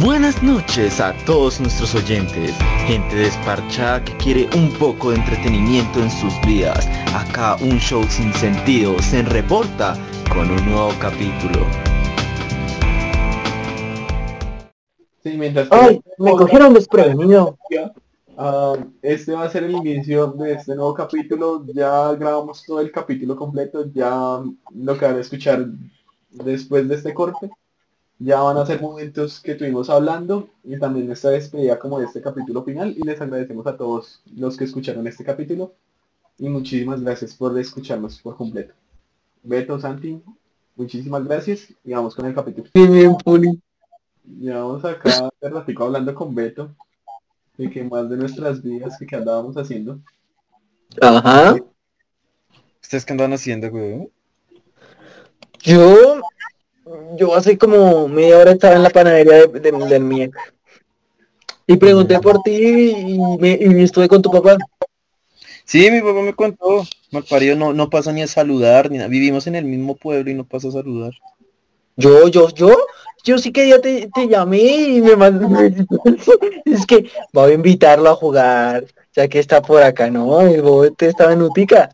Buenas 0.00 0.40
noches 0.44 1.00
a 1.00 1.12
todos 1.24 1.60
nuestros 1.60 1.92
oyentes, 1.96 2.54
gente 2.86 3.16
desparchada 3.16 4.04
que 4.04 4.16
quiere 4.18 4.48
un 4.56 4.70
poco 4.74 5.10
de 5.10 5.16
entretenimiento 5.16 5.98
en 5.98 6.08
sus 6.08 6.32
vidas. 6.46 6.86
Acá 7.16 7.56
un 7.56 7.78
show 7.78 8.04
sin 8.04 8.32
sentido 8.34 8.96
se 9.00 9.22
reporta 9.22 9.96
con 10.32 10.50
un 10.50 10.64
nuevo 10.66 10.90
capítulo. 11.00 11.66
Sí, 15.24 15.36
mientras 15.36 15.66
Ay, 15.72 16.00
me 16.18 16.30
cogieron 16.30 16.74
desprevenido. 16.74 17.58
Ah, 18.36 18.76
este 19.02 19.32
va 19.32 19.44
a 19.44 19.50
ser 19.50 19.64
el 19.64 19.72
inicio 19.72 20.28
de 20.28 20.52
este 20.52 20.76
nuevo 20.76 20.94
capítulo. 20.94 21.64
Ya 21.74 22.12
grabamos 22.12 22.62
todo 22.64 22.80
el 22.80 22.92
capítulo 22.92 23.34
completo. 23.34 23.90
Ya 23.92 24.40
lo 24.76 24.96
que 24.96 25.06
van 25.06 25.16
a 25.16 25.20
escuchar 25.20 25.66
después 26.30 26.86
de 26.88 26.94
este 26.94 27.12
corte. 27.12 27.50
Ya 28.20 28.40
van 28.40 28.56
a 28.56 28.66
ser 28.66 28.80
momentos 28.80 29.40
que 29.40 29.52
estuvimos 29.52 29.88
hablando 29.90 30.48
y 30.64 30.76
también 30.78 31.10
esta 31.10 31.30
despedida 31.30 31.78
como 31.78 32.00
de 32.00 32.06
este 32.06 32.20
capítulo 32.20 32.64
final. 32.64 32.94
Y 32.96 33.02
les 33.02 33.20
agradecemos 33.20 33.66
a 33.66 33.76
todos 33.76 34.22
los 34.34 34.56
que 34.56 34.64
escucharon 34.64 35.06
este 35.06 35.24
capítulo. 35.24 35.72
Y 36.36 36.48
muchísimas 36.48 37.00
gracias 37.00 37.34
por 37.34 37.56
escucharnos 37.58 38.18
por 38.20 38.36
completo. 38.36 38.74
Beto, 39.42 39.78
Santi, 39.78 40.20
muchísimas 40.74 41.24
gracias. 41.24 41.72
Y 41.84 41.92
vamos 41.92 42.14
con 42.14 42.26
el 42.26 42.34
capítulo. 42.34 42.68
Bien, 42.74 42.92
bien, 42.92 43.16
Puli. 43.16 43.60
Llevamos 44.24 44.84
acá 44.84 45.30
de 45.40 45.48
ratico 45.48 45.84
hablando 45.84 46.14
con 46.14 46.34
Beto 46.34 46.70
de 47.56 47.70
que 47.70 47.82
más 47.84 48.08
de 48.08 48.16
nuestras 48.16 48.62
vidas 48.62 48.96
que, 48.98 49.06
que 49.06 49.16
andábamos 49.16 49.56
haciendo. 49.56 50.00
Ajá. 51.00 51.56
¿Ustedes 52.80 53.04
qué 53.04 53.12
andan 53.12 53.32
haciendo, 53.32 53.70
güey? 53.70 54.10
Yo, 55.60 56.20
yo 57.16 57.34
hace 57.34 57.58
como 57.58 58.08
media 58.08 58.38
hora 58.38 58.52
estaba 58.52 58.76
en 58.76 58.82
la 58.82 58.90
panadería 58.90 59.46
de, 59.46 59.60
de- 59.60 59.72
del. 59.72 60.30
Y 61.66 61.76
pregunté 61.76 62.18
por 62.20 62.42
ti 62.42 62.90
y, 62.96 63.18
me, 63.38 63.58
y 63.60 63.82
estuve 63.82 64.08
con 64.08 64.22
tu 64.22 64.30
papá. 64.30 64.56
Sí, 65.64 65.90
mi 65.90 66.00
papá 66.00 66.22
me 66.22 66.32
contó. 66.34 66.84
Malparido 67.10 67.54
no, 67.56 67.72
no 67.74 67.90
pasa 67.90 68.10
ni 68.12 68.22
a 68.22 68.26
saludar, 68.26 68.90
ni 68.90 68.96
nada. 68.96 69.08
Vivimos 69.08 69.46
en 69.46 69.54
el 69.54 69.64
mismo 69.66 69.96
pueblo 69.96 70.30
y 70.30 70.34
no 70.34 70.44
pasa 70.44 70.68
a 70.68 70.72
saludar. 70.72 71.12
Yo, 71.96 72.28
yo, 72.28 72.48
yo, 72.50 72.74
yo 73.24 73.38
sí 73.38 73.52
que 73.52 73.68
ya 73.68 73.80
te, 73.80 74.08
te 74.14 74.28
llamé 74.28 74.62
y 74.62 75.02
me 75.02 75.16
mandó. 75.16 75.48
es 76.64 76.86
que 76.86 77.10
voy 77.32 77.50
a 77.50 77.54
invitarlo 77.54 78.08
a 78.08 78.14
jugar, 78.14 78.86
ya 79.14 79.28
que 79.28 79.38
está 79.38 79.60
por 79.60 79.82
acá, 79.82 80.10
¿no? 80.10 80.40
El 80.40 80.62
bote 80.62 81.08
estaba 81.08 81.32
en 81.34 81.42
Utica. 81.42 81.90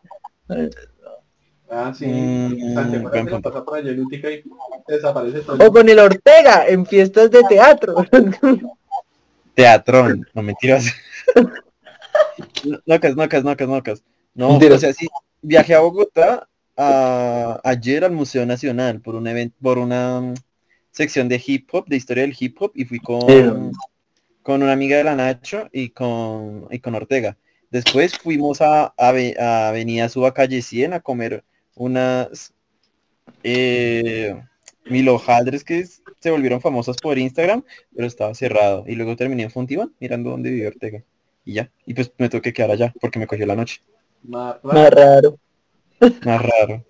Ah, 1.69 1.93
sí. 1.93 2.07
Mm, 2.07 2.75
pasa 3.43 3.65
por 3.65 3.79
allá 3.79 3.91
en 3.91 4.03
y 4.03 4.45
desaparece 4.87 5.41
todo. 5.41 5.67
O 5.67 5.73
con 5.73 5.89
el 5.89 5.99
Ortega 5.99 6.67
en 6.67 6.85
fiestas 6.87 7.31
de 7.31 7.43
teatro. 7.45 7.95
Teatrón, 9.55 10.27
no 10.35 10.43
mentiras. 10.43 10.87
No, 12.65 12.79
Nocas, 12.87 13.15
nocas, 13.17 13.45
nocas, 13.45 13.69
nocas. 13.69 14.03
No, 14.35 14.51
Mentiras. 14.51 14.79
o 14.79 14.81
sea, 14.81 14.93
sí, 14.93 15.07
viajé 15.43 15.75
a 15.75 15.81
Bogotá 15.81 16.49
a- 16.77 17.61
ayer 17.63 18.05
al 18.05 18.11
Museo 18.13 18.45
Nacional 18.47 19.01
por 19.01 19.15
un 19.15 19.27
evento, 19.29 19.57
por 19.63 19.79
una 19.79 20.21
mm, 20.21 20.35
sección 20.91 21.29
de 21.29 21.41
hip 21.45 21.69
hop, 21.73 21.87
de 21.87 21.97
historia 21.97 22.25
del 22.25 22.35
hip 22.39 22.57
hop, 22.61 22.73
y 22.75 22.85
fui 22.85 22.99
con, 22.99 23.71
con 24.43 24.63
una 24.63 24.73
amiga 24.73 24.97
de 24.97 25.05
la 25.05 25.15
Nacho 25.15 25.69
y 25.73 25.91
con, 25.91 26.67
y 26.71 26.81
con 26.81 26.95
Ortega. 26.97 27.37
Después 27.71 28.19
fuimos 28.19 28.61
a, 28.61 28.87
a, 28.87 28.93
Ave- 28.99 29.37
a 29.39 29.69
Avenida 29.69 30.09
Suba 30.09 30.35
Calle 30.35 30.63
100 30.63 30.95
a 30.95 31.01
comer 31.01 31.45
unas 31.77 32.53
eh, 33.45 34.35
mil 34.87 35.09
hojaldres 35.09 35.65
que 35.65 35.85
se 35.85 36.31
volvieron 36.31 36.61
famosas 36.61 36.97
por 36.99 37.19
Instagram, 37.19 37.65
pero 37.95 38.07
estaba 38.07 38.35
cerrado. 38.35 38.85
Y 38.87 38.95
luego 38.95 39.17
terminé 39.17 39.45
en 39.45 39.51
Fontibón 39.51 39.95
mirando 40.01 40.31
dónde 40.31 40.51
vive 40.51 40.69
Ortega. 40.69 41.03
Y 41.45 41.55
ya. 41.55 41.71
Y 41.87 41.95
pues 41.95 42.13
me 42.19 42.29
tuve 42.29 42.43
que 42.43 42.53
quedar 42.53 42.71
allá 42.71 42.93
porque 43.01 43.19
me 43.19 43.27
cogió 43.27 43.47
la 43.47 43.57
noche. 43.57 43.81
Más 44.23 44.57
raro. 44.63 45.39
Más 46.25 46.43
raro. 46.43 46.85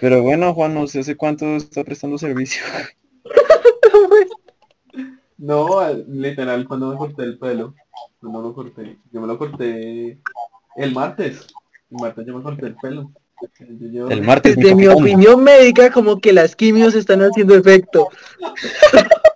Pero 0.00 0.22
bueno, 0.22 0.52
Juan, 0.52 0.74
no 0.74 0.86
sé 0.86 1.00
hace 1.00 1.16
cuánto 1.16 1.56
está 1.56 1.82
prestando 1.84 2.18
servicio. 2.18 2.62
No, 5.38 5.80
al- 5.80 6.06
literal, 6.08 6.66
cuando 6.66 6.90
me 6.90 6.96
corté 6.96 7.22
el 7.22 7.38
pelo. 7.38 7.74
Cuando 8.20 8.42
lo 8.42 8.54
corté. 8.54 8.98
Yo 9.12 9.20
me 9.20 9.26
lo 9.26 9.38
corté 9.38 10.18
el 10.76 10.92
martes. 10.92 11.46
El 11.90 11.98
martes 11.98 12.26
yo 12.26 12.36
me 12.36 12.42
corté 12.42 12.66
el 12.66 12.76
pelo. 12.76 13.10
El 13.58 14.22
martes. 14.22 14.56
Desde 14.56 14.74
mi 14.74 14.86
opinión 14.86 15.44
médica, 15.44 15.90
como 15.90 16.20
que 16.20 16.32
las 16.32 16.56
quimios 16.56 16.94
están 16.94 17.20
haciendo 17.20 17.54
efecto. 17.54 18.08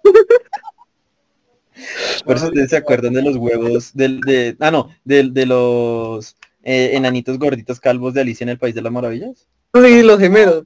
Por 2.24 2.36
eso 2.36 2.46
ustedes 2.46 2.70
se 2.70 2.76
acuerdan 2.76 3.14
de 3.14 3.22
los 3.22 3.36
huevos 3.36 3.92
del, 3.94 4.20
de, 4.20 4.56
ah 4.60 4.70
no, 4.70 4.90
del, 5.04 5.32
de 5.32 5.46
los 5.46 6.36
eh, 6.62 6.90
enanitos 6.94 7.38
gorditos 7.38 7.80
calvos 7.80 8.14
de 8.14 8.20
Alicia 8.20 8.44
en 8.44 8.50
el 8.50 8.58
País 8.58 8.74
de 8.74 8.82
las 8.82 8.92
Maravillas. 8.92 9.46
Sí, 9.72 10.02
los 10.02 10.18
gemelos. 10.18 10.64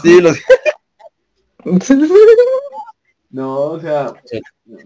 Sí, 0.00 0.20
los 0.20 0.36
No, 3.30 3.60
o 3.62 3.80
sea, 3.80 4.14
Sí. 4.24 4.40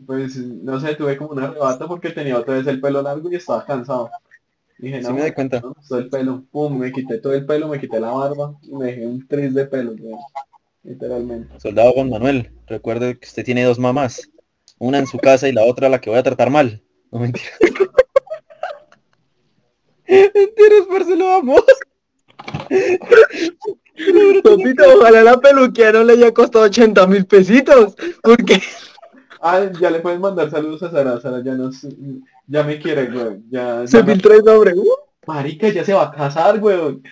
pues 0.07 0.37
no 0.37 0.81
sé, 0.81 0.95
tuve 0.95 1.19
como 1.19 1.33
un 1.33 1.41
arrebato 1.41 1.87
porque 1.87 2.09
tenía 2.11 2.39
otra 2.39 2.55
vez 2.55 2.67
el 2.67 2.81
pelo 2.81 3.03
largo 3.03 3.31
y 3.31 3.37
estaba 3.37 3.65
cansado. 3.67 4.09
Dije, 4.85 5.01
Sí 5.01 5.09
no, 5.09 5.15
me 5.15 5.21
doy 5.23 5.33
cuenta. 5.33 5.61
no, 5.61 5.75
todo 5.89 5.99
el 5.99 6.11
pelo, 6.11 6.45
pum, 6.53 6.79
me 6.79 6.93
quité 6.93 7.17
todo 7.19 7.33
el 7.33 7.47
pelo, 7.47 7.69
me 7.69 7.81
quité 7.81 7.99
la 7.99 8.11
barba 8.11 8.55
y 8.63 8.75
me 8.75 8.85
dejé 8.87 9.07
un 9.07 9.27
tris 9.27 9.55
de 9.55 9.65
pelo, 9.65 9.95
güey, 9.97 10.15
literalmente. 10.83 11.59
soldado 11.59 11.93
Juan 11.93 12.11
Manuel. 12.11 12.51
Recuerde 12.67 13.19
que 13.19 13.27
usted 13.27 13.45
tiene 13.47 13.65
dos 13.65 13.79
mamás. 13.79 14.29
Una 14.79 14.99
en 14.99 15.07
su 15.07 15.17
casa 15.19 15.49
y 15.49 15.53
la 15.53 15.65
otra 15.65 15.89
la 15.89 16.01
que 16.03 16.11
voy 16.11 16.19
a 16.19 16.23
tratar 16.23 16.51
mal. 16.51 16.83
No 17.11 17.21
mentira. 17.21 17.47
Mentiras, 20.07 20.87
parce, 20.91 21.17
lo 21.17 21.33
amo. 21.33 21.57
Papito, 24.45 24.85
ojalá 24.99 25.23
la 25.23 25.41
peluquía 25.41 25.93
no 25.93 26.05
le 26.05 26.13
haya 26.15 26.35
costado 26.35 26.65
80 26.67 27.07
mil 27.07 27.25
pesitos. 27.25 27.95
Porque 28.23 28.61
Ah, 29.47 29.71
ya 29.79 29.91
le 29.91 30.01
pueden 30.01 30.23
mandar 30.23 30.51
saludos 30.51 30.83
a 30.85 30.91
Sara, 30.91 31.21
Sara 31.21 31.43
ya 31.45 31.53
nos, 31.53 31.87
ya 32.47 32.63
me 32.63 32.79
quiere, 32.79 33.11
güey, 33.11 33.43
ya, 33.51 33.87
se 33.87 34.03
ya 34.03 34.13
el 34.13 34.43
nombre. 34.43 34.73
Uh, 34.75 34.87
marica, 35.27 35.69
ya 35.69 35.85
se 35.85 35.93
va 35.93 36.05
a 36.05 36.11
casar, 36.11 36.59
güey. 36.59 37.03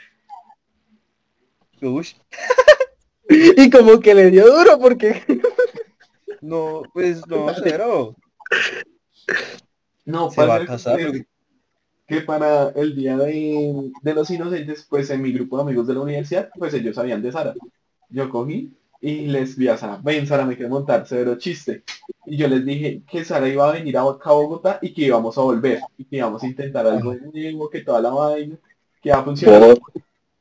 Uy, 1.83 2.07
y 3.29 3.69
como 3.71 4.01
que 4.01 4.15
le 4.15 4.31
dio 4.31 4.47
duro 4.51 4.79
porque 4.79 5.23
no, 6.41 6.85
pues 6.95 7.27
no, 7.27 7.49
cero. 7.63 8.17
No, 10.07 10.31
Se 10.31 10.47
va 10.47 10.55
a 10.57 10.65
casar. 10.67 10.97
que- 10.97 11.27
que 12.07 12.21
para 12.23 12.71
el 12.71 12.95
día 12.97 13.17
de, 13.17 13.91
de 14.03 14.15
los 14.15 14.29
inocentes, 14.31 14.87
pues 14.89 15.09
en 15.11 15.23
mi 15.23 15.33
grupo 15.33 15.57
de 15.57 15.63
amigos 15.65 15.87
de 15.87 15.95
la 15.95 16.01
universidad, 16.01 16.51
pues 16.59 16.73
ellos 16.75 16.95
sabían 16.97 17.23
de 17.23 17.31
Sara. 17.33 17.55
Yo 18.11 18.29
cogí 18.31 18.71
y 19.03 19.27
les 19.27 19.57
vi 19.57 19.67
a 19.67 19.77
Sara, 19.77 20.01
ven 20.01 20.29
Sara, 20.29 20.47
me 20.47 20.55
quiero 20.55 20.71
montar, 20.71 21.07
severo 21.09 21.37
chiste. 21.37 21.83
Y 22.25 22.37
yo 22.37 22.47
les 22.47 22.65
dije 22.65 23.03
que 23.11 23.25
Sara 23.25 23.49
iba 23.49 23.69
a 23.69 23.73
venir 23.73 23.99
a 23.99 24.03
Bogotá 24.03 24.79
y 24.81 24.95
que 24.95 25.03
íbamos 25.03 25.37
a 25.37 25.41
volver, 25.41 25.81
y 25.99 26.05
que 26.05 26.19
íbamos 26.19 26.41
a 26.41 26.47
intentar 26.47 26.87
algo 26.87 27.13
nuevo, 27.13 27.69
que 27.69 27.81
toda 27.81 28.01
la 28.01 28.11
vaina, 28.11 28.57
que 29.03 29.11
va 29.11 29.19
a 29.19 29.25
funcionar. 29.25 29.77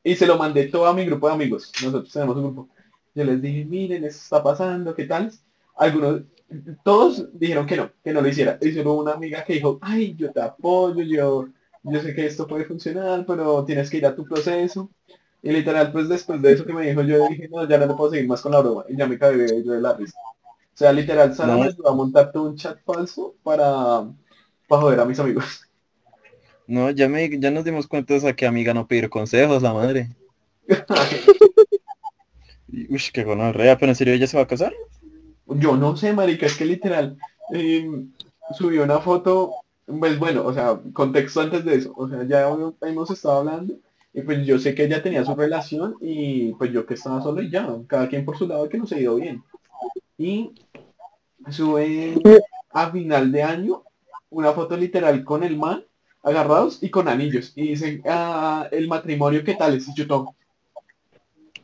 Y 0.03 0.15
se 0.15 0.27
lo 0.27 0.37
mandé 0.37 0.65
todo 0.65 0.85
a 0.85 0.93
mi 0.93 1.05
grupo 1.05 1.27
de 1.27 1.33
amigos. 1.33 1.71
Nosotros 1.83 2.13
tenemos 2.13 2.37
un 2.37 2.43
grupo. 2.43 2.69
Yo 3.15 3.23
les 3.23 3.41
dije, 3.41 3.65
miren, 3.65 4.03
esto 4.03 4.21
está 4.21 4.43
pasando, 4.43 4.93
¿qué 4.93 5.05
tal? 5.05 5.31
Algunos, 5.75 6.21
todos 6.83 7.27
dijeron 7.33 7.65
que 7.65 7.77
no, 7.77 7.89
que 8.03 8.13
no 8.13 8.21
lo 8.21 8.27
hiciera. 8.27 8.59
Y 8.61 8.73
solo 8.73 8.93
una 8.93 9.13
amiga 9.13 9.43
que 9.43 9.53
dijo, 9.53 9.79
ay, 9.81 10.15
yo 10.15 10.31
te 10.31 10.39
apoyo, 10.39 11.01
yo, 11.01 11.47
yo 11.81 11.99
sé 11.99 12.13
que 12.13 12.27
esto 12.27 12.45
puede 12.45 12.65
funcionar, 12.65 13.25
pero 13.25 13.65
tienes 13.65 13.89
que 13.89 13.97
ir 13.97 14.05
a 14.05 14.15
tu 14.15 14.23
proceso. 14.23 14.91
Y 15.43 15.51
literal, 15.51 15.91
pues 15.91 16.07
después 16.07 16.41
de 16.41 16.53
eso 16.53 16.65
que 16.65 16.73
me 16.73 16.87
dijo, 16.87 17.01
yo 17.01 17.27
dije, 17.27 17.49
no, 17.49 17.67
ya 17.67 17.79
no 17.79 17.87
te 17.87 17.95
puedo 17.95 18.11
seguir 18.11 18.27
más 18.27 18.41
con 18.41 18.51
la 18.51 18.59
broma. 18.59 18.85
Y 18.87 18.95
ya 18.95 19.07
me 19.07 19.17
de, 19.17 19.63
yo 19.63 19.73
de 19.73 19.81
la 19.81 19.93
risa. 19.93 20.17
O 20.53 20.77
sea, 20.77 20.93
literal, 20.93 21.33
Sara 21.33 21.53
No. 21.53 21.61
me 21.61 21.67
ayudó 21.67 21.89
a 21.89 21.95
montar 21.95 22.31
todo 22.31 22.43
un 22.43 22.55
chat 22.55 22.79
falso 22.83 23.35
para, 23.43 24.03
para 24.67 24.81
joder 24.81 24.99
a 24.99 25.05
mis 25.05 25.19
amigos. 25.19 25.45
No, 26.67 26.89
ya 26.89 27.09
me, 27.09 27.29
ya 27.37 27.51
nos 27.51 27.65
dimos 27.65 27.85
cuenta 27.85 28.17
de 28.17 28.33
que 28.33 28.47
amiga 28.47 28.73
no 28.73 28.87
pedir 28.87 29.09
consejos, 29.09 29.61
la 29.61 29.73
madre. 29.73 30.07
Uy, 32.71 33.01
qué 33.11 33.25
gonorrea, 33.25 33.77
pero 33.77 33.91
en 33.91 33.95
serio 33.95 34.13
ella 34.13 34.25
se 34.25 34.37
va 34.37 34.43
a 34.43 34.47
casar. 34.47 34.71
Yo 35.47 35.75
no 35.75 35.97
sé, 35.97 36.13
marica, 36.13 36.45
es 36.45 36.55
que 36.55 36.63
literal 36.63 37.17
eh, 37.53 38.05
subió 38.57 38.83
una 38.83 38.99
foto, 38.99 39.51
pues 39.85 40.17
bueno, 40.17 40.45
o 40.45 40.53
sea, 40.53 40.79
contexto 40.93 41.41
antes 41.41 41.65
de 41.65 41.75
eso, 41.75 41.93
o 41.97 42.07
sea, 42.07 42.23
ya 42.23 42.47
hemos 42.83 43.11
estado 43.11 43.39
hablando 43.39 43.73
y 44.13 44.21
pues 44.21 44.45
yo 44.45 44.59
sé 44.59 44.75
que 44.75 44.85
ella 44.85 45.01
tenía 45.01 45.23
su 45.23 45.35
relación 45.35 45.95
y 46.01 46.53
pues 46.53 46.71
yo 46.71 46.85
que 46.85 46.95
estaba 46.95 47.21
solo 47.21 47.41
y 47.41 47.49
ya, 47.49 47.67
cada 47.87 48.09
quien 48.09 48.25
por 48.25 48.37
su 48.37 48.47
lado 48.47 48.67
que 48.67 48.77
nos 48.77 48.91
ha 48.91 48.99
ido 48.99 49.15
bien. 49.15 49.43
Y 50.17 50.51
sube 51.49 52.15
a 52.71 52.91
final 52.91 53.31
de 53.31 53.43
año 53.43 53.83
una 54.29 54.51
foto 54.51 54.77
literal 54.77 55.23
con 55.23 55.43
el 55.43 55.57
man 55.57 55.83
agarrados 56.23 56.83
y 56.83 56.89
con 56.89 57.07
anillos 57.07 57.53
y 57.55 57.69
dicen, 57.69 58.01
ah, 58.05 58.67
el 58.71 58.87
matrimonio, 58.87 59.43
¿qué 59.43 59.55
tal? 59.55 59.75
Es 59.75 59.87
y 59.87 59.93
yo 59.93 60.07
todo, 60.07 60.35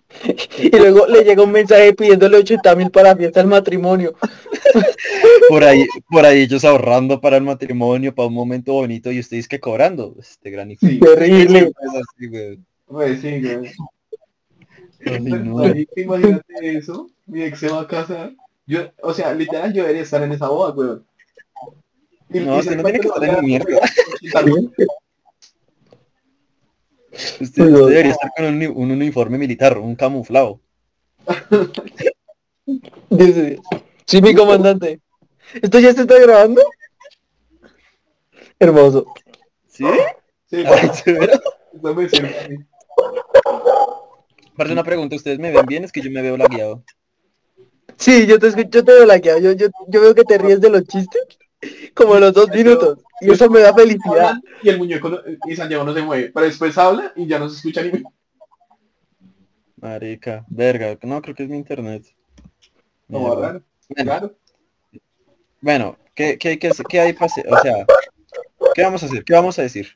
Y 0.57 0.69
luego 0.69 1.05
le 1.07 1.23
llega 1.23 1.43
un 1.43 1.51
mensaje 1.51 1.93
pidiéndole 1.93 2.37
80 2.37 2.75
mil 2.75 2.91
para 2.91 3.09
la 3.09 3.15
fiesta 3.17 3.39
del 3.39 3.49
matrimonio. 3.49 4.13
Por 5.49 5.63
ahí, 5.63 5.85
por 6.09 6.25
ahí 6.25 6.41
ellos 6.41 6.65
ahorrando 6.65 7.21
para 7.21 7.37
el 7.37 7.43
matrimonio, 7.43 8.13
para 8.13 8.27
un 8.27 8.33
momento 8.33 8.73
bonito, 8.73 9.11
y 9.11 9.19
ustedes 9.19 9.47
que 9.47 9.61
cobrando. 9.61 10.13
Este 10.19 10.49
gran. 10.49 10.69
Sí, 10.77 10.99
Terrible. 10.99 11.71
Así, 11.89 12.27
güey. 12.27 12.59
pues 12.85 13.21
sí, 13.21 13.41
güey. 13.41 13.71
Ay, 15.05 15.19
no. 15.21 15.59
Ahí, 15.59 15.87
Imagínate 15.95 16.77
eso, 16.77 17.09
mi 17.27 17.43
ex 17.43 17.59
se 17.59 17.69
va 17.69 17.81
a 17.81 17.87
casar. 17.87 18.33
Yo, 18.65 18.91
o 19.01 19.13
sea, 19.13 19.33
literal 19.33 19.71
yo 19.73 19.83
debería 19.83 20.03
estar 20.03 20.21
en 20.21 20.33
esa 20.33 20.49
boda, 20.49 20.73
weón. 20.73 21.05
Y- 22.33 22.39
No, 22.41 22.57
y 22.57 22.59
usted 22.59 22.71
¿sabes 22.71 22.77
no 22.77 22.83
tiene 22.83 22.99
que 22.99 23.07
estar 23.07 23.23
en 23.23 23.45
mierda. 23.45 23.79
Usted, 27.17 27.41
usted 27.41 27.65
debería 27.65 28.11
estar 28.11 28.31
con 28.35 28.45
un, 28.45 28.63
un 28.75 28.91
uniforme 28.91 29.37
militar, 29.37 29.77
un 29.77 29.95
camuflado. 29.95 30.59
Dice, 33.09 33.59
sí, 34.05 34.21
mi 34.21 34.35
comandante. 34.35 35.01
¿Esto 35.61 35.79
ya 35.79 35.93
se 35.93 36.01
está 36.01 36.19
grabando? 36.19 36.61
Hermoso. 38.59 39.05
¿Sí? 39.67 39.85
Sí, 40.45 40.63
Ay, 40.65 40.89
¿de 41.05 41.13
veras? 41.13 41.39
eso 41.73 41.95
me 41.95 42.09
sirve 42.09 42.39
a 42.39 42.47
mí. 42.49 42.57
Aparte 44.53 44.73
una 44.73 44.83
pregunta, 44.83 45.15
¿ustedes 45.15 45.39
me 45.39 45.51
ven 45.51 45.65
bien? 45.65 45.83
Es 45.83 45.91
que 45.91 46.01
yo 46.01 46.11
me 46.11 46.21
veo 46.21 46.37
lagueado. 46.37 46.83
Sí, 47.97 48.27
yo 48.27 48.37
te 48.39 48.47
escucho, 48.47 48.69
yo 48.69 48.85
te 48.85 48.91
veo 48.93 49.05
laqueado. 49.05 49.39
Yo, 49.39 49.51
yo, 49.53 49.67
yo 49.87 50.01
veo 50.01 50.15
que 50.15 50.23
te 50.23 50.37
ríes 50.37 50.61
de 50.61 50.69
los 50.69 50.83
chistes 50.83 51.21
como 51.93 52.15
los 52.15 52.33
dos 52.33 52.49
minutos. 52.49 52.99
Y 53.21 53.31
eso 53.31 53.49
me 53.49 53.61
da 53.61 53.73
felicidad. 53.73 54.35
Y 54.61 54.69
el 54.69 54.77
muñeco 54.77 55.09
no- 55.09 55.19
y 55.47 55.55
Santiago 55.55 55.83
no 55.83 55.93
se 55.93 56.01
mueve, 56.01 56.31
pero 56.33 56.45
después 56.45 56.77
habla 56.77 57.11
y 57.15 57.25
ya 57.27 57.39
no 57.39 57.49
se 57.49 57.55
escucha 57.57 57.81
ni 57.81 58.03
Marica, 59.79 60.43
verga, 60.49 60.97
no, 61.03 61.21
creo 61.21 61.35
que 61.35 61.43
es 61.43 61.49
mi 61.49 61.57
internet. 61.57 62.03
Mierda. 63.07 63.35
raro. 63.35 63.63
Bueno, 63.89 64.03
Claro. 64.11 64.35
bueno, 65.61 65.97
¿qué, 66.15 66.37
qué 66.37 66.49
hay 66.49 66.57
que 66.57 66.67
hacer? 66.69 66.85
¿Qué 66.87 66.99
hay 66.99 67.15
hacer? 67.19 67.45
O 67.51 67.57
sea, 67.59 67.85
¿qué 68.73 68.81
vamos 68.83 69.03
a 69.03 69.05
hacer? 69.05 69.23
¿Qué 69.23 69.33
vamos 69.33 69.57
a 69.59 69.61
decir? 69.61 69.87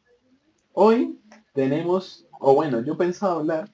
Hoy 0.74 1.20
tenemos, 1.54 2.26
o 2.40 2.54
bueno, 2.54 2.82
yo 2.86 2.96
pensaba 2.96 3.36
hablar 3.36 3.70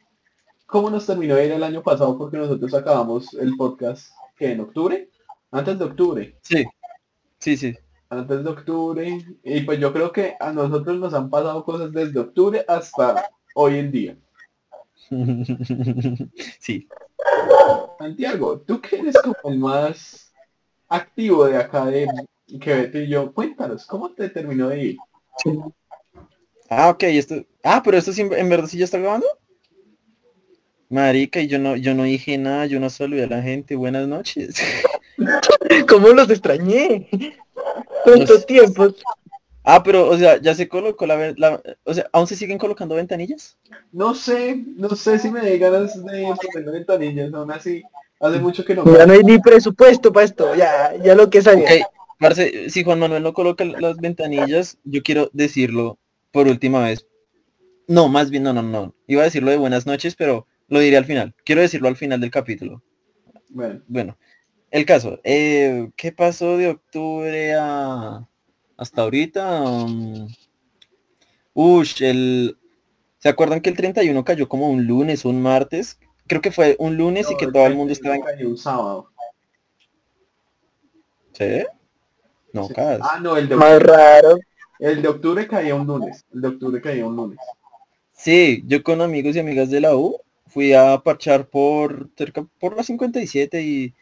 cómo 0.66 0.90
nos 0.90 1.06
terminó 1.06 1.36
de 1.36 1.46
ir 1.46 1.52
el 1.52 1.64
año 1.64 1.84
pasado 1.84 2.18
porque 2.18 2.38
nosotros 2.38 2.74
acabamos 2.74 3.34
el 3.36 3.56
podcast 3.58 4.12
que 4.38 4.52
en 4.52 4.62
octubre, 4.62 5.10
antes 5.52 5.78
de 5.78 5.86
octubre, 5.86 6.38
Sí, 6.42 6.66
sí, 7.40 7.58
sí. 7.58 7.78
antes 8.10 8.44
de 8.44 8.50
octubre, 8.50 9.26
y 9.44 9.62
pues 9.62 9.80
yo 9.80 9.94
creo 9.94 10.12
que 10.12 10.36
a 10.40 10.52
nosotros 10.52 10.98
nos 10.98 11.14
han 11.14 11.30
pasado 11.30 11.64
cosas 11.64 11.92
desde 11.92 12.20
octubre 12.20 12.64
hasta 12.68 13.30
hoy 13.54 13.80
en 13.80 13.92
día. 13.92 14.18
sí. 16.60 16.88
Santiago, 17.98 18.60
tú 18.60 18.82
que 18.82 19.00
eres 19.00 19.16
como 19.18 19.36
el 19.52 19.60
más 19.60 20.34
activo 20.88 21.46
de 21.46 21.58
acá 21.58 21.86
de 21.86 22.08
que 22.60 22.74
Beto 22.74 23.00
y 23.00 23.10
yo, 23.10 23.34
cuéntanos, 23.34 23.86
¿cómo 23.86 24.12
te 24.12 24.30
terminó 24.30 24.70
de 24.70 24.84
ir? 24.84 24.98
Ah, 26.70 26.90
ok, 26.90 27.04
esto. 27.04 27.46
Ah, 27.64 27.82
pero 27.84 27.98
esto 27.98 28.14
sí, 28.14 28.22
en 28.22 28.50
verdad 28.50 28.68
sí 28.68 28.78
ya 28.78 28.86
está 28.86 28.98
grabando. 28.98 29.28
Marica, 30.90 31.42
y 31.42 31.48
yo 31.48 31.60
no, 31.60 31.76
yo 31.76 31.94
no 31.94 32.04
dije 32.04 32.38
nada, 32.38 32.66
yo 32.66 32.80
no 32.80 32.90
saludé 32.90 33.24
a 33.24 33.28
la 33.28 33.42
gente, 33.42 33.76
buenas 33.76 34.08
noches. 34.08 34.56
¿Cómo 35.90 36.10
los 36.10 36.30
extrañé? 36.30 37.10
Tanto 38.06 38.34
Los- 38.34 38.46
tiempo. 38.46 38.88
Ah, 39.64 39.84
pero, 39.84 40.08
o 40.10 40.18
sea, 40.18 40.40
ya 40.42 40.56
se 40.56 40.70
colocó 40.70 41.06
la, 41.06 41.34
la- 41.36 41.62
o 41.84 41.94
sea, 41.94 42.10
¿aún 42.14 42.26
se 42.26 42.38
siguen 42.38 42.58
colocando 42.58 42.96
ventanillas? 42.96 43.58
No 43.92 44.16
sé, 44.16 44.64
no 44.78 44.90
sé 44.92 45.20
si 45.20 45.30
me 45.30 45.42
dé 45.42 45.58
ganas 45.58 46.02
de 46.06 46.24
poner 46.54 46.72
ventanillas, 46.72 47.34
aún 47.34 47.52
así, 47.52 47.84
hace 48.22 48.40
mucho 48.40 48.64
que 48.64 48.76
no 48.76 48.86
Ya 48.86 49.06
no 49.06 49.12
hay 49.12 49.24
ni 49.24 49.40
presupuesto 49.40 50.14
para 50.14 50.26
esto. 50.26 50.56
Ya, 50.56 50.96
ya 51.04 51.16
lo 51.16 51.30
que 51.30 51.42
salga. 51.42 51.64
Ok, 51.64 51.82
parce, 52.18 52.70
si 52.70 52.84
Juan 52.86 53.00
Manuel 53.00 53.24
no 53.24 53.34
coloca 53.34 53.66
las 53.66 54.00
ventanillas, 54.00 54.78
yo 54.86 55.04
quiero 55.04 55.30
decirlo 55.34 56.00
por 56.32 56.48
última 56.48 56.82
vez. 56.86 57.06
No, 57.90 58.08
más 58.08 58.30
bien, 58.30 58.44
no, 58.44 58.54
no, 58.54 58.62
no. 58.62 58.96
Iba 59.06 59.24
a 59.24 59.26
decirlo 59.26 59.52
de 59.52 59.58
buenas 59.58 59.86
noches, 59.86 60.16
pero 60.16 60.48
lo 60.70 60.80
diré 60.80 60.96
al 60.96 61.06
final. 61.06 61.36
Quiero 61.44 61.60
decirlo 61.62 61.90
al 61.90 61.98
final 61.98 62.22
del 62.22 62.32
capítulo. 62.32 62.84
Bueno, 63.50 63.82
Bueno, 63.88 64.18
el 64.72 64.86
caso. 64.86 65.20
eh, 65.24 65.90
¿Qué 65.96 66.12
pasó 66.12 66.58
de 66.58 66.70
octubre 66.70 67.54
a 67.56 68.28
hasta 68.78 69.02
ahorita? 69.02 69.62
Um, 69.64 70.28
ush, 71.54 72.04
el... 72.04 72.58
¿Se 73.18 73.30
acuerdan 73.30 73.62
que 73.62 73.70
el 73.72 73.76
31 73.76 74.24
cayó 74.24 74.48
como 74.48 74.70
un 74.70 74.86
lunes, 74.86 75.26
un 75.26 75.42
martes? 75.42 76.00
Creo 76.28 76.42
que 76.42 76.52
fue 76.52 76.76
un 76.80 76.96
lunes 76.96 77.30
y 77.32 77.36
que 77.36 77.48
todo 77.48 77.66
el 77.66 77.76
mundo 77.76 77.94
estaba 77.94 78.16
en... 78.16 78.22
cayó 78.22 78.50
un 78.50 78.58
sábado. 78.58 79.10
¿Sí? 81.34 81.64
No, 82.54 82.68
Sí. 82.68 82.74
Ah, 82.78 83.20
no, 83.22 83.36
el 83.38 83.50
de, 83.50 83.56
Más 83.56 83.82
raro. 83.82 84.38
el 84.80 85.02
de 85.02 85.08
octubre 85.08 85.48
caía 85.48 85.76
un 85.76 85.88
lunes. 85.88 86.26
El 86.34 86.42
de 86.42 86.48
octubre 86.50 86.82
caía 86.82 87.06
un 87.06 87.16
lunes. 87.16 87.40
Sí, 88.14 88.64
yo 88.66 88.82
con 88.84 89.02
amigos 89.02 89.36
y 89.36 89.40
amigas 89.40 89.70
de 89.70 89.82
la 89.82 89.96
U 89.96 90.20
fui 90.48 90.74
a 90.74 90.98
parchar 91.04 91.48
por 91.48 92.10
cerca 92.16 92.46
por 92.60 92.76
la 92.76 92.84
57 92.84 93.62
y, 93.62 93.94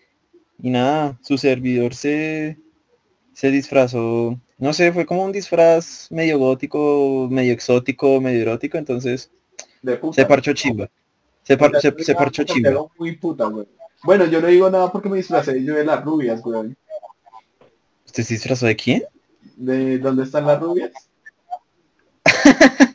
y 0.61 0.69
nada, 0.69 1.17
su 1.21 1.37
servidor 1.37 1.93
se, 1.95 2.57
se 3.33 3.51
disfrazó, 3.51 4.39
no 4.57 4.73
sé, 4.73 4.91
fue 4.93 5.05
como 5.05 5.23
un 5.23 5.31
disfraz 5.31 6.07
medio 6.11 6.39
gótico, 6.39 7.27
medio 7.29 7.53
exótico, 7.53 8.21
medio 8.21 8.41
erótico, 8.41 8.77
entonces 8.77 9.29
De 9.81 9.97
puta. 9.97 10.15
se 10.21 10.25
parchó 10.25 10.53
chimba. 10.53 10.89
Se, 11.43 11.57
par- 11.57 11.79
se, 11.79 11.93
se 12.03 12.15
parchó 12.15 12.43
chimba. 12.43 12.69
era 12.69 12.79
Muy 12.97 13.15
puta, 13.17 13.45
güey. 13.45 13.67
Bueno, 14.03 14.25
yo 14.25 14.41
no 14.41 14.47
digo 14.47 14.69
nada 14.69 14.91
porque 14.91 15.09
me 15.09 15.17
disfracé 15.17 15.63
yo 15.63 15.75
de 15.75 15.85
las 15.85 16.03
rubias, 16.03 16.41
güey. 16.41 16.75
¿Usted 18.05 18.23
se 18.23 18.33
disfrazó 18.35 18.65
de 18.65 18.75
quién? 18.75 19.03
¿De 19.55 19.97
dónde 19.99 20.23
están 20.23 20.45
las 20.47 20.59
rubias? 20.59 20.91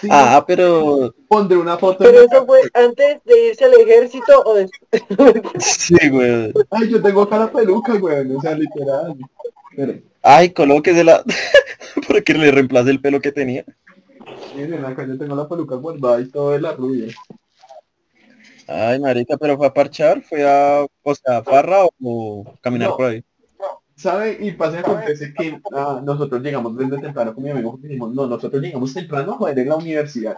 Sí, 0.00 0.08
Ah, 0.10 0.42
pero 0.46 1.14
pondré 1.28 1.56
una 1.58 1.76
foto. 1.76 1.98
Pero 2.04 2.22
eso 2.22 2.46
fue 2.46 2.60
antes 2.74 3.18
de 3.24 3.48
irse 3.48 3.64
al 3.64 3.74
ejército 3.74 4.42
o 4.44 4.54
después. 4.54 5.02
sí, 5.58 6.08
güey. 6.08 6.52
Ay, 6.70 6.88
yo 6.90 7.02
tengo 7.02 7.22
acá 7.22 7.38
la 7.38 7.52
peluca, 7.52 7.94
güey. 7.94 8.34
O 8.34 8.40
sea, 8.40 8.54
literal. 8.54 9.14
Pero, 9.76 9.94
Ay, 10.22 10.50
colóquese 10.50 11.04
la 11.04 11.22
para 12.08 12.20
que 12.22 12.34
le 12.34 12.50
reemplace 12.50 12.90
el 12.90 13.00
pelo 13.00 13.20
que 13.20 13.32
tenía. 13.32 13.64
miren, 14.56 14.84
acá 14.84 15.06
yo 15.06 15.18
tengo 15.18 15.34
la 15.36 15.48
peluca 15.48 15.76
guardada 15.76 16.20
y 16.20 16.28
todo 16.30 16.52
de 16.52 16.60
las 16.60 16.76
rubias. 16.76 17.14
Ay, 18.66 19.00
marica, 19.00 19.36
pero 19.36 19.56
fue 19.56 19.66
a 19.66 19.74
parchar, 19.74 20.22
fue 20.22 20.48
a, 20.48 20.86
o 21.02 21.14
sea, 21.14 21.42
farra 21.42 21.84
o 22.02 22.44
caminar 22.60 22.90
No. 22.90 22.96
por 22.96 23.06
ahí. 23.06 23.24
¿Sabe? 24.00 24.38
Y 24.40 24.52
pasa 24.52 24.76
y 24.76 24.78
acontece 24.78 25.34
que 25.34 25.60
ah, 25.76 26.00
nosotros 26.02 26.40
llegamos 26.40 26.74
desde 26.74 26.96
temprano 26.96 27.34
con 27.34 27.44
mi 27.44 27.50
amigo 27.50 27.72
porque 27.72 27.88
dijimos, 27.88 28.14
no, 28.14 28.26
nosotros 28.26 28.62
llegamos 28.62 28.94
temprano 28.94 29.32
a 29.32 29.36
joder 29.36 29.58
en 29.58 29.68
la 29.68 29.76
universidad. 29.76 30.36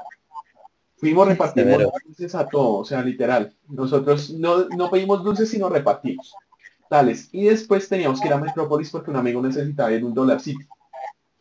Fuimos 0.97 1.29
repartimos 1.29 1.81
dulces 2.05 2.35
a 2.35 2.49
todo, 2.49 2.79
o 2.79 2.85
sea, 2.85 3.03
literal. 3.03 3.55
Nosotros 3.69 4.31
no, 4.31 4.69
no 4.71 4.91
pedimos 4.91 5.23
dulces, 5.23 5.49
sino 5.49 5.69
repartimos. 5.69 6.35
Tales. 6.91 7.29
Y 7.31 7.45
después 7.45 7.89
teníamos 7.89 8.21
que 8.21 8.27
ir 8.27 8.33
a 8.33 8.39
Metrópolis 8.39 8.91
porque 8.91 9.13
un 9.13 9.17
amigo 9.17 9.41
necesitaba 9.41 9.93
ir 9.93 10.05
un 10.05 10.13
dolarcito. 10.13 10.67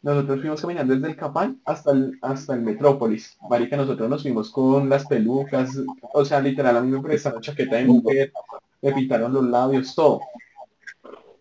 Nosotros 0.03 0.41
fuimos 0.41 0.61
caminando 0.61 0.93
desde 0.93 1.07
el 1.07 1.15
Capán 1.15 1.59
hasta 1.65 1.89
el, 1.89 2.19
hasta 2.21 2.53
el 2.53 2.61
Metrópolis. 2.61 3.35
Marica, 3.49 3.75
nosotros 3.77 4.07
nos 4.07 4.21
fuimos 4.21 4.51
con 4.51 4.87
las 4.87 5.07
pelucas, 5.07 5.71
o 6.13 6.23
sea, 6.23 6.39
literal, 6.39 6.77
a 6.77 6.81
mí 6.81 6.91
me 6.91 7.01
prestaron 7.01 7.41
chaqueta 7.41 7.77
de 7.77 7.85
mujer, 7.85 8.31
me 8.79 8.93
pintaron 8.93 9.33
los 9.33 9.43
labios, 9.43 9.95
todo. 9.95 10.21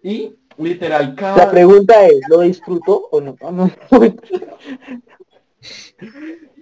Y 0.02 0.39
literal, 0.60 1.14
La 1.18 1.50
pregunta 1.50 2.06
es, 2.06 2.20
¿lo 2.28 2.40
disfrutó 2.40 3.08
o 3.10 3.20
no? 3.20 3.36
No. 3.50 3.70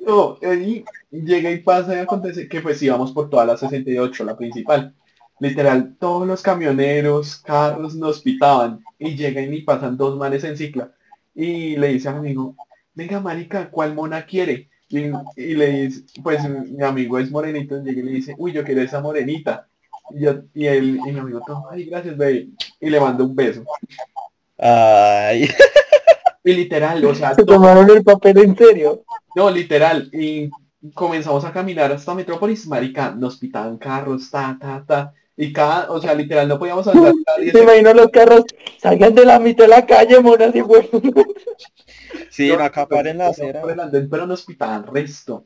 No, 0.04 0.38
y 0.42 0.84
llega 1.10 1.50
y 1.50 1.58
pasa 1.58 1.94
y 1.94 1.98
acontece 1.98 2.48
que 2.48 2.60
pues 2.60 2.82
íbamos 2.82 3.12
por 3.12 3.28
toda 3.28 3.44
la 3.44 3.56
68, 3.56 4.24
la 4.24 4.36
principal. 4.36 4.94
Literal, 5.38 5.96
todos 6.00 6.26
los 6.26 6.42
camioneros, 6.42 7.36
carros 7.36 7.94
nos 7.94 8.22
pitaban 8.22 8.82
y 8.98 9.14
llegan 9.14 9.52
y 9.52 9.62
pasan 9.62 9.96
dos 9.96 10.16
manes 10.16 10.44
en 10.44 10.56
cicla. 10.56 10.92
Y 11.34 11.76
le 11.76 11.88
dice 11.88 12.08
a 12.08 12.12
mi 12.12 12.18
amigo, 12.18 12.56
venga 12.94 13.20
marica, 13.20 13.70
¿cuál 13.70 13.94
mona 13.94 14.26
quiere? 14.26 14.70
Y, 14.88 15.10
y 15.36 15.54
le 15.54 15.70
dice, 15.86 16.04
pues 16.22 16.40
mi 16.48 16.82
amigo 16.82 17.18
es 17.18 17.30
morenito, 17.30 17.76
y 17.76 17.82
llega 17.84 18.00
y 18.00 18.04
le 18.04 18.10
dice, 18.12 18.34
uy, 18.38 18.52
yo 18.52 18.64
quiero 18.64 18.80
esa 18.80 19.00
morenita. 19.00 19.68
Y, 20.10 20.20
yo, 20.24 20.34
y 20.54 20.66
él, 20.66 20.98
y 21.06 21.12
mi 21.12 21.18
amigo, 21.18 21.40
ay, 21.70 21.84
gracias, 21.84 22.16
baby. 22.16 22.54
Y 22.80 22.90
le 22.90 23.00
mando 23.00 23.24
un 23.24 23.34
beso. 23.36 23.62
Ay, 24.58 25.48
Y 26.44 26.52
literal, 26.54 27.04
o 27.04 27.14
sea, 27.14 27.34
Se 27.34 27.44
todo- 27.44 27.56
tomaron 27.56 27.90
el 27.90 28.02
papel 28.02 28.38
en 28.38 28.56
serio. 28.56 29.04
No, 29.34 29.50
literal. 29.50 30.08
Y 30.12 30.48
comenzamos 30.94 31.44
a 31.44 31.52
caminar 31.52 31.92
hasta 31.92 32.14
Metrópolis, 32.14 32.66
marica, 32.66 33.10
nos 33.10 33.36
pitaban 33.38 33.76
carros, 33.76 34.30
ta, 34.30 34.56
ta, 34.58 34.82
ta. 34.86 35.12
Y 35.36 35.52
cada, 35.52 35.90
o 35.90 36.00
sea, 36.00 36.14
literal, 36.14 36.48
no 36.48 36.58
podíamos 36.58 36.88
andar 36.88 37.12
cada 37.24 37.38
10 37.38 37.52
Se 37.52 37.62
imagino 37.62 37.92
los 37.94 38.08
carros, 38.08 38.44
salgan 38.80 39.14
de 39.14 39.24
la 39.26 39.38
mitad 39.38 39.64
de 39.64 39.68
la 39.68 39.84
calle, 39.86 40.20
monas 40.20 40.54
y 40.54 40.60
güey. 40.60 40.88
sí, 42.30 42.48
No, 42.48 42.64
acapar 42.64 43.06
en 43.06 43.18
la 43.18 43.28
acera. 43.28 43.60
por 43.60 43.70
el 43.70 43.80
andén, 43.80 44.08
pero 44.08 44.26
nos 44.26 44.42
pitaban 44.44 44.86
resto. 44.86 45.44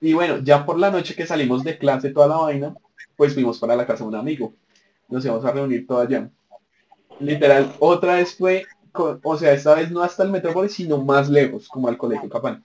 Y 0.00 0.12
bueno, 0.14 0.38
ya 0.38 0.64
por 0.64 0.78
la 0.78 0.90
noche 0.90 1.14
que 1.14 1.26
salimos 1.26 1.64
de 1.64 1.76
clase 1.76 2.10
toda 2.10 2.28
la 2.28 2.36
vaina, 2.36 2.74
pues 3.20 3.34
fuimos 3.34 3.58
para 3.58 3.76
la 3.76 3.86
casa 3.86 4.02
de 4.02 4.08
un 4.08 4.14
amigo. 4.14 4.54
Nos 5.06 5.22
íbamos 5.22 5.44
a 5.44 5.52
reunir 5.52 5.86
todo 5.86 6.00
allá. 6.00 6.30
Literal, 7.18 7.70
otra 7.78 8.14
vez 8.14 8.34
fue, 8.34 8.64
o 8.94 9.36
sea, 9.36 9.52
esta 9.52 9.74
vez 9.74 9.90
no 9.90 10.00
hasta 10.00 10.22
el 10.22 10.30
Metrópolis, 10.30 10.72
sino 10.72 10.96
más 11.04 11.28
lejos, 11.28 11.68
como 11.68 11.88
al 11.88 11.98
Colegio 11.98 12.30
Capán. 12.30 12.64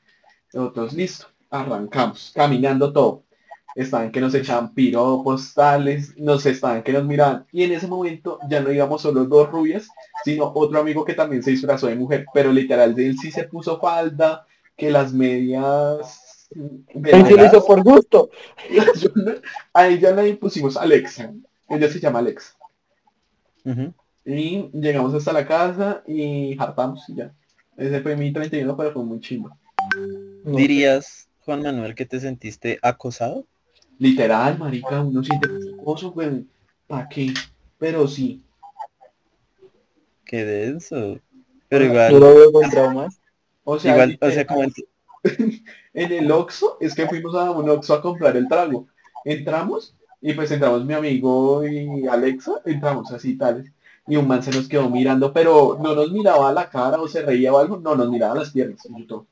Nosotros, 0.54 0.94
listo, 0.94 1.26
arrancamos, 1.50 2.32
caminando 2.34 2.94
todo. 2.94 3.24
Estaban 3.76 4.14
que 4.14 4.22
nos 4.22 4.34
echaban 4.34 4.74
piropos, 4.74 5.54
tales, 5.54 6.16
nos 6.16 6.46
estaban 6.46 6.84
que 6.84 6.94
nos 6.94 7.04
miraban. 7.04 7.46
Y 7.52 7.64
en 7.64 7.74
ese 7.74 7.88
momento 7.88 8.40
ya 8.50 8.62
no 8.62 8.72
íbamos 8.72 9.02
solo 9.02 9.26
dos 9.26 9.52
rubias, 9.52 9.90
sino 10.24 10.54
otro 10.56 10.80
amigo 10.80 11.04
que 11.04 11.16
también 11.16 11.44
se 11.44 11.52
disfrazó 11.52 11.88
de 11.88 11.98
mujer, 11.98 12.28
pero 12.34 12.54
literal 12.54 12.96
de 12.96 13.08
él 13.08 13.18
sí 13.18 13.30
se 13.30 13.44
puso 13.44 13.78
falda, 13.78 14.46
que 14.78 14.90
las 14.90 15.12
medias... 15.12 16.25
Él 16.52 17.26
se 17.26 17.32
lo 17.32 17.38
la- 17.38 17.46
hizo 17.48 17.66
por 17.66 17.84
gusto. 17.84 18.30
a 19.74 19.88
ella 19.88 20.12
le 20.12 20.36
pusimos 20.36 20.78
Alexa. 20.78 21.34
Ella 21.70 21.90
se 21.90 22.00
llama 22.00 22.20
Alexa. 22.20 22.56
Y 24.26 24.70
llegamos 24.74 25.14
hasta 25.14 25.34
la 25.34 25.46
casa 25.48 26.04
y 26.08 26.56
hartamos 26.60 27.08
y 27.10 27.16
ya. 27.16 27.34
Ese 27.78 28.02
fue 28.02 28.16
mi 28.16 28.32
31, 28.32 28.78
pero 28.78 28.92
fue 28.94 29.04
muy 29.04 29.20
chido. 29.20 29.50
No. 30.44 30.56
¿Dirías, 30.58 31.28
Juan 31.46 31.62
Manuel, 31.62 31.96
que 31.96 32.06
te 32.06 32.20
sentiste 32.20 32.80
acosado? 32.82 33.46
Literal, 33.98 34.58
marica, 34.58 35.02
uno 35.02 35.24
siente 35.24 35.50
acoso, 35.82 36.12
güey. 36.12 36.46
¿Para 36.88 37.08
qué? 37.10 37.34
Pero 37.78 38.08
sí. 38.08 38.42
Qué 40.26 40.44
denso. 40.46 41.20
Pero 41.68 41.86
Yo 41.86 41.92
igual, 41.92 42.20
lo 42.20 42.36
veo 42.36 42.52
con 42.52 42.70
traumas. 42.70 43.20
O 43.64 43.80
sea, 43.80 43.94
igual, 43.94 44.18
o 44.22 44.30
sea, 44.32 44.46
como 44.46 44.64
en- 44.64 44.74
en 45.94 46.12
el 46.12 46.32
Oxxo, 46.32 46.78
es 46.80 46.94
que 46.96 47.08
fuimos 47.08 47.36
a 47.36 47.52
un 47.52 47.70
Oxxo 47.70 47.94
a 47.94 48.02
comprar 48.02 48.36
el 48.38 48.48
trago. 48.48 48.88
Entramos 49.24 49.96
y 50.22 50.34
pues 50.34 50.52
entramos 50.52 50.86
mi 50.86 50.94
amigo 50.94 51.66
y 51.68 52.08
Alexa, 52.08 52.62
entramos 52.66 53.12
así 53.12 53.38
tales. 53.38 53.72
Y 54.08 54.16
un 54.18 54.28
man 54.28 54.44
se 54.44 54.52
nos 54.52 54.68
quedó 54.68 54.90
mirando, 54.90 55.34
pero 55.34 55.78
no 55.82 55.96
nos 55.96 56.12
miraba 56.12 56.50
a 56.50 56.54
la 56.54 56.70
cara 56.70 57.02
o 57.02 57.08
se 57.08 57.24
reía 57.24 57.54
o 57.54 57.58
algo, 57.58 57.78
no, 57.78 57.96
nos 57.96 58.10
miraba 58.10 58.36
las 58.36 58.52
piernas. 58.52 58.86
y 58.86 59.02
yo 59.02 59.08
todo, 59.08 59.28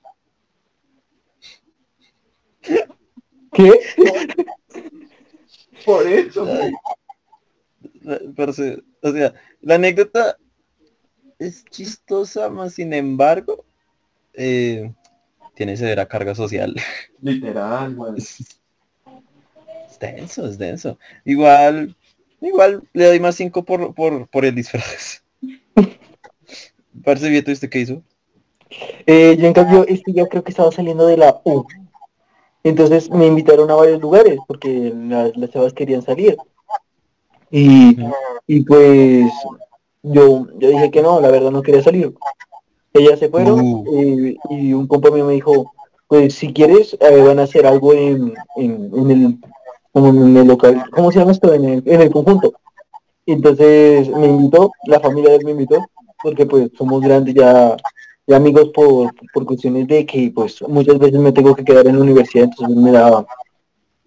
¿Qué? 3.53 3.71
Por 5.85 6.07
eso, 6.07 6.45
se- 8.53 8.83
o 9.01 9.12
sea, 9.12 9.33
la 9.62 9.75
anécdota 9.75 10.38
es 11.39 11.63
chistosa, 11.65 12.50
más 12.50 12.73
sin 12.73 12.93
embargo, 12.93 13.65
eh, 14.33 14.93
tiene 15.53 15.77
severa 15.77 16.07
carga 16.07 16.36
social. 16.36 16.75
literal, 17.22 17.95
güey. 17.95 18.13
Es 18.17 20.00
denso, 20.00 20.45
es 20.48 20.57
denso. 20.57 20.98
Igual, 21.25 21.95
igual 22.41 22.83
le 22.93 23.05
doy 23.05 23.19
más 23.19 23.36
5 23.36 23.63
por, 23.63 23.93
por, 23.93 24.27
por 24.27 24.45
el 24.45 24.55
disfraz. 24.55 25.24
Parce 27.03 27.29
Vieto, 27.29 27.51
¿usted 27.51 27.69
qué 27.69 27.79
hizo? 27.79 28.03
Eh, 29.05 29.36
yo 29.38 29.48
en 29.48 29.53
cambio, 29.53 29.86
es 29.88 30.01
que 30.03 30.13
yo 30.13 30.27
creo 30.27 30.43
que 30.43 30.51
estaba 30.51 30.72
saliendo 30.72 31.05
de 31.05 31.17
la 31.17 31.41
U. 31.43 31.65
Entonces 32.63 33.10
me 33.10 33.27
invitaron 33.27 33.69
a 33.69 33.75
varios 33.75 34.01
lugares 34.01 34.39
porque 34.48 34.93
las, 34.95 35.36
las 35.36 35.50
chavas 35.50 35.74
querían 35.74 36.01
salir. 36.01 36.38
Y, 37.51 37.98
y 38.48 38.63
pues 38.63 39.31
yo, 40.01 40.48
yo 40.57 40.69
dije 40.69 40.89
que 40.89 41.01
no, 41.01 41.22
la 41.22 41.29
verdad 41.29 41.51
no 41.51 41.62
quería 41.62 41.83
salir. 41.83 42.13
Ellas 42.93 43.19
se 43.19 43.29
fueron 43.29 43.59
Uh. 43.59 43.85
eh, 43.97 44.38
y 44.50 44.73
un 44.73 44.88
compa 44.88 45.09
mío 45.09 45.25
me 45.25 45.33
dijo, 45.33 45.71
pues 46.07 46.35
si 46.35 46.53
quieres 46.53 46.95
eh, 47.00 47.21
van 47.21 47.39
a 47.39 47.43
hacer 47.43 47.65
algo 47.65 47.93
en, 47.93 48.33
en, 48.55 48.91
en 48.93 49.12
el 49.12 49.38
como 49.91 50.09
en 50.09 50.35
el 50.38 50.47
local, 50.47 50.83
¿cómo 50.91 51.12
se 51.12 51.19
llama 51.19 51.31
esto? 51.31 51.53
En 51.53 51.65
el, 51.65 51.83
en 51.85 52.01
el 52.01 52.12
conjunto. 52.12 52.53
Entonces 53.25 54.09
me 54.09 54.27
invitó, 54.27 54.71
la 54.85 55.00
familia 55.00 55.29
de 55.29 55.35
él 55.38 55.45
me 55.45 55.51
invitó, 55.51 55.85
porque 56.21 56.45
pues 56.45 56.71
somos 56.77 57.01
grandes 57.01 57.35
ya, 57.35 57.77
ya 58.25 58.35
amigos 58.35 58.69
por, 58.73 59.13
por 59.33 59.45
cuestiones 59.45 59.88
de 59.88 60.05
que 60.05 60.31
pues 60.33 60.62
muchas 60.67 60.97
veces 60.97 61.19
me 61.19 61.31
tengo 61.31 61.55
que 61.55 61.63
quedar 61.63 61.88
en 61.88 61.97
la 61.97 62.01
universidad, 62.01 62.45
entonces 62.45 62.75
me 62.75 62.91
daba 62.91 63.25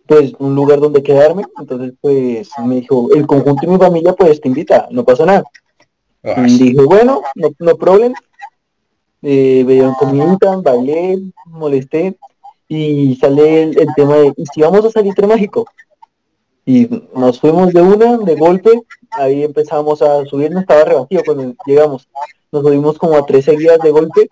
pues 0.07 0.33
un 0.39 0.55
lugar 0.55 0.81
donde 0.81 1.03
quedarme, 1.03 1.45
entonces 1.59 1.93
pues 2.01 2.49
me 2.65 2.77
dijo, 2.77 3.09
el 3.15 3.27
conjunto 3.27 3.65
y 3.65 3.69
mi 3.69 3.79
familia 3.79 4.13
pues 4.13 4.41
te 4.41 4.49
invita, 4.49 4.89
no 4.91 5.05
pasa 5.05 5.25
nada. 5.25 5.45
Y 6.23 6.59
dije, 6.59 6.83
bueno, 6.85 7.23
no, 7.37 7.51
no 7.61 7.77
problem. 7.77 8.13
Eh, 9.23 9.65
dieron 9.67 9.95
comidita, 9.95 10.57
bailé, 10.57 11.21
molesté 11.47 12.17
y 12.69 13.17
sale 13.17 13.63
el, 13.63 13.89
tema 13.95 14.17
de, 14.17 14.33
¿y 14.37 14.47
si 14.47 14.61
vamos 14.61 14.85
a 14.85 14.91
salir 14.91 15.09
entre 15.11 15.27
mágico? 15.27 15.67
Y 16.65 16.89
nos 17.15 17.41
fuimos 17.41 17.73
de 17.73 17.81
una, 17.81 18.19
de 18.19 18.35
golpe, 18.35 18.83
ahí 19.11 19.45
empezamos 19.45 20.03
a 20.03 20.25
subir, 20.27 20.51
no 20.51 20.61
estaba 20.61 20.85
re 20.85 20.95
vacío 20.95 21.23
cuando 21.25 21.55
llegamos. 21.65 22.09
Nos 22.51 22.63
subimos 22.63 22.99
como 22.99 23.17
a 23.17 23.25
tres 23.25 23.45
seguidas 23.45 23.79
de 23.79 23.91
golpe 23.91 24.29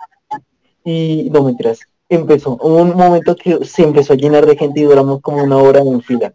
y 0.84 1.28
no 1.32 1.42
mentiras, 1.42 1.80
empezó, 2.08 2.56
un 2.56 2.96
momento 2.96 3.36
que 3.36 3.64
se 3.64 3.82
empezó 3.82 4.12
a 4.12 4.16
llenar 4.16 4.46
de 4.46 4.56
gente 4.56 4.80
y 4.80 4.84
duramos 4.84 5.20
como 5.20 5.42
una 5.42 5.56
hora 5.56 5.80
en 5.80 6.02
fila. 6.02 6.34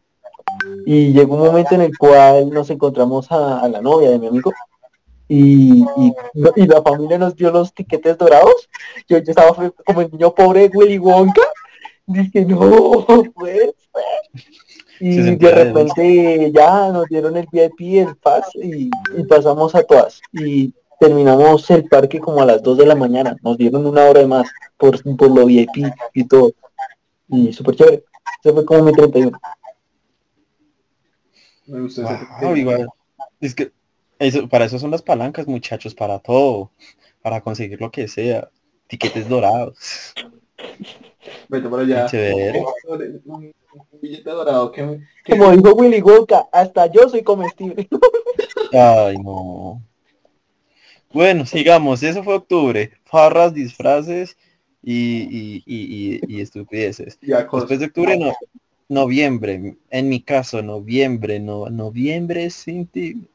Y 0.85 1.13
llegó 1.13 1.35
un 1.35 1.45
momento 1.45 1.75
en 1.75 1.81
el 1.81 1.97
cual 1.97 2.49
nos 2.49 2.69
encontramos 2.69 3.31
a 3.31 3.67
la 3.67 3.81
novia 3.81 4.09
de 4.09 4.19
mi 4.19 4.27
amigo 4.27 4.51
y, 5.29 5.83
y, 5.83 6.13
y 6.55 6.65
la 6.65 6.81
familia 6.81 7.19
nos 7.19 7.35
dio 7.35 7.51
los 7.51 7.71
tiquetes 7.71 8.17
dorados. 8.17 8.67
Yo, 9.07 9.19
yo 9.19 9.29
estaba 9.29 9.71
como 9.85 10.01
el 10.01 10.11
niño 10.11 10.33
pobre 10.33 10.67
de 10.67 10.75
Willy 10.75 10.97
Wonka. 10.97 11.43
Dije, 12.07 12.43
no, 12.45 13.05
pues. 13.35 13.71
Y 14.99 15.35
de 15.35 15.51
repente 15.51 16.51
ya 16.51 16.91
nos 16.91 17.05
dieron 17.05 17.37
el 17.37 17.47
VIP, 17.49 18.07
el 18.07 18.17
pass 18.17 18.49
y, 18.55 18.89
y 19.15 19.23
pasamos 19.29 19.75
a 19.75 19.83
todas. 19.83 20.19
Y 20.33 20.73
terminamos 20.99 21.69
el 21.69 21.85
parque 21.85 22.19
como 22.19 22.41
a 22.41 22.45
las 22.45 22.63
2 22.63 22.79
de 22.79 22.85
la 22.87 22.95
mañana. 22.95 23.37
Nos 23.43 23.55
dieron 23.55 23.85
una 23.85 24.05
hora 24.05 24.21
de 24.21 24.27
más 24.27 24.49
por, 24.77 25.01
por 25.15 25.29
lo 25.29 25.45
VIP 25.45 25.93
y 26.13 26.27
todo. 26.27 26.51
Y 27.29 27.53
súper 27.53 27.75
chévere. 27.75 28.03
Ese 28.43 28.51
fue 28.51 28.65
como 28.65 28.83
mi 28.83 28.93
31. 28.93 29.39
Me 31.67 31.81
gustó 31.81 32.01
ese 32.01 32.17
Wow, 32.41 32.55
igual. 32.55 32.89
Es 33.39 33.53
que 33.53 33.71
eso, 34.19 34.47
para 34.47 34.65
eso 34.65 34.77
son 34.77 34.91
las 34.91 35.01
palancas, 35.01 35.47
muchachos, 35.47 35.95
para 35.95 36.19
todo. 36.19 36.71
Para 37.21 37.41
conseguir 37.41 37.79
lo 37.81 37.91
que 37.91 38.07
sea. 38.07 38.49
Tiquetes 38.87 39.27
dorados. 39.27 40.13
Vete 41.49 41.67
por 41.69 41.79
allá. 41.79 42.07
Un 43.25 43.53
billete 44.01 44.29
dorado 44.29 44.71
que, 44.71 44.83
me- 44.83 45.07
que 45.23 45.31
Como 45.37 45.51
dijo 45.51 45.73
Willy 45.75 46.01
Wonka, 46.01 46.47
hasta 46.51 46.87
yo 46.87 47.07
soy 47.09 47.23
comestible. 47.23 47.87
Ay, 48.73 49.17
no. 49.17 49.81
Bueno, 51.11 51.45
sigamos. 51.45 52.03
Eso 52.03 52.23
fue 52.23 52.35
octubre. 52.35 52.91
Farras, 53.05 53.53
disfraces 53.53 54.37
y, 54.83 55.21
y, 55.29 55.63
y, 55.65 56.19
y- 56.25 56.37
y 56.37 56.41
estupideces. 56.41 57.19
Después 57.21 57.79
de 57.79 57.85
octubre, 57.87 58.17
no. 58.17 58.33
Noviembre. 58.87 59.77
En 59.89 60.09
mi 60.09 60.21
caso, 60.21 60.61
noviembre. 60.61 61.39
No, 61.39 61.69
noviembre 61.69 62.49
sin 62.49 62.87
ti. 62.87 63.27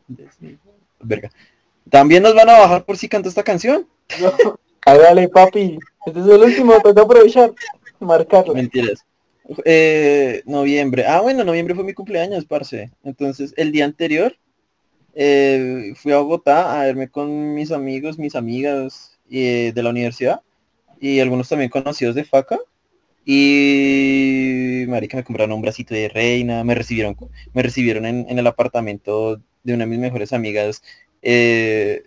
Verga. 1.05 1.31
También 1.91 2.23
nos 2.23 2.35
van 2.35 2.49
a 2.49 2.59
bajar 2.59 2.85
por 2.85 2.97
si 2.97 3.09
canto 3.09 3.29
esta 3.29 3.43
canción. 3.43 3.87
No, 4.21 4.59
Hágale, 4.87 5.29
papi. 5.29 5.79
Este 6.07 6.21
es 6.21 6.27
el 6.27 6.43
último, 6.43 6.75
toca 6.83 7.03
aprovechar. 7.03 7.53
Marcarlo. 8.01 8.55
Mentiras. 8.55 9.05
Eh, 9.65 10.43
noviembre. 10.47 11.07
Ah, 11.07 11.21
bueno, 11.21 11.45
noviembre 11.45 11.75
fue 11.75 11.85
mi 11.85 11.95
cumpleaños, 11.95 12.45
parce. 12.45 12.91
Entonces, 13.03 13.55
el 13.57 13.73
día 13.73 13.85
anterior 13.85 14.37
eh, 15.15 15.93
fui 15.97 16.13
a 16.13 16.19
Bogotá 16.19 16.81
a 16.81 16.85
verme 16.85 17.09
con 17.09 17.55
mis 17.55 17.71
amigos, 17.73 18.19
mis 18.19 18.35
amigas 18.35 19.19
eh, 19.31 19.73
de 19.75 19.83
la 19.83 19.91
universidad 19.91 20.41
y 21.01 21.21
algunos 21.21 21.49
también 21.49 21.71
conocidos 21.71 22.15
de 22.15 22.25
FACA. 22.25 22.59
Y 23.25 24.85
marica 24.89 25.17
me 25.17 25.25
compraron 25.25 25.53
un 25.55 25.63
bracito 25.63 25.95
de 25.95 26.09
reina, 26.09 26.63
me 26.65 26.75
recibieron, 26.75 27.17
me 27.55 27.63
recibieron 27.63 28.05
en, 28.07 28.27
el 28.39 28.47
apartamento 28.47 29.41
de 29.63 29.75
una 29.75 29.85
de 29.85 29.91
mis 29.91 29.99
mejores 29.99 30.33
amigas 30.33 30.83
eh, 31.23 32.05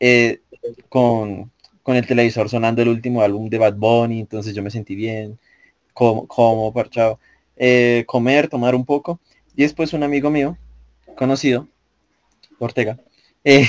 eh, 0.00 0.40
con, 0.88 1.52
con 1.82 1.96
el 1.96 2.06
televisor 2.06 2.48
sonando 2.48 2.82
el 2.82 2.88
último 2.88 3.22
álbum 3.22 3.48
de 3.50 3.58
Bad 3.58 3.76
Bunny, 3.76 4.20
entonces 4.20 4.54
yo 4.54 4.62
me 4.62 4.70
sentí 4.70 4.94
bien, 4.94 5.38
como, 5.94 6.26
como 6.28 6.72
parchado, 6.74 7.20
eh, 7.56 8.04
comer, 8.06 8.48
tomar 8.48 8.74
un 8.74 8.84
poco, 8.86 9.20
y 9.56 9.62
después 9.62 9.92
un 9.94 10.04
amigo 10.04 10.30
mío, 10.30 10.58
conocido, 11.16 11.68
Ortega, 12.58 12.98
eh, 13.44 13.66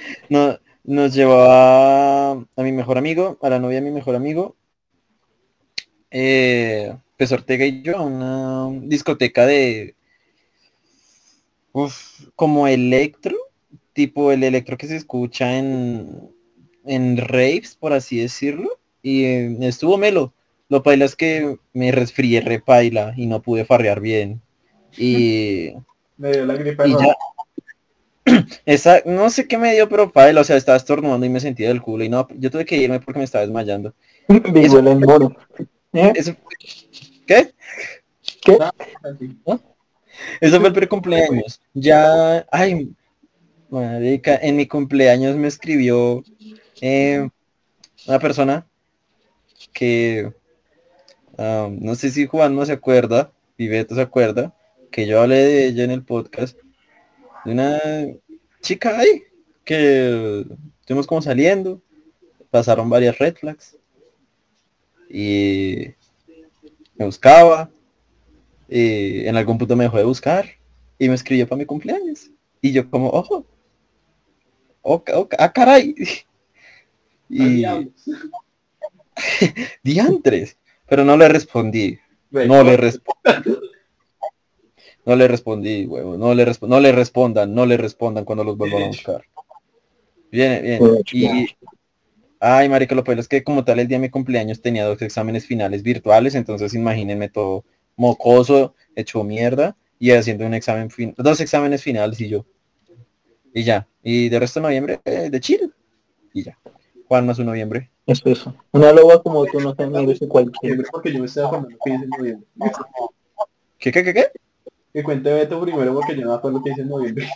no- 0.30 0.58
nos 0.84 1.14
llevó 1.14 1.42
a, 1.48 2.32
a 2.32 2.62
mi 2.62 2.72
mejor 2.72 2.98
amigo, 2.98 3.38
a 3.42 3.50
la 3.50 3.58
novia 3.58 3.80
de 3.80 3.82
mi 3.82 3.90
mejor 3.90 4.14
amigo, 4.16 4.56
eh, 6.18 6.96
pues 7.18 7.30
Ortega 7.30 7.66
y 7.66 7.82
yo 7.82 7.98
a 7.98 8.02
una 8.02 8.70
discoteca 8.86 9.44
de 9.44 9.94
uf, 11.72 12.26
como 12.34 12.66
electro, 12.66 13.36
tipo 13.92 14.32
el 14.32 14.42
electro 14.42 14.78
que 14.78 14.86
se 14.86 14.96
escucha 14.96 15.58
en, 15.58 16.30
en 16.86 17.18
raves, 17.18 17.76
por 17.78 17.92
así 17.92 18.18
decirlo, 18.18 18.78
y 19.02 19.24
eh, 19.24 19.56
estuvo 19.60 19.98
melo, 19.98 20.32
lo 20.70 20.82
paila 20.82 21.04
es 21.04 21.16
que 21.16 21.58
me 21.74 21.92
resfrié 21.92 22.40
repaila 22.40 23.12
y 23.14 23.26
no 23.26 23.42
pude 23.42 23.66
farrear 23.66 24.00
bien. 24.00 24.40
Y, 24.96 25.72
Me 26.16 26.32
dio 26.32 26.46
la 26.46 26.54
y 26.54 26.92
ya. 26.92 27.16
Esa, 28.64 29.02
no 29.04 29.28
sé 29.28 29.46
qué 29.46 29.58
me 29.58 29.74
dio, 29.74 29.86
pero 29.90 30.10
paila, 30.10 30.40
o 30.40 30.44
sea, 30.44 30.56
estaba 30.56 30.78
estornudando 30.78 31.26
y 31.26 31.28
me 31.28 31.40
sentía 31.40 31.68
del 31.68 31.82
culo. 31.82 32.04
Y 32.04 32.08
no, 32.08 32.26
yo 32.38 32.50
tuve 32.50 32.64
que 32.64 32.78
irme 32.78 33.00
porque 33.00 33.18
me 33.18 33.24
estaba 33.26 33.44
desmayando. 33.44 33.92
El. 34.28 35.36
¿Eh? 35.92 36.12
Eso, 36.14 36.36
¿Qué? 37.26 37.52
¿Qué? 38.42 38.58
Ah. 38.60 38.72
Eso 40.40 40.60
fue 40.60 40.68
el 40.68 40.74
pre-cumpleaños. 40.74 41.60
Ya, 41.74 42.46
ay, 42.50 42.94
marica, 43.68 44.36
en 44.36 44.56
mi 44.56 44.66
cumpleaños 44.66 45.36
me 45.36 45.48
escribió 45.48 46.22
eh, 46.80 47.28
una 48.06 48.18
persona 48.18 48.66
que, 49.72 50.32
no 51.38 51.94
sé 51.94 52.10
si 52.10 52.26
Juan 52.26 52.54
no 52.54 52.64
se 52.64 52.72
acuerda, 52.72 53.32
Viveto 53.58 53.94
se 53.94 54.02
acuerda, 54.02 54.54
que 54.90 55.06
yo 55.06 55.20
hablé 55.20 55.36
de 55.36 55.66
ella 55.66 55.84
en 55.84 55.90
el 55.90 56.02
podcast, 56.02 56.56
de 57.44 57.52
una 57.52 57.80
chica 58.60 58.98
ahí, 58.98 59.24
que 59.64 60.46
estuvimos 60.80 61.06
como 61.06 61.22
saliendo, 61.22 61.82
pasaron 62.50 62.88
varias 62.88 63.18
red 63.18 63.34
flags, 63.34 63.76
y 65.08 65.94
me 66.96 67.06
buscaba, 67.06 67.70
y 68.68 69.26
en 69.26 69.36
algún 69.36 69.58
punto 69.58 69.76
me 69.76 69.84
dejó 69.84 69.98
de 69.98 70.04
buscar 70.04 70.46
y 70.98 71.08
me 71.08 71.14
escribió 71.14 71.46
para 71.46 71.58
mi 71.58 71.66
cumpleaños. 71.66 72.30
Y 72.60 72.72
yo 72.72 72.88
como, 72.90 73.10
ojo, 73.10 73.46
oh, 74.82 75.04
oh, 75.14 75.28
ah, 75.38 75.52
caray. 75.52 75.94
Y 77.28 77.64
diantres, 79.82 80.58
pero 80.88 81.04
no 81.04 81.16
le 81.16 81.28
respondí, 81.28 81.98
no 82.30 82.62
le 82.62 82.76
respondí. 82.76 83.56
No 85.04 85.16
le 85.16 85.28
respondí, 85.28 85.86
huevo, 85.86 86.16
no 86.16 86.34
le, 86.34 86.46
resp- 86.46 86.66
no 86.66 86.80
le 86.80 86.92
respondan, 86.92 87.54
no 87.54 87.66
le 87.66 87.76
respondan 87.76 88.24
cuando 88.24 88.44
los 88.44 88.56
vuelvan 88.56 88.82
a 88.82 88.86
buscar. 88.88 89.24
Viene, 90.30 90.60
bien. 90.60 91.04
Y, 91.12 91.46
ay, 92.46 92.68
marica, 92.68 92.94
lo 92.94 93.02
peor 93.02 93.18
es 93.18 93.28
que 93.28 93.42
como 93.42 93.64
tal 93.64 93.80
el 93.80 93.88
día 93.88 93.98
de 93.98 94.02
mi 94.02 94.10
cumpleaños 94.10 94.62
tenía 94.62 94.84
dos 94.84 95.02
exámenes 95.02 95.46
finales 95.46 95.82
virtuales, 95.82 96.34
entonces 96.34 96.74
imagínense 96.74 97.28
todo 97.28 97.64
mocoso, 97.96 98.74
hecho 98.94 99.24
mierda, 99.24 99.76
y 99.98 100.10
haciendo 100.12 100.46
un 100.46 100.54
examen 100.54 100.90
fin 100.90 101.14
dos 101.16 101.40
exámenes 101.40 101.82
finales 101.82 102.20
y 102.20 102.28
yo. 102.28 102.44
Y 103.52 103.64
ya. 103.64 103.88
Y 104.02 104.28
de 104.28 104.38
resto 104.38 104.60
de 104.60 104.64
noviembre, 104.64 105.00
eh, 105.04 105.30
de 105.30 105.40
chill. 105.40 105.72
Y 106.34 106.44
ya. 106.44 106.58
Juan 107.08 107.26
más 107.26 107.38
un 107.38 107.46
noviembre. 107.46 107.90
Eso, 108.06 108.28
eso. 108.28 108.54
Una 108.72 108.92
loba 108.92 109.22
como 109.22 109.46
tú 109.46 109.60
no 109.60 109.74
se 109.74 109.86
merece 109.86 110.28
cualquiera. 110.28 110.82
Porque 110.92 111.12
yo 111.12 111.20
me 111.20 111.26
estoy 111.26 111.44
acordando 111.44 111.76
que 111.82 111.90
dice 111.90 112.04
en 112.04 112.10
noviembre. 112.10 112.46
¿Qué, 113.78 113.90
qué, 113.90 114.04
qué, 114.04 114.12
qué? 114.12 114.26
Que 114.92 115.02
cuente 115.02 115.32
Beto 115.32 115.60
primero 115.60 115.94
porque 115.94 116.14
yo 116.14 116.22
no 116.22 116.28
me 116.28 116.34
acuerdo 116.34 116.62
que 116.62 116.70
dice 116.70 116.82
en 116.82 116.88
noviembre. 116.88 117.28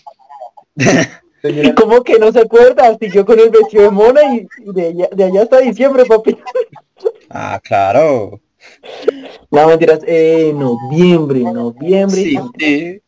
Señora, 1.43 1.75
¿Cómo 1.77 2.03
que 2.03 2.19
no 2.19 2.33
se 2.33 2.41
acuerda? 2.41 2.97
Si 2.99 3.11
yo 3.11 3.25
con 3.25 3.39
el 3.39 3.51
vestido 3.51 3.85
de 3.85 3.91
mona 3.91 4.21
y, 4.35 4.47
y 4.65 4.73
de, 4.73 4.87
allá, 4.89 5.09
de 5.13 5.25
allá 5.25 5.43
hasta 5.43 5.59
diciembre, 5.59 6.05
papi. 6.05 6.37
Ah, 7.33 7.61
claro. 7.63 8.41
No, 9.51 9.69
mentiras. 9.69 10.01
Eh, 10.07 10.53
noviembre, 10.55 11.41
noviembre. 11.41 12.17
Sí, 12.17 12.39
sí. 12.59 13.01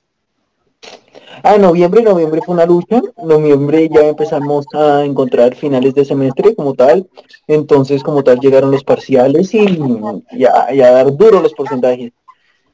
Ah, 1.42 1.58
noviembre, 1.58 2.02
noviembre 2.02 2.40
fue 2.44 2.54
una 2.54 2.64
lucha. 2.64 3.02
Noviembre 3.22 3.90
ya 3.92 4.06
empezamos 4.06 4.64
a 4.74 5.04
encontrar 5.04 5.56
finales 5.56 5.92
de 5.94 6.04
semestre 6.04 6.54
como 6.54 6.74
tal. 6.74 7.08
Entonces, 7.48 8.02
como 8.02 8.22
tal, 8.22 8.38
llegaron 8.38 8.70
los 8.70 8.84
parciales 8.84 9.52
y, 9.52 9.78
y 10.30 10.44
a, 10.44 10.72
y 10.72 10.80
a 10.80 10.92
dar 10.92 11.16
duro 11.16 11.40
los 11.40 11.52
porcentajes. 11.52 12.12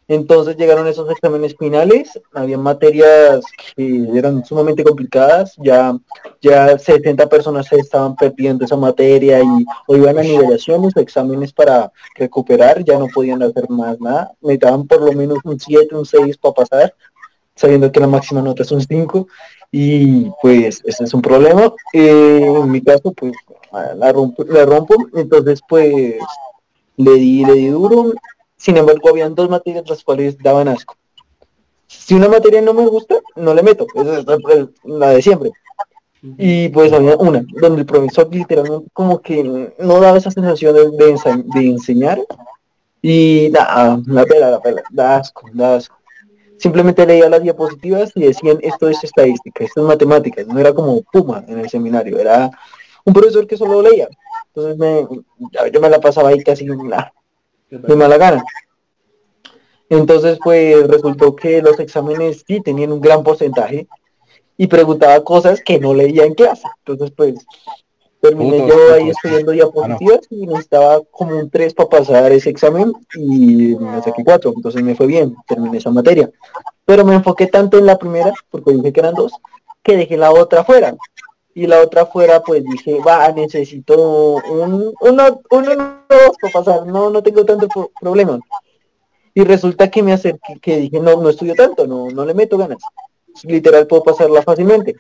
Entonces 0.09 0.57
llegaron 0.57 0.87
esos 0.87 1.11
exámenes 1.11 1.55
finales, 1.55 2.19
había 2.33 2.57
materias 2.57 3.43
que 3.77 4.09
eran 4.15 4.43
sumamente 4.43 4.83
complicadas, 4.83 5.55
ya, 5.59 5.95
ya 6.41 6.79
70 6.79 7.29
personas 7.29 7.67
se 7.67 7.77
estaban 7.77 8.17
perdiendo 8.17 8.65
esa 8.65 8.77
materia 8.77 9.41
y 9.43 9.67
o 9.87 9.97
iban 9.97 10.19
a 10.19 10.23
nivelaciones 10.23 10.97
o 10.97 11.01
exámenes 11.01 11.53
para 11.53 11.93
recuperar, 12.15 12.83
ya 12.85 12.99
no 12.99 13.07
podían 13.15 13.43
hacer 13.43 13.69
más 13.69 14.01
nada, 14.01 14.33
necesitaban 14.41 14.87
por 14.87 15.03
lo 15.03 15.13
menos 15.13 15.39
un 15.45 15.61
7, 15.61 15.95
un 15.95 16.07
6 16.07 16.39
para 16.39 16.55
pasar, 16.55 16.95
sabiendo 17.55 17.93
que 17.93 18.01
la 18.01 18.07
máxima 18.07 18.41
nota 18.41 18.63
es 18.63 18.73
un 18.73 18.81
5 18.81 19.27
y 19.71 20.31
pues 20.41 20.81
ese 20.87 21.05
es 21.05 21.13
un 21.13 21.21
problema. 21.21 21.75
Eh, 21.93 22.55
en 22.63 22.71
mi 22.71 22.81
caso 22.81 23.13
pues 23.13 23.35
la 23.95 24.11
rompo, 24.11 24.43
la 24.45 24.65
rompo, 24.65 24.95
entonces 25.15 25.61
pues 25.69 26.17
le 26.97 27.13
di, 27.13 27.45
le 27.45 27.53
di 27.53 27.67
duro, 27.67 28.13
sin 28.59 28.77
embargo, 28.77 29.09
habían 29.09 29.35
dos 29.35 29.49
materias 29.49 29.89
las 29.89 30.05
cuales 30.05 30.37
daban 30.39 30.69
asco. 30.69 30.95
Si 31.87 32.15
una 32.15 32.29
materia 32.29 32.61
no 32.61 32.75
me 32.75 32.87
gusta, 32.87 33.17
no 33.37 33.55
le 33.55 33.63
meto, 33.63 33.87
esa 33.95 34.19
es 34.19 34.27
la- 34.85 35.11
de 35.11 35.23
siempre. 35.23 35.51
Y 36.37 36.69
pues 36.71 36.93
había 36.93 37.17
una, 37.17 37.43
donde 37.61 37.81
el 37.81 37.87
profesor 37.87 38.29
literalmente 38.31 38.91
como 38.93 39.21
que 39.23 39.73
no 39.79 40.01
daba 40.01 40.19
esa 40.19 40.31
sensación 40.31 40.75
de, 40.75 40.91
de 40.91 41.45
de 41.55 41.67
enseñar. 41.67 42.21
Y 43.01 43.49
nada, 43.53 44.01
la 44.07 44.25
pela, 44.25 44.51
la 44.51 44.61
pela, 44.61 44.83
da 44.91 45.17
asco, 45.17 45.49
da 45.55 45.77
asco. 45.77 45.97
Simplemente 46.59 47.07
leía 47.07 47.29
las 47.29 47.43
diapositivas 47.43 48.11
y 48.17 48.23
decían 48.23 48.59
esto 48.63 48.89
es 48.89 49.03
estadística, 49.05 49.63
esto 49.63 49.81
es 49.81 49.87
matemáticas, 49.87 50.45
no 50.49 50.59
era 50.59 50.73
como 50.73 51.01
Puma 51.03 51.45
en 51.47 51.61
el 51.61 51.71
seminario, 51.71 52.19
era 52.19 52.51
un 53.05 53.15
profesor 53.15 53.47
que 53.47 53.57
solo 53.57 53.81
leía. 53.81 54.09
Entonces 54.49 54.77
me, 54.77 55.07
yo 55.73 55.81
me 55.81 55.89
la 55.89 56.01
pasaba 56.01 56.31
ahí 56.31 56.43
casi 56.43 56.65
nada 56.65 57.13
de 57.71 57.97
mala 57.97 58.17
gana. 58.17 58.45
Entonces, 59.91 60.39
pues 60.43 60.87
resultó 60.87 61.35
que 61.35 61.63
los 61.63 61.79
exámenes 61.81 62.45
sí 62.47 62.61
tenían 62.61 62.93
un 62.93 63.01
gran 63.01 63.23
porcentaje 63.23 63.87
y 64.57 64.67
preguntaba 64.67 65.23
cosas 65.25 65.63
que 65.63 65.79
no 65.79 65.95
leía 65.95 66.25
en 66.25 66.35
clase. 66.35 66.69
Entonces, 66.85 67.13
pues 67.17 67.35
terminé 68.21 68.67
yo 68.67 68.93
ahí 68.93 69.05
putos. 69.05 69.17
estudiando 69.17 69.53
diapositivas 69.53 70.21
y 70.31 70.47
necesitaba 70.47 71.01
como 71.11 71.39
un 71.39 71.49
3 71.49 71.73
para 71.75 71.89
pasar 71.89 72.33
ese 72.33 72.51
examen 72.51 72.93
y 73.15 73.77
me 73.77 74.03
saqué 74.03 74.25
4. 74.25 74.53
Entonces 74.57 74.83
me 74.83 74.95
fue 74.95 75.07
bien, 75.07 75.35
terminé 75.47 75.79
esa 75.79 75.91
materia. 75.91 76.31
Pero 76.85 77.05
me 77.05 77.15
enfoqué 77.15 77.47
tanto 77.47 77.79
en 77.79 77.87
la 77.87 77.99
primera, 77.99 78.33
porque 78.51 78.73
dije 78.73 78.93
que 78.93 79.01
eran 79.01 79.15
dos, 79.15 79.33
que 79.83 79.97
dejé 79.97 80.17
la 80.17 80.33
otra 80.33 80.65
fuera. 80.65 80.97
Y 81.55 81.67
la 81.67 81.81
otra 81.81 82.07
fuera, 82.07 82.41
pues 82.41 82.63
dije, 82.63 82.99
va, 83.07 83.31
necesito 83.33 83.97
un, 83.99 84.95
uno, 85.01 85.41
uno, 85.51 85.75
no, 85.75 86.05
dos 86.09 86.37
para 86.41 86.53
pasar, 86.53 86.87
no, 86.87 87.11
no 87.11 87.23
tengo 87.23 87.45
tanto 87.45 87.67
pro- 87.69 87.91
problema. 88.01 88.39
Y 89.35 89.45
resulta 89.45 89.91
que 89.91 90.03
me 90.03 90.13
acerqué, 90.13 90.59
que 90.61 90.77
dije, 90.77 91.01
no, 91.01 91.21
no 91.21 91.29
estudio 91.31 91.55
tanto, 91.55 91.87
no, 91.87 92.09
no 92.11 92.25
le 92.25 92.35
meto 92.35 92.57
ganas. 92.59 92.79
Literal 93.45 93.87
puedo 93.87 94.03
pasarla 94.05 94.43
fácilmente. 94.43 94.97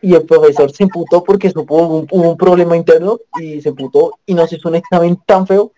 Y 0.00 0.14
el 0.14 0.24
profesor 0.24 0.70
se 0.70 0.84
emputó 0.84 1.24
porque 1.24 1.50
supo 1.50 1.76
un, 1.76 2.06
un 2.10 2.36
problema 2.36 2.76
interno 2.76 3.18
y 3.40 3.60
se 3.60 3.70
emputó 3.70 4.12
y 4.26 4.34
nos 4.34 4.52
hizo 4.52 4.68
un 4.68 4.76
examen 4.76 5.18
tan 5.26 5.46
feo 5.46 5.72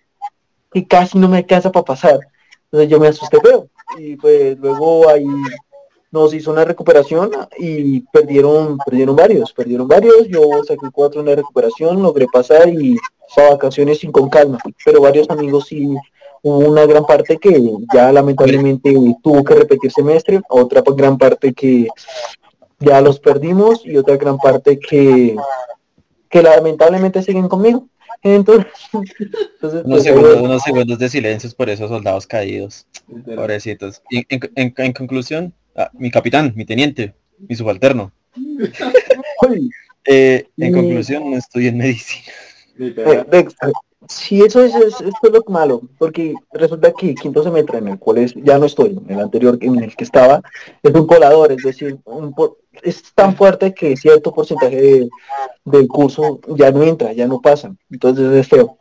que 0.73 0.87
casi 0.87 1.19
no 1.19 1.29
me 1.29 1.39
alcanza 1.39 1.73
para 1.73 1.85
pasar. 1.85 2.21
Entonces 2.65 2.91
yo 2.91 3.01
me 3.01 3.09
asusté 3.09 3.39
feo. 3.41 3.69
Y 3.99 4.17
pues 4.17 4.59
luego 4.59 5.09
ahí 5.09 5.27
nos 6.13 6.35
hizo 6.35 6.51
una 6.51 6.65
recuperación 6.65 7.31
y 7.59 8.01
perdieron, 8.13 8.79
perdieron 8.79 9.15
varios, 9.15 9.53
perdieron 9.53 9.87
varios, 9.87 10.27
yo 10.29 10.43
saqué 10.67 10.89
cuatro 10.93 11.21
en 11.21 11.27
la 11.27 11.37
recuperación, 11.37 12.03
logré 12.03 12.27
pasar 12.33 12.69
y 12.69 12.97
para 13.37 13.51
vacaciones 13.51 13.99
sin 14.01 14.11
con 14.11 14.29
calma, 14.29 14.59
pero 14.85 15.01
varios 15.01 15.31
amigos 15.31 15.67
sí 15.69 15.89
hubo 16.43 16.59
una 16.59 16.85
gran 16.87 17.05
parte 17.07 17.39
que 17.39 17.63
ya 17.95 18.11
lamentablemente 18.13 18.93
tuvo 19.23 19.45
que 19.45 19.55
repetir 19.55 19.93
semestre, 19.93 20.41
otra 20.49 20.83
gran 20.97 21.17
parte 21.17 21.53
que 21.53 21.87
ya 22.81 23.01
los 23.01 23.21
perdimos 23.21 23.87
y 23.87 23.97
otra 23.97 24.17
gran 24.17 24.39
parte 24.39 24.79
que, 24.81 25.37
que 26.29 26.43
lamentablemente 26.43 27.23
siguen 27.23 27.47
conmigo. 27.47 27.87
Entonces, 28.23 28.67
entonces 28.93 29.85
Unos 29.85 29.85
pues, 29.85 30.03
segundos, 30.03 30.41
unos 30.41 30.63
segundos 30.63 30.99
de 30.99 31.09
silencios 31.09 31.55
por 31.55 31.71
esos 31.71 31.89
soldados 31.89 32.27
caídos. 32.27 32.87
Pobrecitos. 33.25 34.03
Y 34.11 34.25
en, 34.29 34.41
en- 34.57 34.75
en 34.77 34.93
conclusión, 34.93 35.55
ah, 35.77 35.91
mi 35.95 36.11
capitán, 36.11 36.53
mi 36.57 36.65
teniente, 36.65 37.15
mi 37.49 37.55
subalterno. 37.57 38.13
Eh, 40.07 40.47
en 40.57 40.73
Mm. 40.73 40.75
conclusión, 40.75 41.31
no 41.31 41.37
estoy 41.37 41.67
en 41.69 41.77
medicina. 41.79 42.33
Eh, 42.79 43.47
Sí, 44.09 44.41
eso 44.41 44.65
es, 44.65 44.75
es- 44.75 44.95
esto 45.03 45.19
es 45.25 45.31
lo 45.31 45.45
malo, 45.49 45.83
porque 45.99 46.35
resulta 46.55 46.91
que 46.93 47.15
quinto 47.15 47.43
semestre 47.43 47.79
en 47.79 47.89
el 47.89 47.99
cual 47.99 48.19
es- 48.19 48.35
ya 48.35 48.59
no 48.59 48.65
estoy, 48.65 48.99
en 49.07 49.15
el 49.15 49.21
anterior 49.21 49.59
en 49.61 49.79
el 49.85 49.95
que 49.95 50.05
estaba, 50.05 50.41
es 50.83 50.93
un 50.95 51.07
colador, 51.07 51.53
es 51.53 51.63
decir, 51.63 51.99
un 52.07 52.33
por- 52.33 52.57
es 52.83 53.03
tan 53.15 53.37
fuerte 53.37 53.75
que 53.75 53.97
cierto 53.99 54.33
porcentaje 54.33 54.75
de- 54.81 55.09
del 55.67 55.87
curso 55.87 56.41
ya 56.57 56.71
no 56.73 56.83
entra, 56.83 57.13
ya 57.13 57.27
no 57.27 57.41
pasa, 57.43 57.73
entonces 57.91 58.33
es 58.33 58.49
feo. 58.49 58.77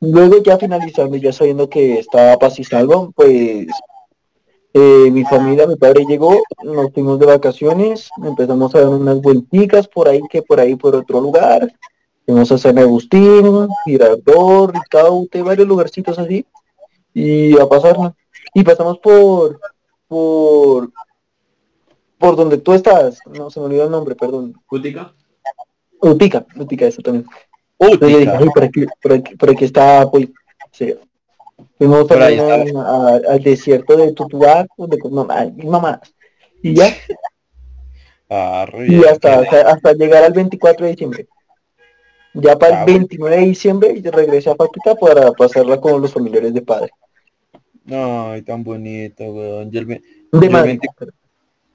Luego 0.00 0.42
ya 0.42 0.58
finalizando, 0.58 1.16
ya 1.16 1.32
sabiendo 1.32 1.68
que 1.68 1.98
estaba 1.98 2.38
paz 2.38 2.58
y 2.60 2.64
salvo, 2.64 3.12
pues 3.16 3.66
eh, 4.72 5.10
mi 5.10 5.24
familia, 5.24 5.66
mi 5.66 5.76
padre 5.76 6.04
llegó, 6.08 6.40
nos 6.62 6.92
fuimos 6.92 7.18
de 7.18 7.26
vacaciones, 7.26 8.10
empezamos 8.24 8.74
a 8.74 8.80
dar 8.80 8.88
unas 8.88 9.20
vuelticas 9.20 9.88
por 9.88 10.08
ahí 10.08 10.20
que 10.30 10.42
por 10.42 10.60
ahí 10.60 10.76
por 10.76 10.94
otro 10.94 11.20
lugar, 11.20 11.72
Fuimos 12.30 12.52
a 12.52 12.58
San 12.58 12.78
Agustín, 12.78 13.68
Girardot, 13.84 14.72
Ricaute, 14.72 15.42
varios 15.42 15.66
lugarcitos 15.66 16.16
así. 16.16 16.46
Y 17.12 17.58
a 17.58 17.66
pasarla. 17.68 18.14
Y 18.54 18.62
pasamos 18.62 18.98
por, 18.98 19.58
por, 20.06 20.92
por 22.18 22.36
donde 22.36 22.58
tú 22.58 22.72
estás. 22.72 23.18
No, 23.26 23.50
se 23.50 23.58
me 23.58 23.66
olvidó 23.66 23.84
el 23.84 23.90
nombre, 23.90 24.14
perdón. 24.14 24.54
¿Cutica? 24.66 25.12
Utica, 26.00 26.46
Utica, 26.56 26.86
eso 26.86 27.02
también. 27.02 27.26
Dije, 27.80 27.94
Utica. 27.94 28.38
"Ay, 28.38 28.48
por 28.54 28.62
aquí, 28.62 28.86
por 29.02 29.12
aquí, 29.12 29.34
por 29.34 29.50
aquí 29.50 29.64
está, 29.64 30.08
sí. 30.70 30.94
Fuimos 31.80 32.04
Por 32.06 32.22
ahí 32.22 32.36
también 32.36 32.76
a- 32.76 32.82
a- 32.82 33.20
al 33.30 33.42
desierto 33.42 33.96
de 33.96 34.12
Tutuá, 34.12 34.66
donde 34.76 34.98
con 34.98 35.14
mamá, 35.14 35.46
mi 35.46 35.64
mamá. 35.64 35.98
Y 36.62 36.74
ya, 36.74 36.84
Ah, 38.28 38.66
y 38.86 39.02
hasta, 39.06 39.40
hasta, 39.40 39.60
hasta 39.62 39.92
llegar 39.94 40.22
al 40.24 40.34
24 40.34 40.84
de 40.84 40.92
diciembre. 40.92 41.26
Ya 42.34 42.58
para 42.58 42.76
Ah, 42.76 42.78
el 42.80 42.84
bueno. 42.84 42.98
29 42.98 43.36
de 43.36 43.46
diciembre 43.46 43.94
y 43.96 44.02
regresé 44.02 44.50
a 44.50 44.54
Paquita 44.56 44.94
para 44.94 45.32
pasarla 45.32 45.80
con 45.80 46.02
los 46.02 46.12
familiares 46.12 46.52
de 46.52 46.60
padre. 46.60 46.90
Ay, 47.90 48.42
tan 48.42 48.62
bonito, 48.62 49.24
weón. 49.24 49.70
Yo 49.70 49.80
el, 49.80 49.86
De 49.86 50.02
Yo 50.32 50.50
Madrid. 50.50 50.80
20 50.82 50.88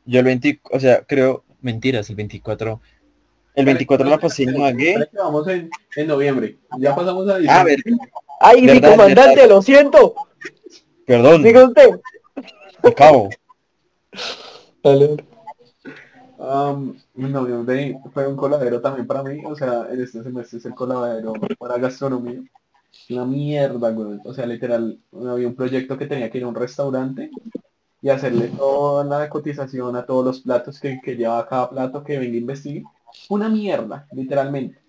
yo 0.05 0.19
el 0.19 0.25
20, 0.25 0.61
o 0.71 0.79
sea, 0.79 1.01
creo, 1.01 1.43
mentiras, 1.61 2.11
el 2.11 2.15
24. 2.15 2.79
El 3.55 3.65
24 3.65 4.07
la 4.07 4.19
pasé 4.19 4.43
en 4.43 4.77
que 4.77 5.07
Vamos 5.13 5.47
en, 5.47 5.67
en 5.95 6.07
noviembre. 6.07 6.57
Ya 6.77 6.95
pasamos 6.95 7.27
a 7.27 7.33
Ah, 7.35 7.39
diciembre. 7.39 7.75
ver, 7.85 7.97
¡Ay, 8.47 8.61
mi 8.61 8.79
comandante, 8.79 9.41
verdad. 9.41 9.55
lo 9.55 9.61
siento! 9.61 10.13
perdón, 11.05 11.43
Diga 11.43 11.65
usted. 11.65 11.99
me 12.83 12.93
cabo. 12.93 13.29
Dale. 14.83 15.17
En 16.37 17.31
noviembre 17.31 17.97
fue 18.13 18.27
un 18.27 18.35
coladero 18.35 18.81
también 18.81 19.07
para 19.07 19.23
mí. 19.23 19.41
O 19.45 19.55
sea, 19.55 19.87
en 19.91 20.01
este 20.01 20.21
semestre 20.21 20.59
es 20.59 20.65
el 20.65 20.75
coladero 20.75 21.33
para 21.57 21.77
gastronomía. 21.77 22.43
Una 23.09 23.25
mierda, 23.25 23.89
güey. 23.91 24.19
O 24.23 24.33
sea, 24.33 24.45
literal, 24.45 24.99
había 25.11 25.47
un 25.47 25.55
proyecto 25.55 25.97
que 25.97 26.05
tenía 26.05 26.29
que 26.29 26.37
ir 26.37 26.43
a 26.43 26.47
un 26.47 26.55
restaurante 26.55 27.31
y 28.01 28.09
hacerle 28.09 28.49
toda 28.49 29.03
la 29.03 29.27
cotización 29.27 29.95
a 29.95 30.05
todos 30.05 30.23
los 30.23 30.41
platos 30.41 30.79
que, 30.79 30.99
que 31.03 31.15
lleva 31.15 31.47
cada 31.47 31.69
plato 31.69 32.03
que 32.03 32.19
venga 32.19 32.35
a 32.35 32.37
investigue. 32.37 32.83
Una 33.29 33.49
mierda, 33.49 34.07
literalmente. 34.11 34.84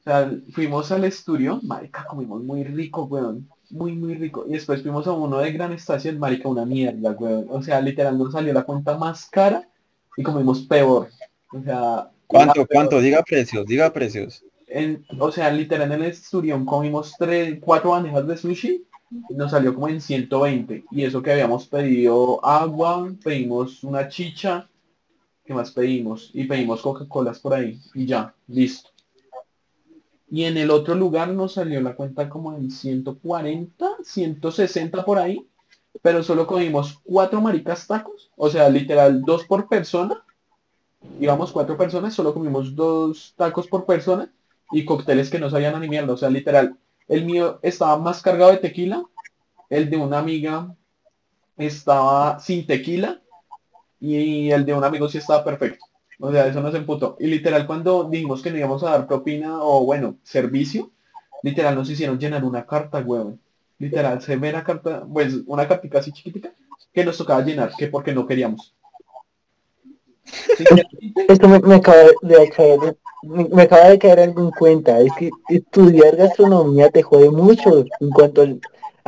O 0.00 0.02
sea, 0.02 0.30
fuimos 0.52 0.90
al 0.92 1.04
estudio, 1.04 1.60
marica, 1.62 2.06
comimos 2.06 2.42
muy 2.42 2.64
rico, 2.64 3.04
weón. 3.04 3.48
Muy, 3.70 3.92
muy 3.92 4.14
rico. 4.14 4.44
Y 4.48 4.52
después 4.52 4.82
fuimos 4.82 5.06
a 5.06 5.12
uno 5.12 5.38
de 5.38 5.52
Gran 5.52 5.72
Estación, 5.72 6.18
marica, 6.18 6.48
una 6.48 6.64
mierda, 6.64 7.12
weón. 7.12 7.46
O 7.50 7.62
sea, 7.62 7.80
literal 7.80 8.16
nos 8.18 8.32
salió 8.32 8.52
la 8.52 8.64
cuenta 8.64 8.96
más 8.96 9.26
cara 9.26 9.68
y 10.16 10.22
comimos 10.22 10.60
peor. 10.62 11.08
O 11.52 11.62
sea, 11.62 12.10
¿Cuánto, 12.26 12.66
cuánto? 12.66 13.00
Diga 13.00 13.22
precios, 13.22 13.66
diga 13.66 13.92
precios. 13.92 14.42
En- 14.68 15.04
o 15.18 15.30
sea, 15.32 15.50
literal 15.50 15.92
en 15.92 16.00
el 16.02 16.10
Esturión 16.10 16.64
comimos 16.64 17.14
tres, 17.18 17.58
cuatro 17.60 17.90
bandejas 17.90 18.26
de 18.26 18.36
sushi 18.36 18.84
y 19.28 19.34
nos 19.34 19.50
salió 19.50 19.74
como 19.74 19.88
en 19.88 20.00
120. 20.00 20.84
Y 20.92 21.04
eso 21.04 21.22
que 21.22 21.32
habíamos 21.32 21.66
pedido 21.66 22.44
agua, 22.44 23.12
pedimos 23.22 23.82
una 23.84 24.08
chicha, 24.08 24.68
¿qué 25.44 25.52
más 25.54 25.72
pedimos? 25.72 26.30
Y 26.32 26.44
pedimos 26.44 26.82
Coca-Colas 26.82 27.40
por 27.40 27.54
ahí 27.54 27.80
y 27.94 28.06
ya, 28.06 28.34
listo. 28.48 28.90
Y 30.30 30.44
en 30.44 30.56
el 30.56 30.70
otro 30.70 30.94
lugar 30.94 31.28
nos 31.28 31.54
salió 31.54 31.80
la 31.80 31.96
cuenta 31.96 32.28
como 32.28 32.54
en 32.56 32.70
140, 32.70 33.86
160 34.04 35.04
por 35.04 35.18
ahí, 35.18 35.46
pero 36.02 36.22
solo 36.22 36.46
comimos 36.46 37.00
cuatro 37.02 37.40
maricas 37.40 37.86
tacos, 37.86 38.30
o 38.36 38.48
sea, 38.48 38.68
literal 38.68 39.22
dos 39.22 39.44
por 39.44 39.68
persona. 39.68 40.24
Íbamos 41.18 41.50
cuatro 41.50 41.76
personas, 41.76 42.14
solo 42.14 42.32
comimos 42.32 42.76
dos 42.76 43.34
tacos 43.36 43.66
por 43.66 43.86
persona 43.86 44.32
y 44.70 44.84
cócteles 44.84 45.30
que 45.30 45.40
no 45.40 45.50
sabían 45.50 45.74
a 45.74 45.80
ni 45.80 45.88
mierda. 45.88 46.12
O 46.12 46.16
sea, 46.16 46.30
literal, 46.30 46.76
el 47.08 47.24
mío 47.24 47.58
estaba 47.62 47.98
más 47.98 48.22
cargado 48.22 48.52
de 48.52 48.58
tequila, 48.58 49.02
el 49.68 49.90
de 49.90 49.96
una 49.96 50.18
amiga 50.18 50.74
estaba 51.56 52.38
sin 52.38 52.66
tequila 52.66 53.20
y 53.98 54.50
el 54.50 54.64
de 54.64 54.74
un 54.74 54.84
amigo 54.84 55.08
sí 55.08 55.18
estaba 55.18 55.42
perfecto. 55.42 55.89
O 56.20 56.30
sea, 56.30 56.46
eso 56.46 56.60
nos 56.60 56.74
emputó. 56.74 57.16
Y 57.18 57.26
literal, 57.26 57.66
cuando 57.66 58.04
dijimos 58.04 58.42
que 58.42 58.50
no 58.50 58.58
íbamos 58.58 58.82
a 58.84 58.90
dar 58.90 59.06
propina 59.06 59.62
o, 59.62 59.84
bueno, 59.84 60.16
servicio, 60.22 60.90
literal 61.42 61.74
nos 61.74 61.88
hicieron 61.88 62.18
llenar 62.18 62.44
una 62.44 62.66
carta, 62.66 63.00
huevón. 63.00 63.40
Literal, 63.78 64.20
severa 64.20 64.62
carta, 64.62 65.06
pues 65.10 65.38
una 65.46 65.66
cartica 65.66 66.00
así 66.00 66.12
chiquitica, 66.12 66.52
que 66.92 67.04
nos 67.04 67.16
tocaba 67.16 67.42
llenar, 67.42 67.72
que 67.76 67.86
porque 67.86 68.12
no 68.12 68.26
queríamos. 68.26 68.74
Esto 71.26 71.48
me, 71.48 71.58
me 71.60 71.76
acaba 71.76 71.96
de 72.20 72.50
caer, 72.50 72.96
me 73.22 73.62
acaba 73.62 73.88
de 73.88 73.98
caer 73.98 74.20
algo 74.20 74.42
en 74.42 74.50
cuenta. 74.50 75.00
Es 75.00 75.12
que 75.18 75.30
estudiar 75.48 76.16
gastronomía 76.16 76.90
te 76.90 77.02
jode 77.02 77.30
mucho 77.30 77.84
en 78.00 78.10
cuanto 78.10 78.42
al, 78.42 78.60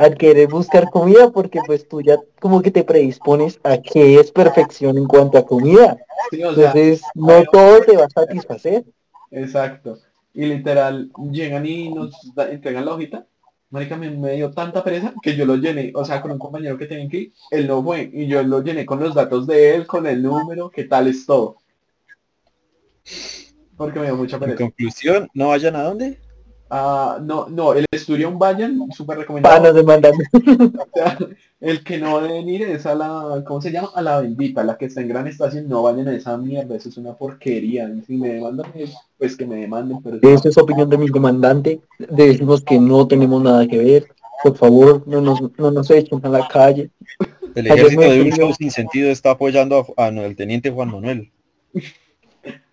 al 0.03 0.15
querer 0.17 0.47
buscar 0.47 0.89
comida, 0.89 1.29
porque 1.31 1.59
pues 1.65 1.87
tú 1.87 2.01
ya 2.01 2.17
como 2.39 2.61
que 2.61 2.71
te 2.71 2.83
predispones 2.83 3.59
a 3.63 3.77
que 3.77 4.19
es 4.19 4.31
perfección 4.31 4.97
en 4.97 5.05
cuanto 5.07 5.37
a 5.37 5.45
comida. 5.45 5.97
sí, 6.29 6.43
o 6.43 6.53
sea, 6.53 6.67
Entonces 6.71 7.01
no 7.15 7.43
todo 7.51 7.81
te 7.81 7.97
va 7.97 8.05
a 8.05 8.09
satisfacer. 8.09 8.85
Exacto. 9.31 9.99
Y 10.33 10.45
literal, 10.45 11.11
llegan 11.31 11.65
y 11.65 11.93
nos 11.93 12.33
da- 12.35 12.51
entregan 12.51 12.85
la 12.85 12.93
hojita. 12.93 13.27
Marica, 13.69 13.97
me, 13.97 14.11
me 14.11 14.33
dio 14.33 14.51
tanta 14.51 14.83
pereza 14.83 15.13
que 15.23 15.35
yo 15.35 15.45
lo 15.47 15.55
llené, 15.55 15.91
o 15.95 16.05
sea, 16.05 16.21
con 16.21 16.31
un 16.31 16.37
compañero 16.37 16.77
que 16.77 16.85
tenía 16.85 17.09
que 17.09 17.17
ir, 17.17 17.33
él 17.49 17.67
no 17.67 17.81
fue, 17.83 18.07
y 18.13 18.27
yo 18.27 18.43
lo 18.43 18.61
llené 18.61 18.85
con 18.85 18.99
los 18.99 19.15
datos 19.15 19.47
de 19.47 19.73
él, 19.73 19.87
con 19.87 20.05
el 20.05 20.21
número, 20.21 20.69
qué 20.69 20.83
tal 20.83 21.07
es 21.07 21.25
todo. 21.25 21.57
Porque 23.75 23.99
me 23.99 24.05
dio 24.05 24.15
mucha 24.15 24.35
En 24.35 24.39
pereza. 24.41 24.57
conclusión, 24.63 25.27
no 25.33 25.47
vayan 25.49 25.75
a 25.75 25.83
dónde. 25.83 26.19
Ah, 26.75 27.19
no, 27.21 27.47
no, 27.49 27.73
el 27.75 27.85
Esturión 27.91 28.39
vayan, 28.39 28.79
súper 28.93 29.19
recomendado. 29.19 29.55
O 30.33 30.87
sea, 30.91 31.17
el 31.61 31.83
que 31.83 31.99
no 31.99 32.19
deben 32.19 32.49
ir 32.49 32.63
es 32.63 32.87
a 32.87 32.95
la, 32.95 33.43
¿cómo 33.45 33.61
se 33.61 33.71
llama? 33.71 33.91
A 33.93 34.01
la 34.01 34.21
bendita, 34.21 34.63
la 34.63 34.75
que 34.75 34.85
está 34.85 35.01
en 35.01 35.07
gran 35.09 35.27
estación, 35.27 35.69
no 35.69 35.83
vayan 35.83 36.07
a 36.07 36.15
esa 36.15 36.35
mierda, 36.35 36.75
eso 36.75 36.89
es 36.89 36.97
una 36.97 37.13
porquería. 37.13 37.93
Si 38.07 38.17
me 38.17 38.29
demandan, 38.29 38.71
pues 39.19 39.37
que 39.37 39.45
me 39.45 39.57
demanden, 39.57 40.01
pero 40.01 40.17
es 40.17 40.23
Esa 40.23 40.49
es 40.49 40.57
opinión 40.57 40.89
de 40.89 40.97
mi 40.97 41.09
comandante. 41.09 41.79
Decimos 41.99 42.63
que 42.63 42.79
no 42.79 43.07
tenemos 43.07 43.39
nada 43.43 43.67
que 43.67 43.77
ver. 43.77 44.07
Por 44.41 44.57
favor, 44.57 45.03
no 45.07 45.21
nos, 45.21 45.41
no 45.59 45.69
nos 45.69 45.91
echen 45.91 46.19
a 46.23 46.29
la 46.29 46.47
calle. 46.47 46.89
El 47.53 47.67
ejército 47.67 48.01
de 48.01 48.21
un 48.23 48.31
show 48.31 48.51
sin 48.57 48.71
sentido 48.71 49.11
está 49.11 49.29
apoyando 49.29 49.85
a, 49.95 50.07
a 50.07 50.11
no- 50.11 50.23
el 50.23 50.35
teniente 50.35 50.71
Juan 50.71 50.89
Manuel. 50.91 51.29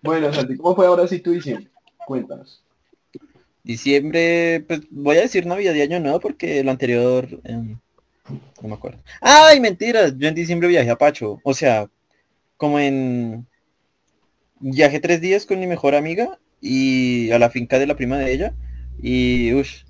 Bueno, 0.01 0.33
Santi, 0.33 0.57
¿cómo 0.57 0.75
fue 0.75 0.87
ahora 0.87 1.07
sí 1.07 1.19
tu 1.19 1.29
diciembre? 1.31 1.69
Cuéntanos. 2.07 2.63
Diciembre, 3.63 4.63
pues 4.67 4.81
voy 4.89 5.17
a 5.17 5.21
decir 5.21 5.45
Navidad 5.45 5.75
y 5.75 5.81
Año 5.81 5.99
Nuevo 5.99 6.19
porque 6.19 6.59
el 6.59 6.69
anterior, 6.69 7.27
em, 7.43 7.77
no 8.61 8.67
me 8.67 8.73
acuerdo. 8.73 8.99
¡Ay, 9.19 9.59
mentiras! 9.59 10.13
Yo 10.17 10.27
en 10.27 10.35
diciembre 10.35 10.67
viajé 10.67 10.89
a 10.89 10.97
Pacho. 10.97 11.39
O 11.43 11.53
sea, 11.53 11.89
como 12.57 12.79
en... 12.79 13.47
Viajé 14.59 14.99
tres 14.99 15.21
días 15.21 15.45
con 15.45 15.59
mi 15.59 15.67
mejor 15.67 15.95
amiga 15.95 16.39
y 16.59 17.31
a 17.31 17.39
la 17.39 17.49
finca 17.49 17.79
de 17.79 17.87
la 17.87 17.95
prima 17.95 18.17
de 18.17 18.33
ella. 18.33 18.53
Y... 19.01 19.53
Ush. 19.53 19.83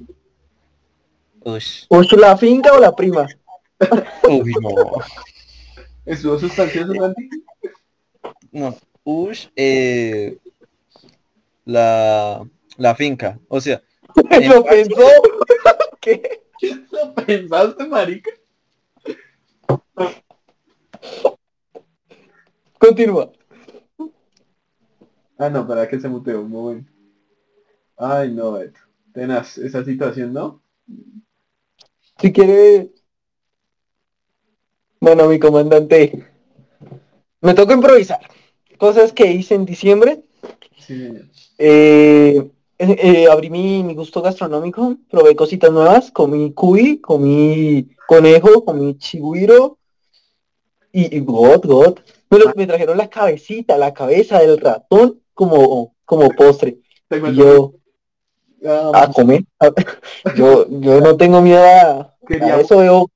Ush. 1.44 1.86
¿O 1.90 2.02
la 2.02 2.38
finca 2.38 2.74
o 2.74 2.80
la 2.80 2.96
prima? 2.96 3.28
Uy, 4.30 4.54
no. 4.62 4.76
¿Estuvo 6.06 6.40
sustancioso, 6.40 6.94
Santi? 6.94 7.30
No. 8.52 8.76
Ush. 9.04 9.48
eh, 9.56 10.38
la, 11.66 12.46
la 12.82 12.96
finca. 12.96 13.40
O 13.48 13.62
sea, 13.62 13.82
¿Lo 14.16 14.24
Pacho. 14.24 14.64
pensó? 14.64 15.08
¿Qué? 16.02 16.42
¿Lo 16.92 17.14
pensaste, 17.14 17.88
marica? 17.88 18.32
Continúa. 22.80 23.32
Ah, 25.38 25.50
no, 25.50 25.68
para 25.68 25.88
que 25.88 26.00
se 26.00 26.10
muteó 26.10 26.42
un 26.42 26.52
momento. 26.52 26.92
Ay, 27.98 28.32
no, 28.32 28.54
Beto. 28.54 28.80
Tenaz, 29.14 29.58
esa 29.58 29.84
situación, 29.84 30.34
¿no? 30.34 30.62
Si 32.20 32.32
quiere... 32.32 32.92
Bueno, 35.00 35.28
mi 35.28 35.40
comandante. 35.40 36.26
Me 37.42 37.54
toca 37.54 37.74
improvisar. 37.74 38.20
Cosas 38.78 39.14
que 39.14 39.32
hice 39.32 39.56
en 39.56 39.66
diciembre. 39.66 40.24
Sí, 40.78 40.98
señor. 40.98 41.26
Eh, 41.58 42.52
eh, 42.82 42.98
eh, 43.24 43.28
abrí 43.32 43.50
mi, 43.50 43.84
mi 43.84 43.94
gusto 43.96 44.22
gastronómico, 44.22 44.98
probé 45.10 45.36
cositas 45.36 45.72
nuevas, 45.72 46.12
comí 46.12 46.54
cuy, 46.54 47.00
comí 47.00 47.90
conejo, 48.08 48.66
comí 48.66 48.98
chigüiro 48.98 49.78
y, 50.92 51.16
y 51.16 51.20
got, 51.22 51.66
got. 51.66 52.00
Me, 52.30 52.38
lo- 52.40 52.54
me 52.56 52.68
trajeron 52.68 52.98
la 52.98 53.10
cabecita, 53.10 53.78
la 53.78 53.94
cabeza 53.94 54.40
del 54.40 54.58
ratón 54.60 55.22
como, 55.34 55.96
como 56.06 56.30
postre. 56.30 56.80
Y 57.10 57.36
yo 57.36 57.74
a 58.94 59.12
comer. 59.12 59.44
Yo, 60.36 60.68
yo 60.70 61.02
no 61.02 61.18
tengo 61.18 61.42
miedo 61.42 61.64
a, 61.64 62.16
eso, 62.60 62.78
veo, 62.78 63.10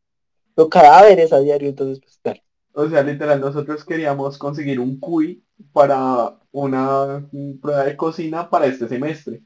veo 0.56 0.70
cadáveres 0.70 1.32
a 1.34 1.40
diario, 1.40 1.70
entonces 1.70 2.00
pues 2.00 2.20
dale. 2.24 2.44
o 2.74 2.90
sea, 2.90 3.04
literal, 3.04 3.40
nosotros 3.40 3.86
queríamos 3.86 4.38
conseguir 4.38 4.80
un 4.80 5.00
cuy 5.00 5.44
para 5.72 6.38
una 6.52 7.28
prueba 7.62 7.84
de 7.84 7.96
cocina 7.96 8.50
para 8.50 8.66
este 8.66 8.88
semestre. 8.88 9.42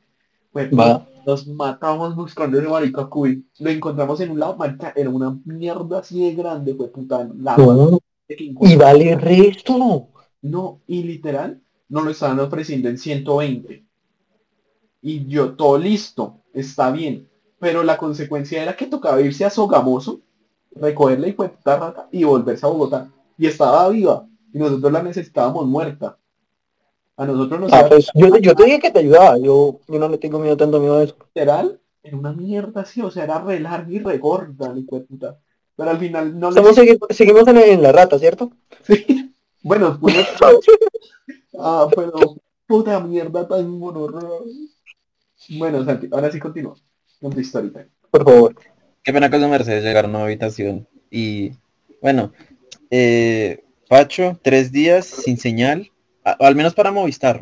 Va. 0.55 1.05
Nos 1.25 1.45
matamos 1.47 2.15
buscando 2.15 2.57
ese 2.57 2.67
marica 2.67 3.05
Cuy. 3.05 3.45
Lo 3.59 3.69
encontramos 3.69 4.19
en 4.21 4.31
un 4.31 4.39
lado, 4.39 4.55
marica, 4.57 4.93
era 4.95 5.09
una 5.09 5.37
mierda 5.45 5.99
así 5.99 6.23
de 6.23 6.33
grande, 6.33 6.73
fue 6.73 6.87
puta. 6.87 7.29
La 7.37 7.55
No, 7.57 7.99
y 8.61 8.75
vale 8.75 9.15
resto. 9.15 10.07
No, 10.41 10.81
y 10.87 11.03
literal, 11.03 11.61
nos 11.89 12.03
lo 12.03 12.11
estaban 12.11 12.39
ofreciendo 12.39 12.89
en 12.89 12.97
120. 12.97 13.85
Y 15.01 15.27
yo, 15.27 15.53
todo 15.53 15.77
listo, 15.77 16.41
está 16.53 16.91
bien. 16.91 17.27
Pero 17.59 17.83
la 17.83 17.97
consecuencia 17.97 18.61
era 18.61 18.75
que 18.75 18.87
tocaba 18.87 19.21
irse 19.21 19.45
a 19.45 19.49
Sogamoso, 19.49 20.21
recogerla 20.71 21.27
y 21.27 21.33
fue 21.33 21.49
puta 21.49 21.77
rata 21.77 22.07
y 22.11 22.23
volverse 22.23 22.65
a 22.65 22.69
Bogotá. 22.69 23.11
Y 23.37 23.47
estaba 23.47 23.89
viva. 23.89 24.25
Y 24.53 24.57
nosotros 24.57 24.91
la 24.91 25.03
necesitábamos 25.03 25.67
muerta. 25.67 26.17
A 27.19 27.25
nosotros 27.25 27.59
nos 27.59 27.73
Ah, 27.73 27.85
pues 27.89 28.07
yo, 28.15 28.31
te- 28.31 28.41
yo 28.41 28.55
te 28.55 28.63
dije 28.63 28.79
que 28.79 28.91
te 28.91 28.99
ayudaba. 28.99 29.37
Yo, 29.37 29.81
yo 29.87 29.99
no 29.99 30.07
le 30.07 30.17
tengo 30.17 30.39
miedo 30.39 30.55
tanto 30.55 30.79
miedo 30.79 30.97
a 30.99 31.03
eso. 31.03 31.15
literal 31.35 31.79
en 32.01 32.15
una 32.15 32.31
mierda 32.31 32.81
así, 32.81 33.01
o 33.01 33.11
sea, 33.11 33.25
era 33.25 33.39
re 33.39 33.59
larga 33.59 33.91
y 33.91 33.99
re 33.99 34.17
gorda, 34.19 34.73
mi 34.73 34.83
puta. 34.83 35.37
Pero 35.75 35.89
al 35.91 35.99
final 35.99 36.39
no 36.39 36.49
le 36.49 36.61
segui- 36.61 36.97
seguimos 37.13 37.45
en, 37.49 37.57
en 37.57 37.81
la 37.83 37.91
rata, 37.91 38.17
¿cierto? 38.17 38.51
Sí. 38.83 39.33
Bueno, 39.61 39.97
pues, 39.99 40.15
ah, 41.59 41.87
pero 41.93 42.13
puta 42.65 42.99
mierda 43.01 43.45
tan 43.47 43.69
monorra. 43.69 44.21
Bueno, 45.57 45.83
Santi, 45.83 46.07
ahora 46.11 46.31
sí 46.31 46.39
continúa 46.39 46.75
con 47.21 47.31
tu 47.33 47.39
historia. 47.41 47.87
Por 48.11 48.23
favor. 48.23 48.55
Qué 49.03 49.11
pena 49.13 49.29
con 49.29 49.49
Mercedes 49.49 49.83
llegar 49.83 50.05
a 50.05 50.07
una 50.07 50.23
habitación. 50.23 50.87
Y 51.11 51.51
bueno, 52.01 52.31
eh, 52.89 53.63
Pacho, 53.89 54.39
tres 54.41 54.71
días 54.71 55.05
sin 55.05 55.37
señal, 55.37 55.91
a- 56.31 56.47
al 56.47 56.55
menos 56.55 56.73
para 56.73 56.91
Movistar, 56.91 57.41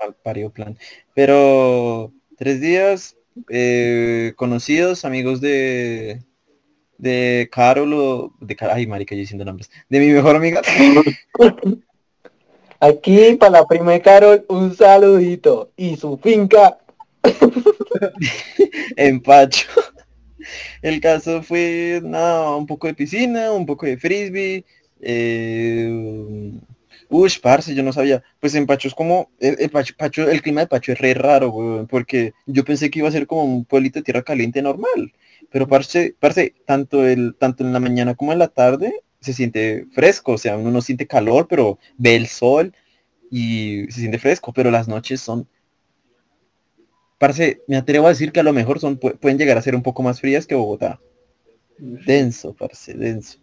al 0.00 0.14
parió 0.22 0.50
plan. 0.50 0.78
Pero 1.14 2.12
tres 2.36 2.60
días 2.60 3.16
eh, 3.48 4.32
conocidos, 4.36 5.04
amigos 5.04 5.40
de 5.40 6.22
de 6.98 7.48
Carol 7.50 7.92
o 7.92 8.32
de 8.40 8.56
ay 8.70 8.86
marica 8.86 9.14
yo 9.14 9.20
diciendo 9.20 9.44
nombres 9.44 9.68
de 9.88 9.98
mi 9.98 10.06
mejor 10.12 10.36
amiga 10.36 10.62
Aquí 12.80 13.34
para 13.38 13.50
la 13.52 13.66
prima 13.66 13.92
de 13.92 14.02
Carol, 14.02 14.44
un 14.48 14.74
saludito. 14.76 15.70
Y 15.76 15.96
su 15.96 16.18
finca. 16.18 16.76
en 18.96 19.20
Pacho. 19.22 19.68
El 20.82 21.00
caso 21.00 21.42
fue 21.42 22.00
nada, 22.04 22.54
un 22.54 22.66
poco 22.66 22.86
de 22.86 22.92
piscina, 22.92 23.52
un 23.52 23.64
poco 23.64 23.86
de 23.86 23.96
frisbee. 23.96 24.66
Eh, 25.00 26.52
ush, 27.18 27.40
parce, 27.40 27.74
yo 27.74 27.82
no 27.82 27.92
sabía. 27.92 28.22
Pues 28.40 28.54
en 28.54 28.66
Pacho 28.66 28.88
es 28.88 28.94
como, 28.94 29.30
el, 29.40 29.56
el 29.60 29.70
Pacho, 29.70 29.94
Pacho- 29.96 30.28
el 30.30 30.42
clima 30.42 30.62
de 30.62 30.66
Pacho 30.68 30.92
es 30.92 30.98
re 30.98 31.14
raro, 31.14 31.50
weón, 31.50 31.86
porque 31.86 32.34
yo 32.46 32.64
pensé 32.64 32.90
que 32.90 32.98
iba 33.00 33.08
a 33.08 33.12
ser 33.12 33.26
como 33.26 33.44
un 33.44 33.64
pueblito 33.64 33.98
de 33.98 34.04
tierra 34.04 34.22
caliente 34.22 34.62
normal. 34.62 35.12
Pero 35.50 35.68
parce, 35.68 36.14
parce, 36.20 36.54
tanto 36.66 37.06
el, 37.06 37.34
tanto 37.38 37.64
en 37.64 37.72
la 37.72 37.80
mañana 37.80 38.14
como 38.14 38.32
en 38.32 38.38
la 38.38 38.48
tarde 38.48 39.02
se 39.20 39.32
siente 39.32 39.86
fresco, 39.92 40.32
o 40.32 40.38
sea, 40.38 40.56
uno 40.58 40.70
no 40.70 40.82
siente 40.82 41.06
calor, 41.06 41.46
pero 41.48 41.78
ve 41.96 42.16
el 42.16 42.26
sol 42.26 42.74
y 43.30 43.84
se 43.90 44.00
siente 44.00 44.18
fresco, 44.18 44.52
pero 44.52 44.70
las 44.70 44.88
noches 44.88 45.20
son 45.20 45.48
Parce, 47.18 47.60
me 47.66 47.76
atrevo 47.76 48.06
a 48.06 48.10
decir 48.10 48.30
que 48.32 48.40
a 48.40 48.44
lo 48.44 48.52
mejor 48.52 48.78
son, 48.78 48.98
pu- 49.00 49.18
pueden 49.18 49.36
llegar 49.38 49.56
a 49.58 49.62
ser 49.62 49.74
un 49.74 49.82
poco 49.82 50.02
más 50.02 50.20
frías 50.20 50.46
que 50.46 50.54
Bogotá. 50.54 51.00
Denso, 51.78 52.54
parce, 52.54 52.94
denso. 52.94 53.38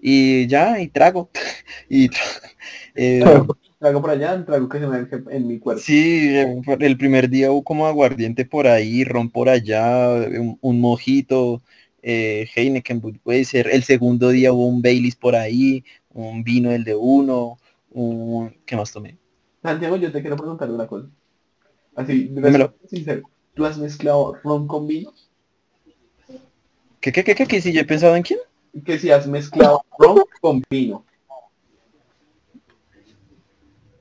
Y 0.00 0.46
ya, 0.46 0.80
y 0.80 0.88
trago. 0.88 1.30
y 1.88 2.08
tra- 2.08 2.20
eh, 2.94 3.24
Trago 3.78 4.00
por 4.00 4.10
allá, 4.10 4.44
trago 4.44 4.68
que 4.68 4.78
se 4.80 4.86
me 4.86 5.06
en 5.36 5.46
mi 5.46 5.58
cuerpo. 5.58 5.82
sí, 5.82 6.28
eh, 6.36 6.62
el 6.80 6.96
primer 6.96 7.28
día 7.28 7.50
hubo 7.52 7.62
como 7.62 7.86
aguardiente 7.86 8.44
por 8.44 8.66
ahí, 8.66 9.04
ron 9.04 9.30
por 9.30 9.48
allá, 9.48 10.12
un, 10.12 10.58
un 10.60 10.80
mojito, 10.80 11.62
eh, 12.02 12.48
Heineken, 12.54 13.00
Budweiser. 13.00 13.68
El 13.68 13.82
segundo 13.84 14.30
día 14.30 14.52
hubo 14.52 14.66
un 14.66 14.80
Baileys 14.82 15.16
por 15.16 15.36
ahí, 15.36 15.84
un 16.10 16.42
vino 16.42 16.70
el 16.72 16.84
de 16.84 16.94
uno, 16.94 17.58
un... 17.90 18.56
¿Qué 18.64 18.76
más 18.76 18.92
tomé? 18.92 19.18
Santiago, 19.62 19.96
yo 19.96 20.10
te 20.12 20.20
quiero 20.22 20.36
preguntar 20.36 20.70
una 20.70 20.86
cosa. 20.86 21.08
Así, 21.96 22.28
de 22.28 22.70
sincero. 22.88 23.30
¿Tú 23.54 23.66
has 23.66 23.78
mezclado 23.78 24.34
ron 24.44 24.66
con 24.68 24.86
vino? 24.86 25.12
¿Qué, 27.00 27.12
qué, 27.12 27.24
qué, 27.24 27.34
qué, 27.34 27.46
qué? 27.46 27.60
Si 27.60 27.72
yo 27.72 27.80
he 27.80 27.84
pensado 27.84 28.16
en 28.16 28.22
quién? 28.22 28.40
Que 28.84 28.98
si 28.98 29.10
has 29.10 29.26
mezclado 29.26 29.82
ron 29.98 30.18
con 30.40 30.62
vino. 30.68 31.04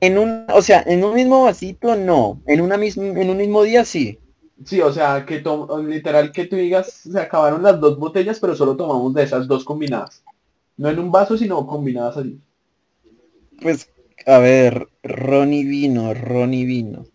En 0.01 0.17
un, 0.17 0.45
o 0.53 0.61
sea, 0.61 0.83
en 0.85 1.03
un 1.03 1.15
mismo 1.15 1.43
vasito 1.43 1.95
no, 1.95 2.41
en 2.45 2.61
una 2.61 2.77
misma, 2.77 3.05
en 3.05 3.29
un 3.29 3.37
mismo 3.37 3.63
día 3.63 3.85
sí. 3.85 4.19
Sí, 4.65 4.79
o 4.81 4.91
sea, 4.91 5.25
que 5.25 5.39
to- 5.39 5.81
literal 5.81 6.31
que 6.31 6.45
tú 6.45 6.55
digas, 6.55 6.91
se 6.91 7.19
acabaron 7.19 7.63
las 7.63 7.79
dos 7.79 7.97
botellas, 7.97 8.39
pero 8.39 8.55
solo 8.55 8.75
tomamos 8.75 9.13
de 9.13 9.23
esas 9.23 9.47
dos 9.47 9.63
combinadas. 9.65 10.23
No 10.77 10.89
en 10.89 10.99
un 10.99 11.11
vaso, 11.11 11.37
sino 11.37 11.65
combinadas 11.65 12.17
así. 12.17 12.39
Pues, 13.61 13.89
a 14.25 14.39
ver, 14.39 14.87
ron 15.03 15.53
y 15.53 15.63
vino, 15.63 16.13
ron 16.13 16.53
y 16.53 16.65
vino. 16.65 17.05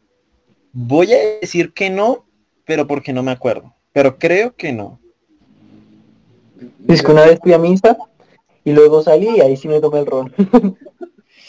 Voy 0.72 1.12
a 1.12 1.18
decir 1.40 1.72
que 1.72 1.90
no, 1.90 2.24
pero 2.64 2.86
porque 2.86 3.12
no 3.12 3.22
me 3.22 3.32
acuerdo. 3.32 3.74
Pero 3.92 4.18
creo 4.18 4.54
que 4.54 4.72
no. 4.72 5.00
Es 6.88 7.02
que 7.02 7.12
una 7.12 7.24
vez 7.26 7.38
fui 7.42 7.52
a 7.52 7.58
misa 7.58 7.96
y 8.64 8.72
luego 8.72 9.02
salí 9.02 9.28
y 9.36 9.40
ahí 9.40 9.56
sí 9.56 9.68
me 9.68 9.80
tomé 9.80 10.00
el 10.00 10.06
ron. 10.06 10.32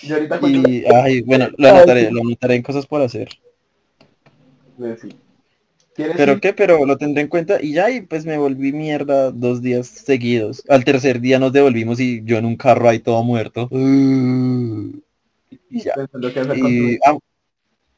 Yo 0.03 0.15
ahorita 0.15 0.39
Y, 0.47 0.83
ay, 0.85 1.21
bueno, 1.21 1.49
lo 1.57 1.69
anotaré, 1.69 2.11
lo 2.11 2.21
anotaré 2.21 2.55
en 2.55 2.63
cosas 2.63 2.85
por 2.87 3.01
hacer. 3.01 3.29
sí. 4.99 5.09
¿Quieres 5.93 6.15
¿Pero 6.15 6.33
ir? 6.33 6.39
qué? 6.39 6.53
Pero 6.53 6.85
lo 6.85 6.97
tendré 6.97 7.21
en 7.21 7.27
cuenta 7.27 7.61
y 7.61 7.73
ya, 7.73 7.89
y 7.91 8.01
pues 8.01 8.25
me 8.25 8.37
volví 8.37 8.71
mierda 8.71 9.31
dos 9.31 9.61
días 9.61 9.87
seguidos. 9.87 10.63
Al 10.69 10.85
tercer 10.85 11.19
día 11.19 11.37
nos 11.37 11.51
devolvimos 11.51 11.99
y 11.99 12.23
yo 12.23 12.37
en 12.37 12.45
un 12.45 12.55
carro 12.55 12.87
ahí 12.87 12.99
todo 12.99 13.21
muerto. 13.23 13.67
Uh, 13.69 14.99
y 15.69 15.81
ya. 15.81 15.93
Y, 16.55 16.97
ah, 17.05 17.17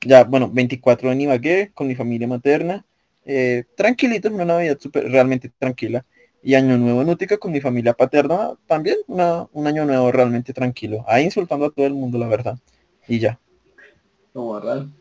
ya, 0.01 0.23
bueno, 0.23 0.49
24 0.51 1.11
en 1.11 1.21
Ibagué 1.21 1.71
con 1.73 1.87
mi 1.87 1.95
familia 1.95 2.27
materna. 2.27 2.83
Eh, 3.25 3.63
tranquilito, 3.75 4.29
una 4.29 4.45
Navidad 4.45 4.77
súper 4.79 5.09
realmente 5.09 5.51
tranquila. 5.57 6.03
Y 6.43 6.55
Año 6.55 6.77
Nuevo 6.77 7.01
en 7.01 7.09
Útica 7.09 7.37
con 7.37 7.53
mi 7.53 7.61
familia 7.61 7.93
paterna 7.93 8.51
también, 8.67 8.97
una- 9.07 9.47
un 9.53 9.65
año 9.65 9.85
nuevo 9.85 10.11
realmente 10.11 10.51
tranquilo. 10.51 11.05
Ahí 11.07 11.23
insultando 11.23 11.65
a 11.67 11.71
todo 11.71 11.85
el 11.85 11.93
mundo, 11.93 12.17
la 12.17 12.27
verdad. 12.27 12.57
Y 13.07 13.19
ya. 13.19 13.39
Como 14.33 14.49
Barral. 14.49 14.91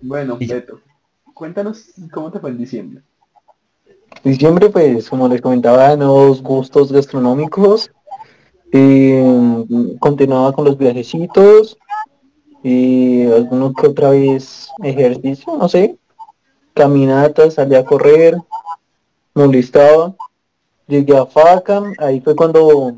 Bueno, 0.00 0.36
Y 0.40 0.46
ya. 0.46 0.56
Beto, 0.56 0.80
cuéntanos 1.34 1.92
cómo 2.12 2.32
te 2.32 2.40
fue 2.40 2.50
en 2.50 2.58
diciembre. 2.58 3.02
Diciembre, 4.24 4.68
pues, 4.70 5.08
como 5.08 5.28
les 5.28 5.40
comentaba, 5.40 5.94
nuevos 5.96 6.42
gustos 6.42 6.90
gastronómicos. 6.92 7.90
Eh, 8.72 9.64
continuaba 10.00 10.52
con 10.52 10.64
los 10.64 10.76
viajecitos. 10.76 11.78
Y 12.62 13.26
alguno 13.26 13.72
que 13.72 13.86
otra 13.86 14.10
vez 14.10 14.68
ejercicio, 14.82 15.56
no 15.56 15.68
sé. 15.68 15.97
Caminatas, 16.78 17.54
salí 17.54 17.74
a 17.74 17.84
correr. 17.84 18.36
Molestaba. 19.34 20.14
Llegué 20.86 21.16
a 21.16 21.26
Faca. 21.26 21.82
Ahí 21.98 22.20
fue 22.20 22.36
cuando, 22.36 22.96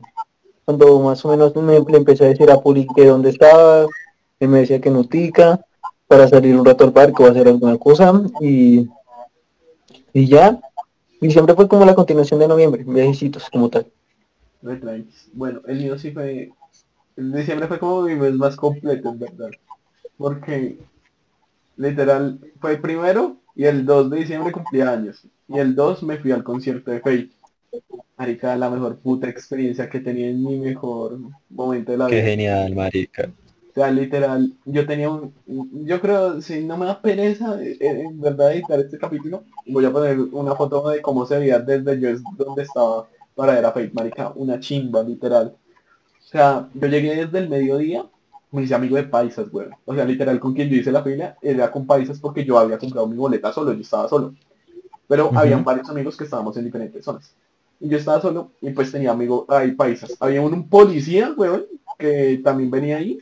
cuando 0.66 1.01
más 1.01 1.25
o 1.25 1.31
menos 1.31 1.57
me, 1.57 1.81
le 1.81 1.97
empecé 1.97 2.27
a 2.27 2.29
decir 2.29 2.51
a 2.51 2.61
Puli 2.61 2.87
que 2.95 3.07
dónde 3.07 3.31
estaba. 3.31 3.87
Él 4.38 4.49
me 4.49 4.59
decía 4.59 4.83
que 4.83 4.90
Nutica. 4.90 5.64
Para 6.07 6.29
salir 6.29 6.55
un 6.57 6.66
rato 6.66 6.85
al 6.85 6.93
parque 6.93 7.23
o 7.23 7.27
hacer 7.27 7.49
alguna 7.49 7.79
cosa. 7.79 8.12
Y, 8.43 8.87
y 10.12 10.27
ya. 10.27 10.61
Diciembre 11.19 11.55
fue 11.55 11.66
como 11.66 11.87
la 11.87 11.95
continuación 11.95 12.38
de 12.38 12.49
noviembre, 12.49 12.85
viajecitos 12.87 13.49
como 13.49 13.71
tal. 13.71 13.87
Bueno, 15.33 15.62
el 15.66 15.79
mío 15.79 15.99
sí 15.99 16.11
fue... 16.11 16.53
El 17.16 17.33
diciembre 17.33 17.66
fue 17.66 17.79
como 17.79 18.03
mi 18.03 18.14
mes 18.14 18.35
más 18.35 18.57
completo, 18.57 19.09
en 19.09 19.19
verdad. 19.21 19.51
Porque 20.19 20.79
literal 21.77 22.38
fue 22.61 22.77
primero 22.77 23.39
y 23.54 23.64
el 23.64 23.84
2 23.86 24.10
de 24.10 24.18
diciembre 24.18 24.52
cumplía 24.52 24.90
años. 24.90 25.26
Y 25.48 25.58
el 25.58 25.74
2 25.74 26.02
me 26.02 26.18
fui 26.18 26.32
al 26.32 26.44
concierto 26.44 26.90
de 26.90 27.00
Fate. 27.00 27.30
Marica, 28.16 28.54
la 28.56 28.70
mejor 28.70 28.98
puta 28.98 29.28
experiencia 29.28 29.88
que 29.88 30.00
tenía 30.00 30.28
en 30.28 30.42
mi 30.44 30.58
mejor 30.58 31.18
momento 31.48 31.92
de 31.92 31.98
la 31.98 32.06
Qué 32.06 32.16
vida. 32.16 32.24
genial, 32.26 32.74
marica. 32.74 33.30
O 33.70 33.72
sea, 33.72 33.90
literal, 33.90 34.52
yo 34.64 34.84
tenía 34.86 35.08
un, 35.10 35.32
yo 35.86 36.00
creo, 36.00 36.42
si 36.42 36.64
no 36.64 36.76
me 36.76 36.86
da 36.86 37.00
pereza, 37.00 37.62
eh, 37.62 37.76
en 37.80 38.20
verdad 38.20 38.52
editar 38.52 38.80
este 38.80 38.98
capítulo, 38.98 39.44
voy 39.66 39.84
a 39.84 39.92
poner 39.92 40.18
una 40.32 40.54
foto 40.56 40.88
de 40.90 41.00
cómo 41.00 41.24
se 41.24 41.38
veía 41.38 41.60
desde 41.60 42.00
yo 42.00 42.08
es- 42.10 42.22
donde 42.36 42.64
estaba 42.64 43.08
para 43.34 43.54
ver 43.54 43.64
a 43.64 43.72
Fate, 43.72 43.92
marica, 43.94 44.32
una 44.34 44.58
chimba, 44.58 45.02
literal. 45.04 45.54
O 46.20 46.28
sea, 46.32 46.68
yo 46.74 46.88
llegué 46.88 47.14
desde 47.26 47.38
el 47.38 47.48
mediodía, 47.48 48.04
me 48.52 48.62
hice 48.62 48.74
amigo 48.74 48.96
de 48.96 49.04
paisas, 49.04 49.48
güey. 49.50 49.68
O 49.84 49.94
sea, 49.94 50.04
literal, 50.04 50.40
con 50.40 50.54
quien 50.54 50.68
yo 50.68 50.76
hice 50.76 50.92
la 50.92 51.02
fila 51.02 51.36
era 51.40 51.70
con 51.70 51.86
paisas 51.86 52.18
porque 52.20 52.44
yo 52.44 52.58
había 52.58 52.78
comprado 52.78 53.06
mi 53.06 53.16
boleta 53.16 53.52
solo, 53.52 53.72
yo 53.72 53.80
estaba 53.80 54.08
solo. 54.08 54.34
Pero 55.08 55.28
Ujú. 55.28 55.38
habían 55.38 55.64
varios 55.64 55.88
amigos 55.88 56.16
que 56.16 56.24
estábamos 56.24 56.56
en 56.56 56.64
diferentes 56.64 57.04
zonas. 57.04 57.34
Y 57.80 57.88
yo 57.88 57.96
estaba 57.96 58.20
solo 58.20 58.52
y 58.60 58.70
pues 58.70 58.92
tenía 58.92 59.12
amigos, 59.12 59.44
ahí 59.48 59.72
paisas. 59.72 60.16
Había 60.20 60.42
un, 60.42 60.52
un 60.52 60.68
policía, 60.68 61.32
weón, 61.36 61.64
que 61.98 62.40
también 62.44 62.70
venía 62.70 62.98
ahí 62.98 63.18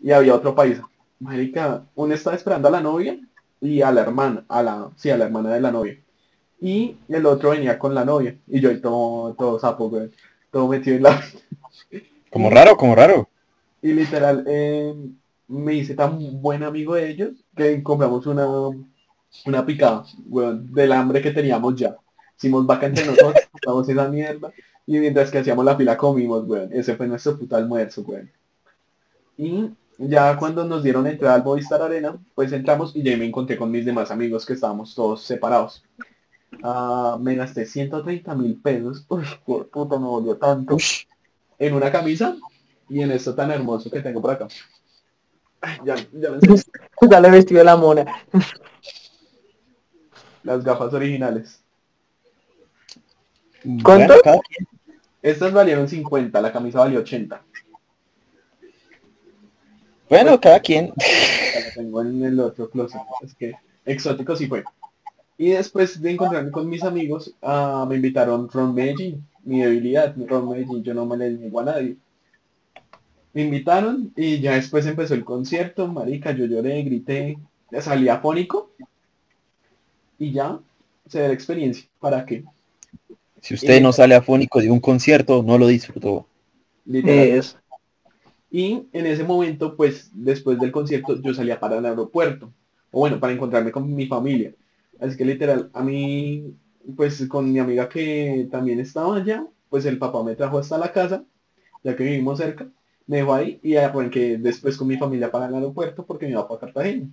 y 0.00 0.10
había 0.12 0.34
otro 0.34 0.54
paisa. 0.54 0.88
marica, 1.20 1.84
uno 1.94 2.14
estaba 2.14 2.36
esperando 2.36 2.68
a 2.68 2.70
la 2.72 2.80
novia 2.80 3.18
y 3.60 3.82
a 3.82 3.92
la 3.92 4.02
hermana, 4.02 4.44
a 4.48 4.62
la, 4.62 4.90
sí, 4.96 5.10
a 5.10 5.16
la 5.16 5.26
hermana 5.26 5.50
de 5.50 5.60
la 5.60 5.70
novia. 5.70 5.98
Y 6.60 6.96
el 7.08 7.26
otro 7.26 7.50
venía 7.50 7.78
con 7.78 7.94
la 7.94 8.04
novia. 8.04 8.36
Y 8.46 8.60
yo 8.60 8.70
ahí 8.70 8.80
todo, 8.80 9.34
todo 9.34 9.58
sapo, 9.58 9.88
güey. 9.88 10.10
Todo 10.50 10.68
metido 10.68 10.96
en 10.96 11.02
la... 11.04 11.20
Como 12.30 12.48
raro, 12.50 12.76
como 12.76 12.94
raro. 12.94 13.28
Y 13.82 13.92
literal, 13.92 14.44
eh, 14.46 14.94
me 15.48 15.74
hice 15.74 15.94
tan 15.94 16.40
buen 16.40 16.62
amigo 16.62 16.94
de 16.94 17.10
ellos 17.10 17.30
que 17.54 17.82
compramos 17.82 18.26
una, 18.26 18.46
una 19.46 19.66
picada, 19.66 20.04
weón, 20.26 20.72
del 20.72 20.92
hambre 20.92 21.20
que 21.20 21.32
teníamos 21.32 21.74
ya. 21.74 21.96
Hicimos 22.36 22.64
vaca 22.64 22.86
entre 22.86 23.04
nosotros, 23.04 23.34
compramos 23.52 23.88
esa 23.88 24.08
mierda. 24.08 24.52
Y 24.86 24.98
mientras 24.98 25.30
que 25.30 25.38
hacíamos 25.38 25.64
la 25.64 25.76
fila 25.76 25.96
comimos, 25.96 26.46
weón. 26.46 26.72
Ese 26.72 26.96
fue 26.96 27.08
nuestro 27.08 27.36
puto 27.36 27.56
almuerzo, 27.56 28.02
weón. 28.02 28.30
Y 29.36 29.70
ya 29.98 30.36
cuando 30.36 30.64
nos 30.64 30.82
dieron 30.82 31.06
entrada 31.06 31.34
al 31.34 31.44
Movistar 31.44 31.82
Arena, 31.82 32.16
pues 32.34 32.52
entramos 32.52 32.94
y 32.94 33.02
ya 33.02 33.16
me 33.16 33.26
encontré 33.26 33.56
con 33.56 33.70
mis 33.70 33.84
demás 33.84 34.10
amigos 34.10 34.46
que 34.46 34.52
estábamos 34.52 34.94
todos 34.94 35.22
separados. 35.22 35.84
Ah, 36.62 37.18
me 37.20 37.34
gasté 37.34 37.66
130 37.66 38.34
mil 38.36 38.60
pesos. 38.60 39.04
Uy, 39.08 39.24
por 39.44 39.68
puta, 39.68 39.98
me 39.98 40.06
volvió 40.06 40.36
tanto. 40.36 40.76
En 41.58 41.74
una 41.74 41.90
camisa 41.90 42.36
y 42.88 43.02
en 43.02 43.12
esto 43.12 43.34
tan 43.34 43.50
hermoso 43.50 43.90
que 43.90 44.00
tengo 44.00 44.20
por 44.20 44.32
acá. 44.32 44.48
Ay, 45.60 45.78
ya, 45.84 45.96
ya 45.96 46.30
me 46.30 46.36
enseñé. 46.36 46.62
Dale 47.02 47.30
vestido 47.30 47.58
de 47.58 47.64
la 47.64 47.76
mona. 47.76 48.04
Las 50.42 50.64
gafas 50.64 50.92
originales. 50.92 51.62
¿Cuánto? 53.82 54.08
Bueno, 54.08 54.22
cada 54.22 54.40
quien. 54.40 54.66
Estas 55.22 55.52
valieron 55.52 55.88
50, 55.88 56.40
la 56.40 56.52
camisa 56.52 56.80
valió 56.80 56.98
80. 56.98 57.40
Bueno, 60.08 60.40
cada 60.40 60.58
quien. 60.60 60.92
La 61.54 61.74
tengo 61.74 62.02
en 62.02 62.24
el 62.24 62.40
otro 62.40 62.68
closet. 62.68 63.00
Es 63.22 63.34
que 63.34 63.54
exótico 63.84 64.34
sí 64.34 64.48
fue. 64.48 64.64
Y 65.38 65.50
después 65.50 66.02
de 66.02 66.10
encontrarme 66.10 66.50
con 66.50 66.68
mis 66.68 66.82
amigos, 66.82 67.34
ah, 67.40 67.86
me 67.88 67.96
invitaron 67.96 68.48
Ron 68.48 68.74
Medellín. 68.74 69.24
Mi 69.44 69.60
debilidad, 69.60 70.14
Ron 70.28 70.48
Medellín, 70.48 70.82
yo 70.82 70.92
no 70.92 71.06
me 71.06 71.16
le 71.16 71.30
niego 71.30 71.60
a 71.60 71.64
nadie. 71.64 71.96
Me 73.34 73.42
invitaron 73.42 74.12
y 74.16 74.40
ya 74.40 74.54
después 74.54 74.86
empezó 74.86 75.14
el 75.14 75.24
concierto, 75.24 75.88
marica, 75.88 76.32
yo 76.32 76.44
lloré, 76.46 76.82
grité, 76.82 77.38
salí 77.80 78.08
afónico 78.08 78.70
y 80.18 80.32
ya 80.32 80.58
se 81.08 81.20
da 81.20 81.28
la 81.28 81.34
experiencia. 81.34 81.88
¿Para 81.98 82.24
qué? 82.26 82.44
Si 83.40 83.54
usted 83.54 83.80
no 83.80 83.92
sale 83.92 84.14
afónico 84.14 84.60
de 84.60 84.70
un 84.70 84.80
concierto, 84.80 85.42
no 85.42 85.58
lo 85.58 85.66
disfrutó. 85.66 86.26
Literal. 86.84 87.18
Es. 87.18 87.56
Y 88.50 88.84
en 88.92 89.06
ese 89.06 89.24
momento, 89.24 89.76
pues, 89.76 90.10
después 90.12 90.60
del 90.60 90.70
concierto, 90.70 91.20
yo 91.20 91.32
salía 91.32 91.58
para 91.58 91.78
el 91.78 91.86
aeropuerto. 91.86 92.52
O 92.90 93.00
bueno, 93.00 93.18
para 93.18 93.32
encontrarme 93.32 93.72
con 93.72 93.92
mi 93.92 94.06
familia. 94.06 94.54
Así 95.00 95.16
que 95.16 95.24
literal, 95.24 95.70
a 95.72 95.82
mí, 95.82 96.54
pues 96.94 97.26
con 97.26 97.50
mi 97.50 97.58
amiga 97.58 97.88
que 97.88 98.46
también 98.50 98.78
estaba 98.78 99.16
allá, 99.16 99.44
pues 99.70 99.86
el 99.86 99.98
papá 99.98 100.22
me 100.22 100.36
trajo 100.36 100.58
hasta 100.58 100.78
la 100.78 100.92
casa, 100.92 101.24
ya 101.82 101.96
que 101.96 102.04
vivimos 102.04 102.38
cerca. 102.38 102.68
Me 103.06 103.18
dejó 103.18 103.34
ahí 103.34 103.58
y 103.62 103.76
arranqué 103.76 104.38
después 104.38 104.76
con 104.76 104.88
mi 104.88 104.96
familia 104.96 105.30
para 105.30 105.46
el 105.46 105.54
aeropuerto 105.54 106.04
porque 106.04 106.26
me 106.26 106.32
iba 106.32 106.46
para 106.46 106.60
Cartagena. 106.60 107.08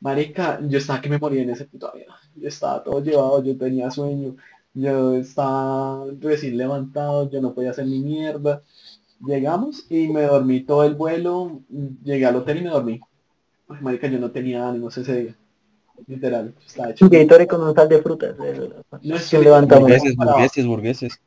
Marica, 0.00 0.60
yo 0.66 0.78
estaba 0.78 1.00
que 1.00 1.08
me 1.08 1.18
moría 1.18 1.42
en 1.42 1.50
ese 1.50 1.64
puto 1.64 1.90
avión. 1.90 2.08
Yo 2.36 2.48
estaba 2.48 2.82
todo 2.82 3.02
llevado, 3.02 3.42
yo 3.42 3.56
tenía 3.56 3.90
sueño, 3.90 4.36
yo 4.74 5.14
estaba 5.16 6.04
recién 6.20 6.56
levantado, 6.56 7.28
yo 7.30 7.40
no 7.40 7.52
podía 7.52 7.70
hacer 7.70 7.86
ni 7.86 7.98
mierda. 8.00 8.62
Llegamos 9.26 9.86
y 9.90 10.08
me 10.08 10.22
dormí 10.22 10.60
todo 10.60 10.84
el 10.84 10.94
vuelo, 10.94 11.60
llegué 12.04 12.26
al 12.26 12.36
hotel 12.36 12.58
y 12.58 12.62
me 12.62 12.70
dormí. 12.70 13.00
Ay, 13.68 13.78
marica, 13.80 14.06
yo 14.06 14.18
no 14.18 14.30
tenía 14.30 14.68
ánimos 14.68 14.96
ese 14.96 15.22
día. 15.22 15.34
Literal, 16.06 16.54
estaba 16.64 16.90
hecho. 16.90 17.04
Un 17.04 17.10
Gatorade 17.10 17.48
con 17.48 17.60
un 17.60 17.74
sal 17.74 17.88
de 17.88 18.00
frutas. 18.00 18.36
No 19.02 19.16
es 19.16 19.28
que 19.28 19.38
levantamos. 19.40 19.82
Burgueses, 19.82 20.16
burgueses, 20.16 20.66
burgueses. 20.66 21.20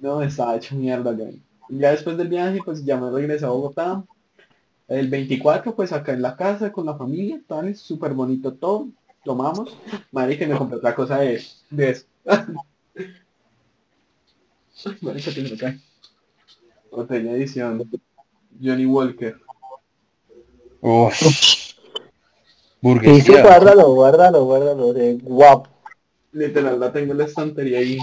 No, 0.00 0.20
estaba 0.22 0.56
hecho 0.56 0.74
mierda 0.74 1.16
ya. 1.16 1.26
Ya 1.78 1.90
después 1.90 2.18
del 2.18 2.28
viaje, 2.28 2.58
pues 2.62 2.84
ya 2.84 2.98
me 3.00 3.10
regresé 3.10 3.46
a 3.46 3.48
Bogotá. 3.48 4.04
El 4.88 5.08
24, 5.08 5.74
pues 5.74 5.90
acá 5.92 6.12
en 6.12 6.20
la 6.20 6.36
casa 6.36 6.70
con 6.70 6.84
la 6.84 6.94
familia, 6.96 7.40
tal, 7.46 7.74
súper 7.74 8.12
bonito 8.12 8.52
todo. 8.52 8.88
Tomamos. 9.24 9.74
Marica, 10.10 10.44
y 10.44 10.48
me 10.48 10.58
compré 10.58 10.76
otra 10.76 10.94
cosa 10.94 11.20
de, 11.20 11.42
de 11.70 11.90
eso. 11.90 12.04
Ay, 12.26 12.44
Marica, 15.00 15.32
que 15.32 15.46
se 15.46 15.50
me 15.50 15.56
cae. 15.56 15.80
Botella 16.90 17.32
edición. 17.32 17.90
Johnny 18.62 18.84
Walker. 18.84 19.36
Uf. 20.82 21.14
Sí, 23.00 23.22
sí, 23.22 23.40
Burguesía. 23.40 23.42
guárdalo, 23.42 23.94
guárdalo, 23.94 24.44
guárdalo. 24.44 24.92
De 24.92 25.14
guapo. 25.14 25.70
Literal, 26.32 26.78
la 26.78 26.92
tengo 26.92 27.12
en 27.12 27.18
la 27.18 27.24
estantería 27.24 27.78
ahí 27.78 27.98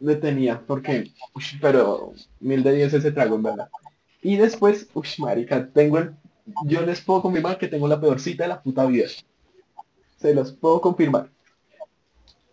detenida, 0.00 0.62
porque, 0.66 1.12
ush, 1.34 1.56
pero 1.60 2.12
mil 2.40 2.62
de 2.62 2.74
diez 2.74 2.92
ese 2.92 3.12
trago, 3.12 3.36
en 3.36 3.42
verdad. 3.42 3.68
Y 4.22 4.36
después, 4.36 4.88
uy, 4.94 5.06
marica, 5.18 5.68
tengo 5.68 5.98
el, 5.98 6.14
yo 6.66 6.82
les 6.82 7.00
puedo 7.00 7.22
confirmar 7.22 7.58
que 7.58 7.68
tengo 7.68 7.86
la 7.86 8.00
peor 8.00 8.20
cita 8.20 8.44
de 8.44 8.48
la 8.48 8.62
puta 8.62 8.86
vida. 8.86 9.06
Se 10.16 10.34
los 10.34 10.52
puedo 10.52 10.80
confirmar. 10.80 11.30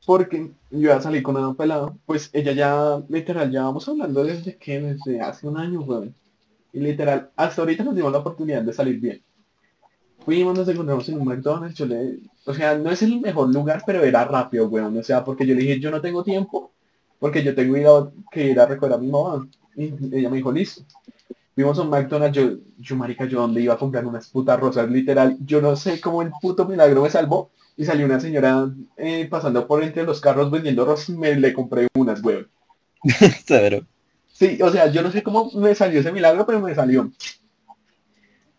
Porque 0.06 0.52
yo 0.72 0.80
iba 0.80 0.96
a 0.96 1.02
salir 1.02 1.22
con 1.22 1.36
una 1.36 1.54
pelada, 1.54 1.94
pues 2.06 2.30
ella 2.32 2.54
ya, 2.54 3.04
literal, 3.10 3.52
ya 3.52 3.64
vamos 3.64 3.88
hablando 3.90 4.24
desde 4.24 4.56
que, 4.56 4.80
desde 4.80 5.20
hace 5.20 5.48
un 5.48 5.58
año, 5.58 5.82
weón. 5.82 6.16
Y 6.72 6.80
literal, 6.80 7.32
hasta 7.36 7.62
ahorita 7.62 7.84
nos 7.84 7.96
dimos 7.96 8.12
la 8.12 8.20
oportunidad 8.20 8.62
de 8.62 8.72
salir 8.72 9.00
bien. 9.00 9.22
Fuimos, 10.24 10.58
nos 10.58 10.68
encontramos 10.68 11.08
en 11.10 11.20
un 11.20 11.26
McDonald's, 11.26 11.78
yo 11.78 11.86
le, 11.86 12.20
o 12.46 12.54
sea, 12.54 12.78
no 12.78 12.92
es 12.92 13.02
el 13.02 13.20
mejor 13.20 13.54
lugar, 13.54 13.84
pero 13.86 14.04
era 14.04 14.24
rápido, 14.24 14.68
weón. 14.68 14.98
O 14.98 15.04
sea, 15.04 15.24
porque 15.24 15.46
yo 15.46 15.54
le 15.56 15.62
dije, 15.62 15.80
yo 15.80 15.92
no 15.92 16.00
tengo 16.00 16.24
tiempo, 16.24 16.72
porque 17.20 17.44
yo 17.44 17.56
tengo 17.56 18.12
que 18.32 18.46
ir 18.46 18.60
a 18.60 18.66
recoger 18.66 18.94
a 18.94 18.98
mi 18.98 19.08
mamá. 19.08 19.48
Y 19.76 19.94
ella 20.16 20.30
me 20.30 20.38
dijo, 20.38 20.52
listo. 20.52 20.84
Fuimos 21.56 21.78
a 21.80 21.82
un 21.82 21.90
McDonald's, 21.90 22.38
yo, 22.38 22.52
yo 22.78 22.96
marica, 22.96 23.26
yo 23.26 23.42
donde 23.42 23.62
iba 23.62 23.74
a 23.74 23.78
comprar 23.78 24.06
unas 24.06 24.30
putas 24.30 24.60
rosas, 24.60 24.90
literal. 24.90 25.38
Yo 25.44 25.60
no 25.60 25.76
sé 25.76 26.00
cómo 26.00 26.22
el 26.22 26.32
puto 26.40 26.66
milagro 26.66 27.02
me 27.02 27.10
salvó. 27.10 27.50
Y 27.76 27.86
salió 27.86 28.06
una 28.06 28.20
señora 28.20 28.70
eh, 28.98 29.28
pasando 29.30 29.68
por 29.68 29.84
entre 29.84 30.04
los 30.04 30.20
carros 30.20 30.50
vendiendo 30.50 30.86
rosas 30.86 31.10
y 31.10 31.14
me 31.14 31.36
le 31.36 31.54
compré 31.54 31.88
unas, 31.96 32.24
weón. 32.24 32.48
Severo. 33.46 33.86
Sí, 34.28 34.60
o 34.62 34.70
sea, 34.70 34.88
yo 34.88 35.02
no 35.02 35.12
sé 35.12 35.24
cómo 35.24 35.52
me 35.54 35.74
salió 35.74 36.00
ese 36.00 36.12
milagro, 36.12 36.46
pero 36.46 36.60
me 36.60 36.76
salió. 36.76 37.12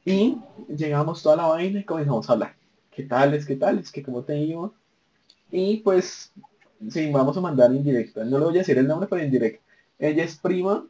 Y 0.05 0.39
llegamos 0.69 1.23
toda 1.23 1.37
la 1.37 1.47
vaina 1.47 1.81
y 1.81 1.85
comenzamos 1.85 2.29
a 2.29 2.33
hablar. 2.33 2.57
¿Qué 2.91 3.05
tal 3.05 3.35
es? 3.35 3.47
¿Qué 3.47 3.55
tal 3.55 3.79
es? 3.79 3.93
¿Qué 3.93 4.03
cómo 4.03 4.23
te 4.23 4.37
iba? 4.39 4.73
Y 5.53 5.77
pues, 5.79 6.33
sí, 6.91 7.11
vamos 7.11 7.37
a 7.37 7.41
mandar 7.41 7.73
indirecta. 7.73 8.25
No 8.25 8.39
le 8.39 8.45
voy 8.47 8.55
a 8.57 8.59
decir 8.59 8.79
el 8.79 8.87
nombre, 8.87 9.09
pero 9.09 9.23
indirecta. 9.25 9.63
Ella 9.99 10.25
es 10.25 10.37
prima 10.37 10.87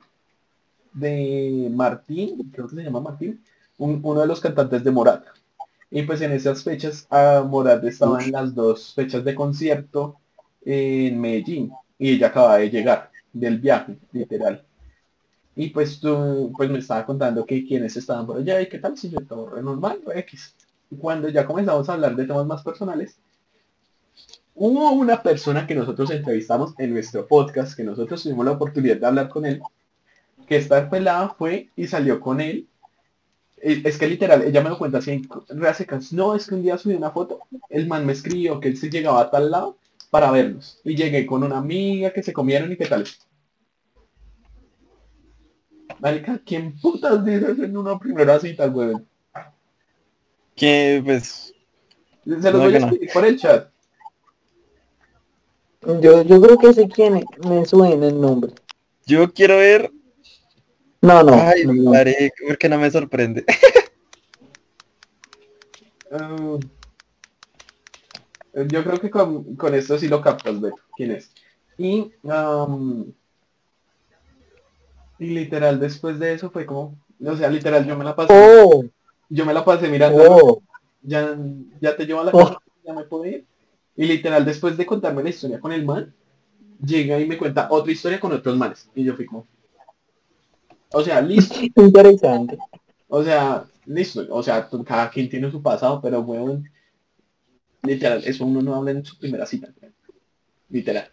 de 0.93 1.69
Martín, 1.73 2.51
creo 2.53 2.69
que 2.69 2.77
se 2.77 2.83
llama 2.83 3.01
Martín, 3.01 3.43
un- 3.79 4.01
uno 4.03 4.21
de 4.21 4.27
los 4.27 4.41
cantantes 4.41 4.83
de 4.85 4.91
Morat. 4.91 5.25
Y 5.91 6.03
pues 6.03 6.21
en 6.23 6.33
esas 6.33 6.63
fechas, 6.65 7.07
a 7.11 7.43
Morat 7.49 7.85
estaba 7.85 8.23
en 8.23 8.33
las 8.33 8.55
dos 8.55 8.95
fechas 8.95 9.25
de 9.25 9.35
concierto 9.35 10.17
en 10.65 11.21
Medellín. 11.21 11.73
Y 11.99 12.13
ella 12.13 12.29
acaba 12.29 12.59
de 12.59 12.71
llegar 12.71 13.11
del 13.33 13.59
viaje, 13.59 13.99
literal. 14.13 14.65
Y 15.57 15.71
pues 15.71 16.01
tú, 16.01 16.53
pues 16.57 16.71
me 16.71 16.79
estaba 16.79 17.05
contando 17.05 17.45
que 17.45 17.67
quienes 17.67 17.97
estaban 17.97 18.27
por 18.27 18.39
allá 18.39 18.61
y 18.61 18.69
qué 18.69 18.79
tal 18.79 18.97
si 18.97 19.11
yo 19.11 19.21
todo 19.27 19.61
normal, 19.61 20.01
X. 20.15 20.55
Cuando 21.01 21.29
ya 21.29 21.45
comenzamos 21.45 21.89
a 21.89 21.95
hablar 21.95 22.15
de 22.17 22.27
temas 22.27 22.47
más 22.47 22.63
personales, 22.63 23.19
hubo 24.59 24.93
una 24.93 25.23
persona 25.23 25.67
que 25.67 25.75
nosotros 25.75 26.11
entrevistamos 26.11 26.75
en 26.79 26.93
nuestro 26.93 27.27
podcast, 27.27 27.77
que 27.77 27.85
nosotros 27.85 28.23
tuvimos 28.23 28.45
la 28.45 28.53
oportunidad 28.53 28.97
de 28.99 29.07
hablar 29.07 29.29
con 29.29 29.47
él, 29.47 29.63
que 30.47 30.57
esta 30.57 30.89
pelada 30.91 31.31
fue 31.39 31.71
y 31.77 31.87
salió 31.87 32.21
con 32.21 32.41
él. 32.41 32.67
Eh, 33.59 33.83
Es 33.85 33.99
que 33.99 34.07
literal, 34.09 34.43
ella 34.43 34.63
me 34.63 34.71
lo 34.71 34.79
cuenta 34.79 34.99
así 34.99 35.11
en 35.13 35.29
reas 35.61 35.77
secas. 35.79 36.13
No, 36.13 36.35
es 36.35 36.47
que 36.47 36.55
un 36.55 36.63
día 36.63 36.79
subí 36.79 36.95
una 36.95 37.11
foto, 37.11 37.41
el 37.71 37.87
man 37.87 38.07
me 38.07 38.13
escribió 38.13 38.61
que 38.61 38.69
él 38.69 38.77
se 38.77 38.91
llegaba 38.91 39.21
a 39.23 39.31
tal 39.31 39.51
lado 39.51 39.77
para 40.11 40.31
vernos. 40.31 40.81
Y 40.85 40.95
llegué 40.97 41.27
con 41.27 41.43
una 41.43 41.59
amiga 41.59 42.13
que 42.13 42.23
se 42.23 42.33
comieron 42.33 42.73
y 42.73 42.77
qué 42.77 42.87
tal. 42.87 43.05
Marica, 46.01 46.41
¿quién 46.45 46.79
putas 46.81 47.25
dice 47.25 47.53
eso 47.53 47.65
en 47.65 47.77
una 47.77 47.99
primera 47.99 48.39
cita, 48.39 48.69
weón? 48.69 49.07
Que 50.55 51.01
pues 51.05 51.55
Se 52.25 52.31
los 52.53 52.61
No, 52.61 52.61
voy 52.61 52.77
a 52.77 52.79
no. 52.81 52.87
escribir 52.87 53.11
por 53.13 53.25
el 53.25 53.39
chat. 53.39 53.71
Yo, 55.89 56.21
yo 56.23 56.41
creo 56.43 56.59
que 56.59 56.75
sé 56.75 56.87
quién 56.89 57.17
es. 57.17 57.25
Me 57.47 57.65
suena 57.65 58.07
el 58.07 58.21
nombre. 58.21 58.53
yo 59.07 59.33
quiero 59.33 59.57
ver. 59.57 59.91
No, 61.01 61.23
no. 61.23 61.33
Ay, 61.33 61.65
no, 61.65 61.93
porque 62.47 62.69
no 62.69 62.79
me 62.79 62.91
sorprende. 62.91 63.45
Ah, 66.11 66.57
yo 68.55 68.83
creo 68.83 68.99
que 68.99 69.11
con, 69.11 69.57
con 69.57 69.75
esto 69.75 69.99
sí 69.99 70.09
lo 70.09 70.23
captas, 70.23 70.59
Beto. 70.59 70.81
¿Quién 70.97 71.11
es? 71.11 71.31
Y, 71.77 72.11
am, 72.27 73.13
y 75.19 75.27
literal, 75.27 75.79
después 75.79 76.19
de 76.19 76.33
eso 76.33 76.51
fue 76.51 76.65
como, 76.65 76.97
o 77.23 77.37
sea, 77.37 77.51
literal, 77.51 77.87
yo 77.87 77.95
me 77.95 78.05
la 78.05 78.17
pasé. 78.17 78.33
Oh, 78.35 78.85
Yo 79.29 79.45
me 79.45 79.53
la 79.53 79.67
pasé 79.67 79.89
mirando, 79.89 80.23
Oh, 80.27 80.63
ya, 81.03 81.37
ya 81.79 81.95
te 81.95 82.07
llevo 82.07 82.21
a 82.21 82.25
la 82.25 82.31
Oh. 82.33 82.39
casa, 82.39 82.59
ya 82.83 82.95
me 82.95 83.05
puedo 83.05 83.27
ir. 83.27 83.47
Y 83.99 84.07
literal, 84.07 84.45
después 84.45 84.77
de 84.77 84.87
contarme 84.87 85.25
la 85.25 85.31
historia 85.31 85.59
con 85.59 85.73
el 85.73 85.85
man, 85.85 86.15
llega 86.81 87.19
y 87.19 87.27
me 87.27 87.37
cuenta 87.37 87.67
otra 87.69 87.91
historia 87.91 88.21
con 88.21 88.33
otros 88.33 88.57
manes. 88.57 88.89
Y 88.95 89.03
yo 89.03 89.17
fui 89.17 89.27
como... 89.27 89.45
O 90.93 91.03
sea, 91.03 91.21
listo. 91.21 91.57
interesante. 91.77 92.57
O 93.09 93.25
sea, 93.25 93.65
listo. 93.87 94.25
O 94.31 94.41
sea, 94.41 94.69
cada 94.87 95.11
quien 95.11 95.29
tiene 95.29 95.51
su 95.51 95.61
pasado, 95.61 96.01
pero 96.01 96.21
weón, 96.21 96.71
literal, 97.83 98.23
eso 98.25 98.47
uno 98.47 98.63
no 98.63 98.77
habla 98.77 98.93
en 98.93 99.05
su 99.05 99.19
primera 99.19 99.45
cita. 99.45 99.69
Literal. 100.71 101.11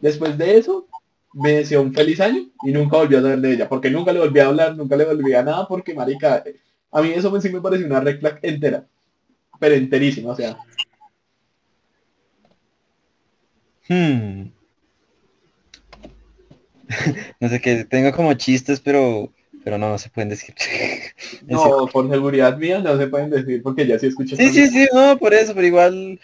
Después 0.00 0.38
de 0.38 0.58
eso, 0.58 0.86
me 1.32 1.54
deseó 1.54 1.82
un 1.82 1.92
feliz 1.92 2.20
año 2.20 2.50
y 2.64 2.70
nunca 2.70 2.98
volví 2.98 3.16
a 3.16 3.20
saber 3.20 3.40
de 3.40 3.52
ella, 3.54 3.68
porque 3.68 3.90
nunca 3.90 4.12
le 4.12 4.20
volví 4.20 4.38
a 4.38 4.46
hablar, 4.46 4.76
nunca 4.76 4.94
le 4.94 5.06
volví 5.06 5.34
a 5.34 5.42
nada, 5.42 5.66
porque 5.66 5.92
marica, 5.92 6.44
a 6.92 7.02
mí 7.02 7.10
eso 7.10 7.32
me, 7.32 7.40
sí 7.40 7.48
me 7.50 7.60
pareció 7.60 7.84
una 7.86 7.98
red 7.98 8.20
flag 8.20 8.38
entera, 8.42 8.86
pero 9.58 9.74
enterísima, 9.74 10.30
o 10.30 10.36
sea, 10.36 10.56
Hmm. 13.88 14.48
No 17.40 17.48
sé 17.48 17.60
qué, 17.60 17.84
tengo 17.84 18.12
como 18.12 18.34
chistes, 18.34 18.80
pero 18.80 19.32
pero 19.64 19.78
no, 19.78 19.88
no 19.88 19.98
se 19.98 20.10
pueden 20.10 20.28
decir. 20.28 20.54
No, 21.48 21.86
por 21.92 22.10
seguridad 22.10 22.58
mía 22.58 22.80
no 22.80 22.96
se 22.98 23.06
pueden 23.06 23.30
decir, 23.30 23.62
porque 23.62 23.86
ya 23.86 23.98
sí 23.98 24.06
escuché. 24.06 24.36
Sí, 24.36 24.50
sí, 24.50 24.68
sí, 24.68 24.86
no, 24.92 25.16
por 25.18 25.32
eso, 25.34 25.54
pero 25.54 25.66
igual. 25.66 26.20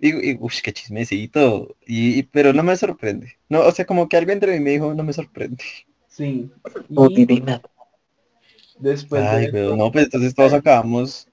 Y, 0.00 0.32
y, 0.32 0.38
ush, 0.40 0.62
qué 0.62 0.72
chismecito. 0.72 1.76
Y, 1.86 2.20
y- 2.20 2.22
pero 2.24 2.52
no 2.52 2.62
me 2.62 2.76
sorprende. 2.76 3.34
No, 3.48 3.60
o 3.62 3.72
sea, 3.72 3.84
como 3.86 4.08
que 4.08 4.16
algo 4.16 4.32
entre 4.32 4.52
mí 4.54 4.60
me 4.60 4.70
dijo, 4.70 4.94
no 4.94 5.02
me 5.04 5.12
sorprende. 5.12 5.64
Sí. 6.08 6.50
No 6.90 7.08
Y 7.08 7.42
después 8.78 9.22
Ay, 9.22 9.46
de 9.46 9.52
pero 9.52 9.76
no, 9.76 9.90
pues 9.92 10.04
entonces 10.06 10.34
todos 10.34 10.52
acabamos, 10.52 11.28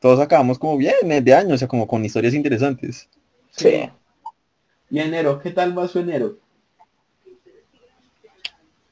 todos 0.00 0.20
acabamos 0.20 0.58
como 0.58 0.76
bien 0.78 0.94
eh, 1.12 1.20
de 1.22 1.34
año, 1.34 1.54
o 1.54 1.58
sea, 1.58 1.68
como 1.68 1.86
con 1.88 2.04
historias 2.04 2.34
interesantes. 2.34 3.08
Sí. 3.50 3.90
Y 4.94 5.00
enero, 5.00 5.40
¿qué 5.40 5.50
tal 5.50 5.76
va 5.76 5.88
su 5.88 5.98
enero? 5.98 6.38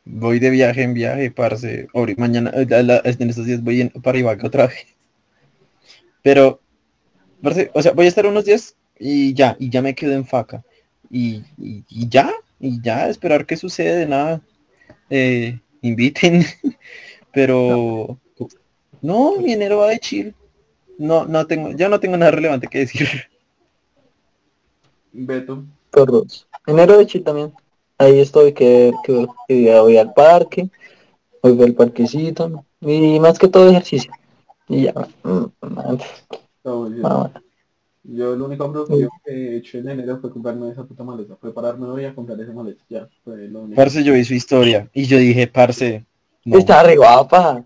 Voy 0.04 0.40
de 0.40 0.50
viaje 0.50 0.82
en 0.82 0.94
viaje, 0.94 1.30
parce. 1.30 1.86
Ahori- 1.94 2.16
mañana, 2.16 2.50
eh, 2.54 2.66
la- 2.68 2.82
la- 2.82 3.02
en 3.04 3.30
estos 3.30 3.46
días 3.46 3.62
voy 3.62 3.82
en, 3.82 3.90
para 3.90 4.18
Ibaca 4.18 4.44
otra 4.48 4.66
vez. 4.66 4.84
Pero, 6.24 6.60
parce, 7.40 7.70
o 7.72 7.80
sea, 7.80 7.92
voy 7.92 8.06
a 8.06 8.08
estar 8.08 8.26
unos 8.26 8.44
días 8.44 8.74
y 8.98 9.32
ya, 9.32 9.54
y 9.60 9.70
ya 9.70 9.80
me 9.80 9.94
quedo 9.94 10.14
en 10.14 10.26
faca. 10.26 10.64
Y, 11.08 11.44
y, 11.56 11.84
y 11.88 12.08
ya, 12.08 12.32
y 12.58 12.82
ya, 12.82 13.08
esperar 13.08 13.46
qué 13.46 13.56
sucede, 13.56 14.04
nada. 14.04 14.42
Eh, 15.08 15.60
inviten. 15.82 16.44
Pero, 17.32 18.18
no, 19.00 19.36
mi 19.38 19.52
enero 19.52 19.78
va 19.78 19.90
de 19.90 20.00
chill. 20.00 20.34
No, 20.98 21.26
no 21.26 21.46
tengo, 21.46 21.70
yo 21.76 21.88
no 21.88 22.00
tengo 22.00 22.16
nada 22.16 22.32
relevante 22.32 22.66
que 22.66 22.80
decir. 22.80 23.06
Beto. 25.12 25.64
Enero 26.66 26.98
de 26.98 27.06
Chile 27.06 27.24
también. 27.24 27.52
Ahí 27.98 28.20
estoy 28.20 28.52
que, 28.52 28.92
que, 29.04 29.26
voy 29.48 29.96
al 29.96 30.12
parque, 30.12 30.68
voy 31.42 31.62
al 31.62 31.74
parquecito 31.74 32.64
y 32.80 33.20
más 33.20 33.38
que 33.38 33.48
todo 33.48 33.68
ejercicio. 33.68 34.12
Y 34.68 34.84
ya. 34.84 34.94
mm, 35.22 35.44
todo 36.62 36.88
bien. 36.88 37.06
ah, 37.06 37.30
Yo 38.02 38.34
lo 38.34 38.46
único 38.46 38.72
productivo 38.72 39.10
que 39.24 39.30
he 39.32 39.56
hecho 39.56 39.78
en 39.78 39.90
enero 39.90 40.18
fue 40.20 40.32
comprarme 40.32 40.70
esa 40.70 40.84
puta 40.84 41.04
maleta. 41.04 41.36
Prepararme 41.36 41.86
hoy 41.86 42.04
a 42.04 42.14
comprar 42.14 42.40
esa 42.40 42.52
maleta. 42.52 42.82
Ya, 42.88 43.08
fue 43.22 43.48
lo 43.48 43.60
único. 43.60 43.76
Parce, 43.76 44.02
yo 44.02 44.14
vi 44.14 44.24
su 44.24 44.34
historia 44.34 44.88
y 44.92 45.04
yo 45.04 45.18
dije, 45.18 45.46
parce, 45.46 46.04
no. 46.44 46.58
Está 46.58 46.82
re 46.82 46.96
guapa. 46.96 47.64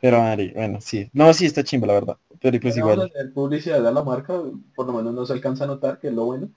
Pero, 0.00 0.18
Mari, 0.18 0.52
bueno, 0.54 0.80
sí. 0.80 1.10
No, 1.12 1.32
sí, 1.34 1.46
está 1.46 1.64
chimba, 1.64 1.86
la 1.86 1.94
verdad. 1.94 2.16
Pero 2.40 2.58
pues 2.60 2.76
igual. 2.76 3.10
publicidad 3.34 3.86
a 3.86 3.92
la 3.92 4.02
marca, 4.02 4.40
por 4.74 4.86
lo 4.86 4.92
menos 4.94 5.12
no 5.12 5.26
se 5.26 5.32
alcanza 5.32 5.64
a 5.64 5.66
notar, 5.66 5.98
que 5.98 6.08
es 6.08 6.14
lo 6.14 6.24
bueno. 6.24 6.48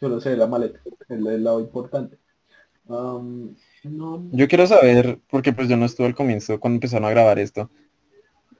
Solo 0.00 0.20
se 0.20 0.30
ve 0.30 0.36
la 0.36 0.46
maleta, 0.46 0.80
que 0.82 0.90
es 0.90 1.10
el 1.10 1.44
lado 1.44 1.60
importante. 1.60 2.18
No, 2.88 3.22
Yo 4.32 4.48
quiero 4.48 4.66
saber, 4.66 5.20
porque 5.30 5.52
pues 5.52 5.68
yo 5.68 5.76
no 5.76 5.86
estuve 5.86 6.08
al 6.08 6.14
comienzo 6.14 6.58
cuando 6.58 6.76
empezaron 6.76 7.04
a 7.06 7.10
grabar 7.10 7.38
esto. 7.38 7.70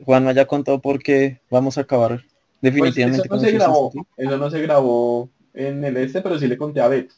Juan 0.05 0.33
ya 0.35 0.47
contó 0.47 0.81
por 0.81 1.03
qué 1.03 1.41
vamos 1.51 1.79
a 1.79 1.83
acabar 1.83 2.25
pues 2.61 2.73
definitivamente 2.75 3.27
eso 3.27 3.29
no 3.29 3.37
con 3.37 3.41
se 3.41 3.53
grabó, 3.53 3.93
eso 4.17 4.39
no 4.39 4.51
se 4.51 4.63
grabó 4.63 5.31
en 5.55 5.85
el 5.85 5.97
este, 5.97 6.21
pero 6.21 6.39
sí 6.39 6.47
le 6.47 6.57
conté 6.57 6.81
a 6.81 6.89
Beto. 6.89 7.15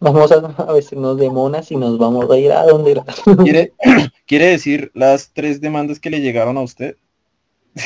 Vamos 0.00 0.32
a, 0.32 0.36
a 0.36 0.72
vestirnos 0.72 1.18
de 1.18 1.30
monas 1.30 1.70
y 1.70 1.76
nos 1.76 1.98
vamos 1.98 2.30
a 2.30 2.38
ir 2.38 2.52
a 2.52 2.64
donde 2.64 2.92
era. 2.92 3.04
¿Quiere, 3.42 3.72
¿Quiere 4.26 4.46
decir 4.46 4.90
las 4.94 5.32
tres 5.32 5.60
demandas 5.60 6.00
que 6.00 6.10
le 6.10 6.20
llegaron 6.20 6.56
a 6.56 6.62
usted? 6.62 6.96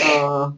Ah, 0.04 0.54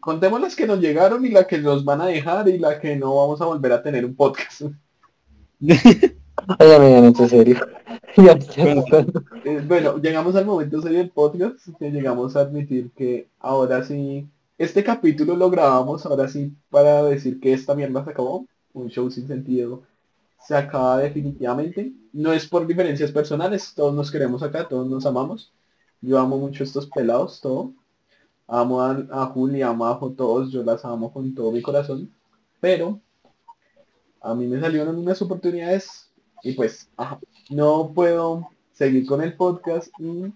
contemos 0.00 0.40
las 0.40 0.56
que 0.56 0.66
nos 0.66 0.80
llegaron 0.80 1.24
y 1.24 1.30
la 1.30 1.46
que 1.46 1.58
nos 1.58 1.84
van 1.84 2.00
a 2.00 2.06
dejar 2.06 2.48
y 2.48 2.58
la 2.58 2.80
que 2.80 2.96
no 2.96 3.16
vamos 3.16 3.40
a 3.40 3.46
volver 3.46 3.72
a 3.72 3.82
tener 3.82 4.04
un 4.04 4.14
podcast. 4.14 4.62
Ay, 6.58 6.72
amiga, 6.72 7.00
no, 7.00 7.28
serio. 7.28 7.58
Ya, 8.16 8.36
ya, 8.36 8.64
Bueno. 8.64 8.84
Eh, 9.44 9.62
bueno, 9.66 9.98
llegamos 9.98 10.34
al 10.34 10.46
momento 10.46 10.80
serio 10.80 10.98
del 10.98 11.10
podcast, 11.10 11.68
que 11.78 11.90
llegamos 11.90 12.34
a 12.34 12.40
admitir 12.40 12.90
que 12.96 13.28
ahora 13.38 13.84
sí, 13.84 14.26
este 14.56 14.82
capítulo 14.82 15.36
lo 15.36 15.50
grabamos 15.50 16.04
ahora 16.04 16.26
sí 16.26 16.52
para 16.70 17.04
decir 17.04 17.38
que 17.38 17.52
esta 17.52 17.74
mierda 17.74 18.02
se 18.04 18.10
acabó, 18.10 18.46
un 18.72 18.88
show 18.88 19.10
sin 19.10 19.28
sentido 19.28 19.82
se 20.48 20.56
acaba 20.56 20.98
definitivamente, 20.98 21.92
no 22.12 22.32
es 22.32 22.46
por 22.46 22.66
diferencias 22.66 23.12
personales, 23.12 23.74
todos 23.74 23.94
nos 23.94 24.10
queremos 24.10 24.42
acá, 24.42 24.66
todos 24.66 24.88
nos 24.88 25.04
amamos, 25.04 25.52
yo 26.00 26.18
amo 26.18 26.38
mucho 26.38 26.64
estos 26.64 26.86
pelados, 26.86 27.40
todo, 27.40 27.72
amo 28.48 28.82
a, 28.82 29.06
a 29.10 29.26
Juli, 29.26 29.62
a 29.62 29.72
Majo, 29.72 30.10
todos, 30.12 30.50
yo 30.50 30.64
las 30.64 30.84
amo 30.84 31.12
con 31.12 31.34
todo 31.34 31.52
mi 31.52 31.62
corazón, 31.62 32.12
pero 32.60 33.00
a 34.20 34.34
mí 34.34 34.46
me 34.46 34.60
salieron 34.60 34.96
unas 34.96 35.20
oportunidades 35.22 36.10
y 36.42 36.52
pues, 36.52 36.90
no 37.50 37.92
puedo 37.94 38.48
seguir 38.72 39.06
con 39.06 39.22
el 39.22 39.36
podcast 39.36 39.88
y 39.98 40.32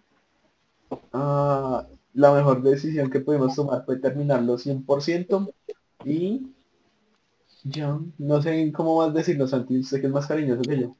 ah, 1.12 1.86
la 2.12 2.32
mejor 2.32 2.62
decisión 2.62 3.10
que 3.10 3.20
pudimos 3.20 3.54
tomar 3.54 3.84
fue 3.84 3.98
terminarlo 3.98 4.58
100% 4.58 5.52
y 6.04 6.46
ya, 7.64 7.98
no 8.18 8.42
sé 8.42 8.72
cómo 8.72 8.98
más 8.98 9.14
decirlo, 9.14 9.46
Santi, 9.46 9.78
usted 9.78 10.00
que 10.00 10.06
es 10.06 10.12
más 10.12 10.26
cariñoso 10.26 10.62
que 10.62 10.80
yo. 10.80 10.96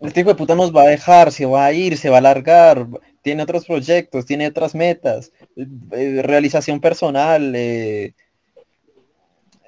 Este 0.00 0.20
hijo 0.20 0.30
de 0.30 0.34
puta 0.34 0.54
nos 0.54 0.74
va 0.74 0.82
a 0.82 0.88
dejar, 0.88 1.32
se 1.32 1.46
va 1.46 1.66
a 1.66 1.72
ir, 1.72 1.96
se 1.96 2.10
va 2.10 2.18
a 2.18 2.22
largar, 2.22 2.86
tiene 3.26 3.42
otros 3.42 3.66
proyectos, 3.66 4.24
tiene 4.24 4.46
otras 4.46 4.72
metas, 4.76 5.32
eh, 5.56 5.66
eh, 5.90 6.22
realización 6.22 6.80
personal, 6.80 7.56
eh, 7.56 8.14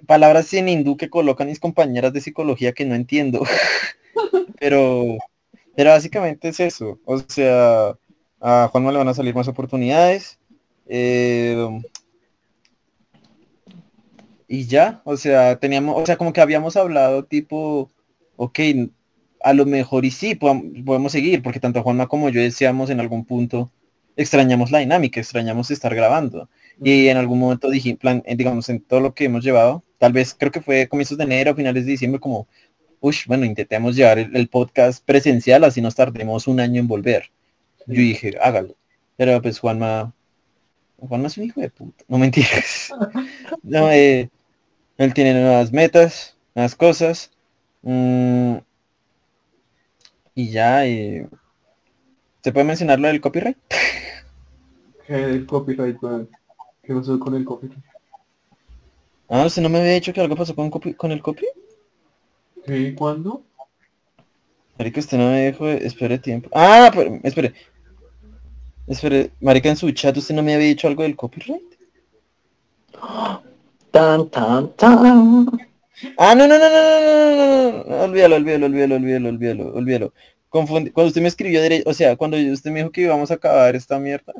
palabras 0.06 0.54
en 0.54 0.68
hindú 0.68 0.96
que 0.96 1.10
colocan 1.10 1.48
mis 1.48 1.58
compañeras 1.58 2.12
de 2.12 2.20
psicología 2.20 2.72
que 2.72 2.84
no 2.84 2.94
entiendo. 2.94 3.42
pero, 4.60 5.18
pero 5.74 5.90
básicamente 5.90 6.50
es 6.50 6.60
eso. 6.60 7.00
O 7.04 7.18
sea, 7.18 7.98
a 8.40 8.68
Juanma 8.70 8.92
le 8.92 8.98
van 8.98 9.08
a 9.08 9.14
salir 9.14 9.34
más 9.34 9.48
oportunidades. 9.48 10.38
eh, 10.86 11.82
y 14.46 14.66
ya, 14.66 15.02
o 15.04 15.16
sea, 15.16 15.58
teníamos, 15.58 16.00
o 16.00 16.06
sea, 16.06 16.16
como 16.16 16.32
que 16.32 16.40
habíamos 16.40 16.76
hablado 16.76 17.24
tipo, 17.24 17.90
ok, 18.36 18.60
a 19.40 19.52
lo 19.52 19.66
mejor 19.66 20.04
y 20.04 20.10
sí, 20.10 20.34
podemos 20.34 21.12
seguir, 21.12 21.42
porque 21.42 21.60
tanto 21.60 21.82
Juanma 21.82 22.06
como 22.06 22.28
yo 22.28 22.40
decíamos 22.40 22.90
en 22.90 23.00
algún 23.00 23.24
punto, 23.24 23.70
extrañamos 24.16 24.70
la 24.70 24.80
dinámica, 24.80 25.20
extrañamos 25.20 25.70
estar 25.70 25.94
grabando. 25.94 26.48
Y 26.82 27.08
en 27.08 27.16
algún 27.16 27.38
momento 27.38 27.70
dije, 27.70 27.96
plan, 27.96 28.22
eh, 28.26 28.36
digamos, 28.36 28.68
en 28.68 28.80
todo 28.80 29.00
lo 29.00 29.14
que 29.14 29.24
hemos 29.24 29.44
llevado, 29.44 29.84
tal 29.98 30.12
vez 30.12 30.34
creo 30.38 30.52
que 30.52 30.60
fue 30.60 30.88
comienzos 30.88 31.18
de 31.18 31.24
enero, 31.24 31.54
finales 31.54 31.84
de 31.86 31.92
diciembre, 31.92 32.20
como, 32.20 32.46
uy, 33.00 33.16
bueno, 33.26 33.44
intentemos 33.44 33.96
llevar 33.96 34.18
el, 34.18 34.34
el 34.36 34.48
podcast 34.48 35.04
presencial, 35.04 35.64
así 35.64 35.80
nos 35.80 35.94
tardemos 35.94 36.46
un 36.46 36.60
año 36.60 36.80
en 36.80 36.88
volver. 36.88 37.30
Yo 37.86 37.94
dije, 37.94 38.34
hágalo. 38.40 38.76
Pero 39.16 39.42
pues 39.42 39.58
Juanma, 39.58 40.14
Juanma 40.98 41.26
es 41.26 41.38
un 41.38 41.44
hijo 41.44 41.60
de 41.60 41.70
puta, 41.70 42.04
no 42.08 42.18
mentiras. 42.18 42.92
no, 43.62 43.90
eh, 43.90 44.30
él 44.98 45.14
tiene 45.14 45.32
nuevas 45.34 45.72
metas, 45.72 46.36
nuevas 46.54 46.74
cosas. 46.74 47.30
mm, 47.82 48.56
y 50.38 50.50
ya, 50.50 50.86
eh, 50.86 51.28
¿se 52.44 52.52
puede 52.52 52.64
mencionar 52.64 53.00
lo 53.00 53.08
del 53.08 53.20
copyright? 53.20 53.58
El 55.08 55.46
copyright, 55.46 56.00
weón. 56.00 56.28
¿Qué 56.82 56.94
pasó 56.94 57.18
con 57.18 57.34
el 57.34 57.44
copyright? 57.44 57.82
Ah, 59.28 59.44
¿usted 59.46 59.62
no 59.62 59.68
me 59.68 59.80
había 59.80 59.94
dicho 59.94 60.12
que 60.12 60.20
algo 60.20 60.36
pasó 60.36 60.54
con, 60.54 60.70
copy- 60.70 60.94
con 60.94 61.10
el 61.10 61.20
copy? 61.22 61.44
¿Qué? 62.64 62.94
¿Cuándo? 62.94 63.42
Marica, 64.78 65.00
usted 65.00 65.18
no 65.18 65.30
me 65.30 65.50
dijo, 65.50 65.66
espere 65.66 66.18
tiempo. 66.18 66.50
Ah, 66.52 66.90
pero, 66.94 67.18
espere. 67.24 67.52
Espere, 68.86 69.32
Marica, 69.40 69.70
en 69.70 69.76
su 69.76 69.90
chat 69.90 70.16
usted 70.16 70.34
no 70.36 70.42
me 70.44 70.54
había 70.54 70.68
dicho 70.68 70.86
algo 70.86 71.02
del 71.02 71.16
copyright. 71.16 71.62
Tan, 73.90 74.28
tan, 74.28 74.72
tan. 74.76 75.67
Ah, 76.16 76.34
no, 76.34 76.46
no, 76.46 76.58
no, 76.58 76.68
no, 76.68 77.00
no, 77.00 77.36
no, 77.36 77.84
no, 77.84 78.04
olvídalo, 78.04 78.36
olvídalo, 78.36 78.66
olvídalo, 78.66 78.96
olvídalo, 78.96 79.28
olvídalo, 79.28 79.74
olvídalo. 79.74 80.14
Confundí. 80.48 80.90
Cuando 80.90 81.08
usted 81.08 81.20
me 81.20 81.28
escribió, 81.28 81.60
dere... 81.60 81.82
o 81.84 81.92
sea, 81.92 82.16
cuando 82.16 82.36
usted 82.36 82.70
me 82.70 82.78
dijo 82.80 82.90
que 82.90 83.02
íbamos 83.02 83.30
a 83.30 83.34
acabar 83.34 83.76
esta 83.76 83.98
mierda, 83.98 84.32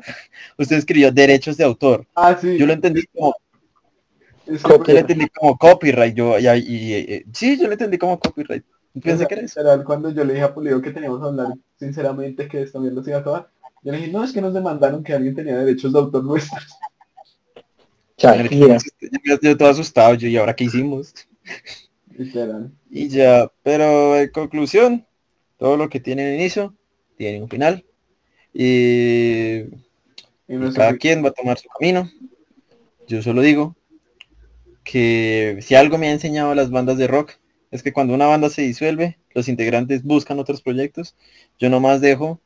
usted 0.57 0.77
escribió 0.77 1.11
derechos 1.11 1.57
de 1.57 1.63
autor. 1.63 2.05
Ah, 2.15 2.37
sí. 2.39 2.57
Yo 2.57 2.65
lo 2.65 2.73
entendí 2.73 3.05
como... 3.13 3.35
Yo 4.47 4.77
lo 4.93 4.97
entendí 4.97 5.27
como 5.29 5.57
copyright, 5.57 6.15
yo, 6.15 6.39
y, 6.39 6.47
y, 6.47 7.23
sí, 7.33 7.55
yo 7.59 7.67
lo 7.67 7.73
entendí 7.73 7.99
como 7.99 8.19
copyright. 8.19 8.63
Pensé 8.99 9.27
que 9.27 9.33
era 9.35 9.43
eso. 9.43 9.61
Cuando 9.85 10.09
yo 10.09 10.23
le 10.23 10.33
dije 10.33 10.45
a 10.45 10.53
Pulido 10.53 10.81
que 10.81 10.89
teníamos 10.89 11.19
que 11.21 11.27
hablar 11.27 11.53
sinceramente 11.77 12.47
que 12.47 12.63
esta 12.63 12.79
mierda 12.79 13.03
se 13.03 13.11
iba 13.11 13.19
a 13.19 13.21
acabar, 13.21 13.49
yo 13.83 13.91
le 13.91 13.99
dije, 13.99 14.11
no, 14.11 14.23
es 14.23 14.33
que 14.33 14.41
nos 14.41 14.53
demandaron 14.53 15.03
que 15.03 15.13
alguien 15.13 15.35
tenía 15.35 15.57
derechos 15.57 15.93
de 15.93 15.99
autor 15.99 16.23
nuestros. 16.23 16.67
Yo, 18.17 19.37
yo 19.41 19.57
todo 19.57 19.69
asustado, 19.69 20.15
yo, 20.15 20.27
¿y 20.27 20.35
ahora 20.35 20.55
qué 20.55 20.65
hicimos? 20.65 21.13
Literal. 22.17 22.71
Y 22.89 23.07
ya, 23.09 23.51
pero 23.63 24.17
en 24.19 24.29
conclusión, 24.29 25.05
todo 25.57 25.77
lo 25.77 25.89
que 25.89 25.99
tiene 25.99 26.27
un 26.29 26.35
inicio, 26.35 26.75
tiene 27.17 27.41
un 27.41 27.49
final. 27.49 27.85
Y 28.53 28.63
Y 28.63 29.63
y 30.47 30.55
nuestro- 30.55 30.81
cada 30.81 30.97
quien 30.97 31.23
va 31.23 31.29
a 31.29 31.33
tomar 31.33 31.57
su 31.59 31.67
camino. 31.69 32.09
Yo 33.07 33.21
solo 33.21 33.41
digo 33.41 33.75
que 34.83 35.59
si 35.61 35.75
algo 35.75 35.97
me 35.97 36.07
ha 36.07 36.11
enseñado 36.11 36.55
las 36.55 36.71
bandas 36.71 36.97
de 36.97 37.07
rock 37.07 37.33
es 37.71 37.83
que 37.83 37.93
cuando 37.93 38.13
una 38.13 38.25
banda 38.25 38.49
se 38.49 38.63
disuelve, 38.63 39.19
los 39.35 39.47
integrantes 39.47 40.03
buscan 40.03 40.39
otros 40.39 40.61
proyectos. 40.61 41.15
Yo 41.59 41.69
nomás 41.69 42.01
dejo 42.01 42.41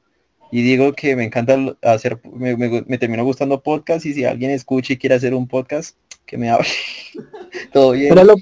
y 0.52 0.62
digo 0.62 0.94
que 0.94 1.16
me 1.16 1.24
encanta 1.24 1.58
hacer, 1.82 2.20
me, 2.32 2.56
me, 2.58 2.84
me 2.86 2.98
terminó 2.98 3.24
gustando 3.24 3.64
podcast 3.64 4.06
y 4.06 4.14
si 4.14 4.26
alguien 4.26 4.52
escucha 4.52 4.94
y 4.94 4.98
quiere 4.98 5.16
hacer 5.16 5.34
un 5.34 5.48
podcast, 5.48 5.98
que 6.26 6.38
me 6.38 6.50
hable. 6.50 6.68
Todo 7.74 7.92
bien. 7.92 8.14
Lo, 8.16 8.36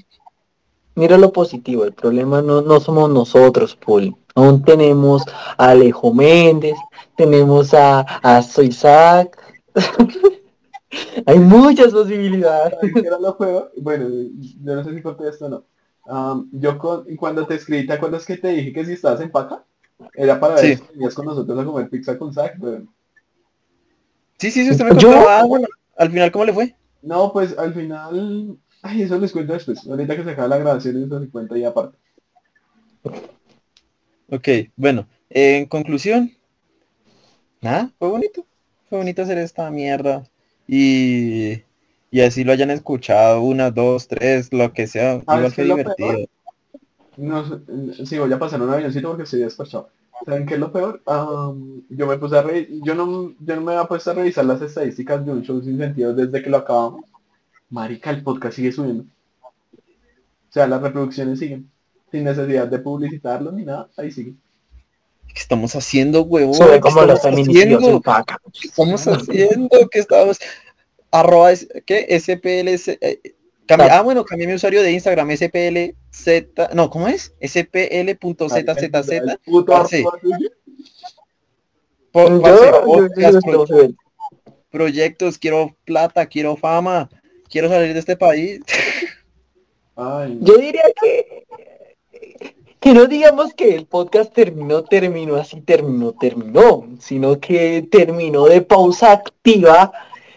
mira 0.94 1.18
lo 1.18 1.32
positivo, 1.32 1.84
el 1.84 1.92
problema 1.92 2.42
no, 2.42 2.62
no 2.62 2.80
somos 2.80 3.10
nosotros, 3.10 3.76
Puli. 3.76 4.14
Aún 4.34 4.64
tenemos 4.64 5.22
a 5.58 5.70
Alejo 5.70 6.12
Méndez, 6.14 6.76
tenemos 7.16 7.74
a, 7.74 8.00
a 8.00 8.42
Soisac. 8.42 9.36
Hay 11.26 11.38
muchas 11.38 11.92
posibilidades. 11.92 12.74
¿Sabes 12.74 12.92
qué 13.00 13.06
era 13.06 13.18
lo 13.18 13.36
peor? 13.36 13.72
Bueno, 13.80 14.08
yo 14.10 14.74
no 14.74 14.84
sé 14.84 14.94
si 14.94 15.02
conté 15.02 15.28
esto 15.28 15.46
o 15.46 15.48
no. 15.48 16.46
Yo 16.52 16.78
con- 16.78 17.04
cuando 17.16 17.46
te 17.46 17.54
escribí, 17.54 17.86
¿te 17.86 17.92
acuerdas 17.94 18.26
que 18.26 18.36
te 18.38 18.48
dije 18.48 18.72
que 18.72 18.84
si 18.84 18.92
estabas 18.92 19.20
en 19.20 19.30
Paca? 19.30 19.64
Era 20.14 20.38
para 20.40 20.56
ver 20.56 20.76
si 20.76 20.84
venías 20.92 21.14
con 21.14 21.26
nosotros 21.26 21.58
a 21.58 21.64
comer 21.64 21.88
pizza 21.88 22.18
con 22.18 22.32
Zach, 22.32 22.54
pero 22.60 22.84
Sí, 24.38 24.50
sí, 24.50 24.64
sí, 24.64 24.70
usted 24.70 24.84
me 24.84 24.90
¿Yo? 24.98 25.10
contó. 25.10 25.28
Ah, 25.28 25.44
bueno, 25.46 25.66
al 25.96 26.10
final, 26.10 26.30
¿cómo 26.32 26.44
le 26.44 26.52
fue? 26.52 26.74
no, 27.02 27.32
pues 27.32 27.56
al 27.58 27.74
final, 27.74 28.58
ay, 28.82 29.02
eso 29.02 29.18
les 29.18 29.32
cuento 29.32 29.52
después. 29.54 29.86
Ahorita 29.86 30.16
que 30.16 30.24
se 30.24 30.30
acaba 30.30 30.48
la 30.48 30.58
grabación, 30.58 31.02
eso 31.02 31.20
se 31.20 31.30
cuenta 31.30 31.56
ya 31.56 31.68
aparte. 31.68 31.98
Ok, 34.28 34.48
bueno, 34.76 35.06
en 35.30 35.66
conclusión, 35.66 36.32
nada, 37.60 37.90
fue 37.98 38.08
bonito. 38.08 38.46
Fue 38.88 38.98
bonito 38.98 39.22
hacer 39.22 39.38
esta 39.38 39.70
mierda. 39.70 40.24
Y, 40.68 41.62
y 42.10 42.20
así 42.20 42.44
lo 42.44 42.52
hayan 42.52 42.70
escuchado, 42.70 43.42
una, 43.42 43.70
dos, 43.70 44.08
tres, 44.08 44.52
lo 44.52 44.72
que 44.72 44.86
sea. 44.86 45.22
Igual 45.26 45.52
que 45.54 45.62
divertido. 45.64 45.96
peor- 45.96 46.28
No, 47.16 47.44
sé, 47.44 48.06
sí, 48.06 48.18
voy 48.18 48.32
a 48.32 48.38
pasar 48.38 48.60
un 48.62 48.70
avioncito 48.70 49.08
porque 49.08 49.24
estoy 49.24 49.40
despachado. 49.40 49.90
¿Saben 50.24 50.46
qué 50.46 50.54
es 50.54 50.60
lo 50.60 50.72
peor? 50.72 51.02
Am, 51.06 51.82
yo 51.90 52.06
me 52.06 52.16
puse 52.18 52.38
a 52.38 52.42
re... 52.42 52.68
yo 52.82 52.94
no, 52.94 53.34
yo 53.40 53.56
no 53.56 53.62
me 53.62 53.72
había 53.72 53.88
puesto 53.88 54.10
a 54.10 54.14
revisar 54.14 54.44
las 54.44 54.62
estadísticas 54.62 55.24
de 55.24 55.32
un 55.32 55.42
show 55.42 55.60
sin 55.62 55.78
sentido 55.78 56.14
desde 56.14 56.42
que 56.42 56.50
lo 56.50 56.58
acabamos. 56.58 57.04
Marica, 57.72 58.10
el 58.10 58.22
podcast 58.22 58.54
sigue 58.56 58.70
subiendo. 58.70 59.04
O 59.42 60.52
sea, 60.52 60.66
las 60.66 60.80
reproducciones 60.82 61.38
siguen. 61.38 61.68
Sin 62.10 62.24
necesidad 62.24 62.68
de 62.68 62.78
publicitarlo 62.78 63.50
ni 63.50 63.64
nada, 63.64 63.88
ahí 63.96 64.10
sigue. 64.12 64.34
¿Qué 65.26 65.40
estamos 65.40 65.74
haciendo, 65.74 66.22
huevón? 66.22 66.52
Sobre 66.54 66.74
¿Qué 66.74 66.80
cómo 66.80 67.00
los 67.02 67.16
estamos 67.16 67.36
feminicidios 67.40 67.78
haciendo? 67.78 67.96
en 67.96 68.02
Paca. 68.02 68.38
¿Qué 68.52 68.68
estamos 68.68 69.06
haciendo? 69.08 69.88
¿Qué 69.90 69.98
estamos? 69.98 70.38
Arroba, 71.10 71.52
es- 71.52 71.66
¿qué? 71.86 72.06
SPLC. 72.20 72.98
eh, 73.00 73.20
cambi- 73.66 73.88
ah, 73.90 74.02
bueno, 74.02 74.24
cambié 74.24 74.46
mi 74.46 74.52
usuario 74.54 74.82
de 74.82 74.92
Instagram, 74.92 75.30
SPLZ. 75.30 76.74
No, 76.74 76.90
¿cómo 76.90 77.08
es? 77.08 77.34
SPL.zzz. 77.40 79.08
El 79.10 79.38
puto 79.42 79.72
parce. 79.72 80.00
arroba 80.00 80.18
tuyo. 80.20 80.48
Po- 82.12 82.28
Yo, 82.28 82.42
parce, 82.42 82.60
yo- 82.62 82.70
yo 82.72 82.84
podcast, 82.84 83.32
los 83.34 83.44
pro- 83.44 83.52
tengo 83.52 83.66
que 83.66 83.74
ver. 83.74 83.94
proyectos, 84.70 85.38
quiero 85.38 85.74
plata, 85.86 86.26
quiero 86.26 86.56
fama, 86.56 87.08
quiero 87.52 87.68
salir 87.68 87.92
de 87.92 88.00
este 88.00 88.16
país. 88.16 88.60
Ay, 89.94 90.38
Yo 90.40 90.56
diría 90.56 90.82
que 91.00 91.44
que 92.80 92.94
no 92.94 93.06
digamos 93.06 93.54
que 93.54 93.76
el 93.76 93.86
podcast 93.86 94.32
terminó, 94.34 94.82
terminó 94.82 95.36
así, 95.36 95.60
terminó, 95.60 96.14
terminó, 96.14 96.84
sino 96.98 97.38
que 97.38 97.86
terminó 97.88 98.46
de 98.46 98.60
pausa 98.60 99.12
activa, 99.12 99.92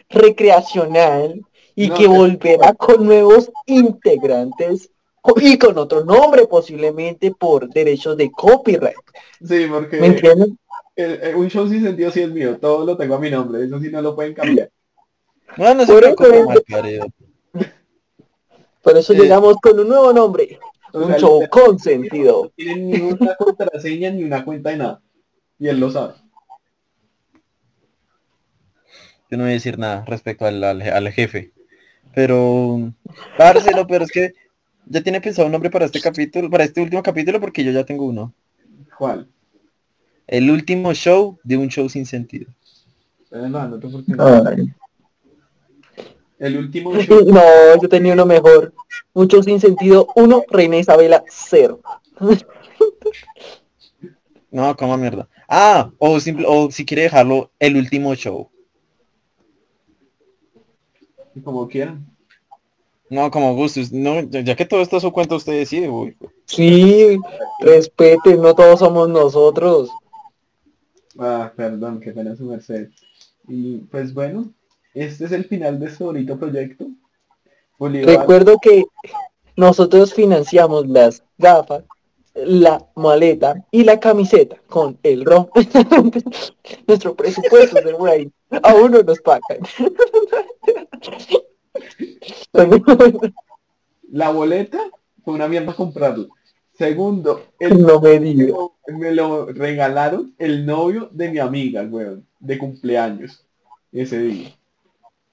recreacional 0.10 1.44
y 1.76 1.88
No, 1.90 1.96
que 1.96 2.08
volverá 2.08 2.74
con 2.74 3.04
nuevos 3.04 3.52
integrantes 3.66 4.92
y 5.38 5.58
con 5.58 5.76
otro 5.80 6.06
nombre 6.06 6.46
posiblemente 6.46 7.32
por 7.32 7.68
derechos 7.68 8.16
de 8.16 8.30
copyright. 8.30 8.96
sí, 9.44 9.66
porque 9.68 10.00
¿Me 10.00 10.08
entienden? 10.08 10.60
el- 10.96 11.20
el- 11.24 11.36
un 11.36 11.50
show 11.50 11.68
sin 11.68 11.82
sentido 11.84 12.12
sí 12.12 12.22
es 12.22 12.30
mío, 12.30 12.58
todo 12.60 12.86
lo 12.86 12.96
tengo 12.96 13.16
a 13.16 13.20
mi 13.20 13.32
nombre, 13.32 13.66
eso 13.66 13.80
sí 13.80 13.90
no 13.90 14.04
lo 14.04 14.16
pueden 14.16 14.36
cambiar. 14.36 14.70
No, 15.58 15.74
no 15.74 15.86
se 15.86 15.94
Por 15.94 16.86
eso. 16.86 17.08
Por 18.82 18.98
eso 18.98 19.14
Eh, 19.14 19.18
llegamos 19.18 19.56
con 19.62 19.80
un 19.80 19.88
nuevo 19.88 20.14
nombre, 20.14 20.60
O 20.94 21.00
un 21.00 21.08
sea, 21.08 21.20
show 21.20 21.42
con 21.50 21.80
sentido. 21.80 22.44
No 22.44 22.50
tienen 22.56 22.90
ni 22.90 23.02
una 23.02 23.36
contraseña 23.36 24.12
ni 24.12 24.24
una 24.24 24.46
cuenta 24.46 24.70
de 24.70 24.78
nada. 24.78 25.02
Y 25.58 25.68
él 25.68 25.80
lo 25.80 25.90
sabe. 25.90 26.14
Yo 29.30 29.38
no 29.38 29.44
voy 29.44 29.52
a 29.52 29.54
decir 29.54 29.80
nada 29.80 30.06
respecto 30.06 30.46
al, 30.46 30.64
al, 30.64 30.82
al 30.82 31.12
jefe. 31.12 31.52
Pero, 32.14 32.94
Bárcelo, 33.38 33.88
pero 33.88 34.06
es 34.06 34.12
que 34.12 34.34
ya 34.86 35.02
tiene 35.02 35.20
pensado 35.20 35.48
un 35.48 35.52
nombre 35.52 35.72
para 35.72 35.86
este 35.86 36.00
capítulo, 36.00 36.50
para 36.50 36.64
este 36.64 36.82
último 36.82 37.02
capítulo, 37.02 37.40
porque 37.40 37.64
yo 37.64 37.72
ya 37.72 37.84
tengo 37.84 38.06
uno. 38.06 38.34
¿Cuál? 38.98 39.28
El 40.28 40.50
último 40.52 40.94
show 40.94 41.40
de 41.44 41.58
un 41.58 41.70
show 41.70 41.90
sin 41.90 42.06
sentido. 42.06 42.52
Eh, 43.32 43.48
no, 43.50 43.68
no 43.68 43.78
no. 43.78 44.76
El 46.46 46.58
último 46.60 46.96
show. 47.02 47.26
No, 47.26 47.42
yo 47.82 47.90
tenía 47.90 48.14
uno 48.14 48.26
mejor. 48.26 48.72
Mucho 49.16 49.42
sin 49.42 49.60
sentido. 49.60 50.08
Uno, 50.16 50.44
Reina 50.48 50.78
Isabela, 50.78 51.24
cero. 51.28 51.80
No, 54.52 54.76
como 54.78 54.96
mierda. 54.96 55.28
Ah, 55.50 55.90
o, 55.98 56.20
simple, 56.20 56.46
o 56.48 56.70
si 56.70 56.86
quiere 56.86 57.04
dejarlo, 57.04 57.50
el 57.60 57.78
último 57.78 58.14
show. 58.14 58.50
Como 61.44 61.68
quieran. 61.68 62.06
No, 63.10 63.32
como 63.32 63.56
gustos. 63.56 63.92
No, 63.92 64.22
ya 64.22 64.56
que 64.56 64.66
todo 64.66 64.82
esto 64.82 64.98
es 64.98 65.02
su 65.02 65.12
cuenta, 65.12 65.36
usted 65.36 65.54
decide. 65.54 65.90
uy. 65.90 66.16
Sí, 66.46 67.18
respeten, 67.60 68.40
no 68.40 68.54
todos 68.54 68.80
somos 68.80 69.10
nosotros. 69.10 69.90
Ah, 71.18 71.52
perdón, 71.56 72.00
que 72.00 72.12
pena 72.12 72.36
su 72.36 72.46
merced. 72.46 72.90
Y 73.48 73.78
pues 73.78 74.14
bueno, 74.14 74.54
este 74.96 75.26
es 75.26 75.32
el 75.34 75.46
final 75.46 75.80
de 75.80 75.88
este 75.88 76.04
bonito 76.04 76.40
proyecto. 76.40 76.88
Bolívar, 77.78 78.18
Recuerdo 78.18 78.58
que 78.62 78.86
nosotros 79.58 80.14
financiamos 80.14 80.88
las 80.88 81.22
gafas, 81.38 81.84
la 82.34 82.88
maleta 82.96 83.66
y 83.72 83.84
la 83.84 84.00
camiseta 84.00 84.56
con 84.68 84.98
el 85.04 85.26
ron. 85.26 85.50
Nuestro 86.88 87.14
presupuesto 87.14 87.82
de 87.82 87.94
Wayne 87.94 88.32
aún 88.64 88.92
no 88.92 89.04
nos 89.04 89.20
pagan. 89.20 89.60
la 94.12 94.30
boleta 94.30 94.80
fue 95.24 95.34
una 95.34 95.50
mierda 95.50 95.74
comprarla. 95.74 96.28
Segundo, 96.78 97.48
el 97.60 97.82
no 97.82 98.00
me 98.02 98.20
me 98.20 99.12
lo 99.14 99.46
regalaron 99.48 100.34
el 100.38 100.66
novio 100.66 101.10
de 101.12 101.32
mi 101.32 101.40
amiga, 101.40 101.84
weón, 101.84 102.26
de 102.40 102.58
cumpleaños, 102.58 103.46
ese 103.92 104.20
día. 104.20 104.56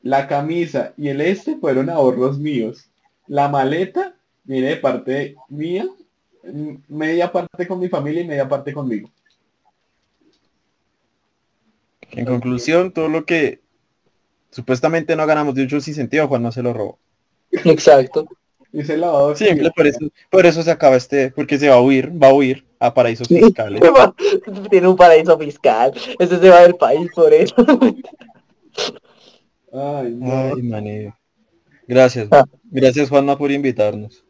La 0.03 0.27
camisa 0.27 0.95
y 0.97 1.09
el 1.09 1.21
este 1.21 1.57
fueron 1.57 1.89
ahorros 1.89 2.39
míos. 2.39 2.91
La 3.27 3.49
maleta 3.49 4.15
viene 4.45 4.69
de 4.69 4.77
parte 4.77 5.37
mía, 5.49 5.87
media 6.89 7.31
parte 7.31 7.67
con 7.67 7.79
mi 7.79 7.89
familia 7.89 8.23
y 8.23 8.27
media 8.27 8.49
parte 8.49 8.73
conmigo. 8.73 9.11
En 12.11 12.27
conclusión, 12.27 12.93
todo 12.93 13.09
lo 13.09 13.25
que 13.25 13.61
supuestamente 14.51 15.17
no 15.17 15.27
ganamos 15.27 15.55
de 15.55 15.63
un 15.63 15.69
show 15.69 15.81
sin 15.81 15.95
sentido, 15.95 16.29
Juan 16.29 16.43
no 16.43 16.53
se 16.53 16.63
lo 16.63 16.73
robó. 16.73 16.99
Exacto. 17.51 18.27
Hice 18.73 18.95
el 18.95 19.03
lavado. 19.03 19.37
Simple, 19.37 19.71
por 19.71 19.87
eso, 19.87 19.99
por 20.31 20.47
eso 20.47 20.63
se 20.63 20.71
acaba 20.71 20.97
este, 20.97 21.31
porque 21.31 21.59
se 21.59 21.69
va 21.69 21.77
a 21.77 21.81
huir, 21.81 22.11
va 22.11 22.29
a 22.29 22.35
huir 22.35 22.65
a 22.79 22.93
paraísos 22.93 23.29
fiscales. 23.29 23.81
Tiene 24.71 24.89
un 24.89 24.97
paraíso 24.97 25.39
fiscal. 25.39 25.93
Ese 26.19 26.39
se 26.39 26.49
va 26.49 26.63
del 26.63 26.75
país 26.75 27.11
por 27.15 27.33
eso. 27.33 27.55
Ay, 29.73 30.15
no, 30.15 30.55
Ay, 30.55 30.63
mané. 30.63 31.15
Gracias. 31.89 32.29
Ah. 32.31 32.45
Gracias, 32.71 33.09
Juanma, 33.09 33.37
por 33.37 33.51
invitarnos. 33.51 34.25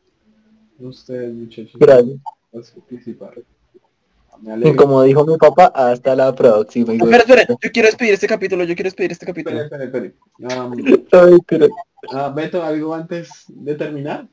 ustedes 0.78 1.32
muchachos. 1.34 1.72
Gracias. 1.74 2.16
Por 2.50 2.62
participar. 2.64 3.34
Y 4.64 4.74
como 4.74 5.02
dijo 5.04 5.24
mi 5.24 5.36
papá, 5.36 5.66
hasta 5.74 6.16
la 6.16 6.34
próxima. 6.34 6.92
de- 6.92 6.98
Espera, 6.98 7.18
espera, 7.18 7.46
yo 7.48 7.70
quiero 7.72 7.86
despedir 7.86 8.14
este 8.14 8.26
capítulo, 8.26 8.64
yo 8.64 8.74
quiero 8.74 8.88
despedir 8.88 9.12
este 9.12 9.24
capítulo. 9.26 9.60
Espere, 9.60 9.84
espere, 9.84 10.14
espere. 10.38 10.58
Um, 10.60 10.72
Ay, 11.12 11.38
pero- 11.46 11.68
ah, 12.12 12.28
Beto, 12.34 12.60
¿algo 12.62 12.92
antes 12.94 13.44
de 13.48 13.74
terminar? 13.76 14.26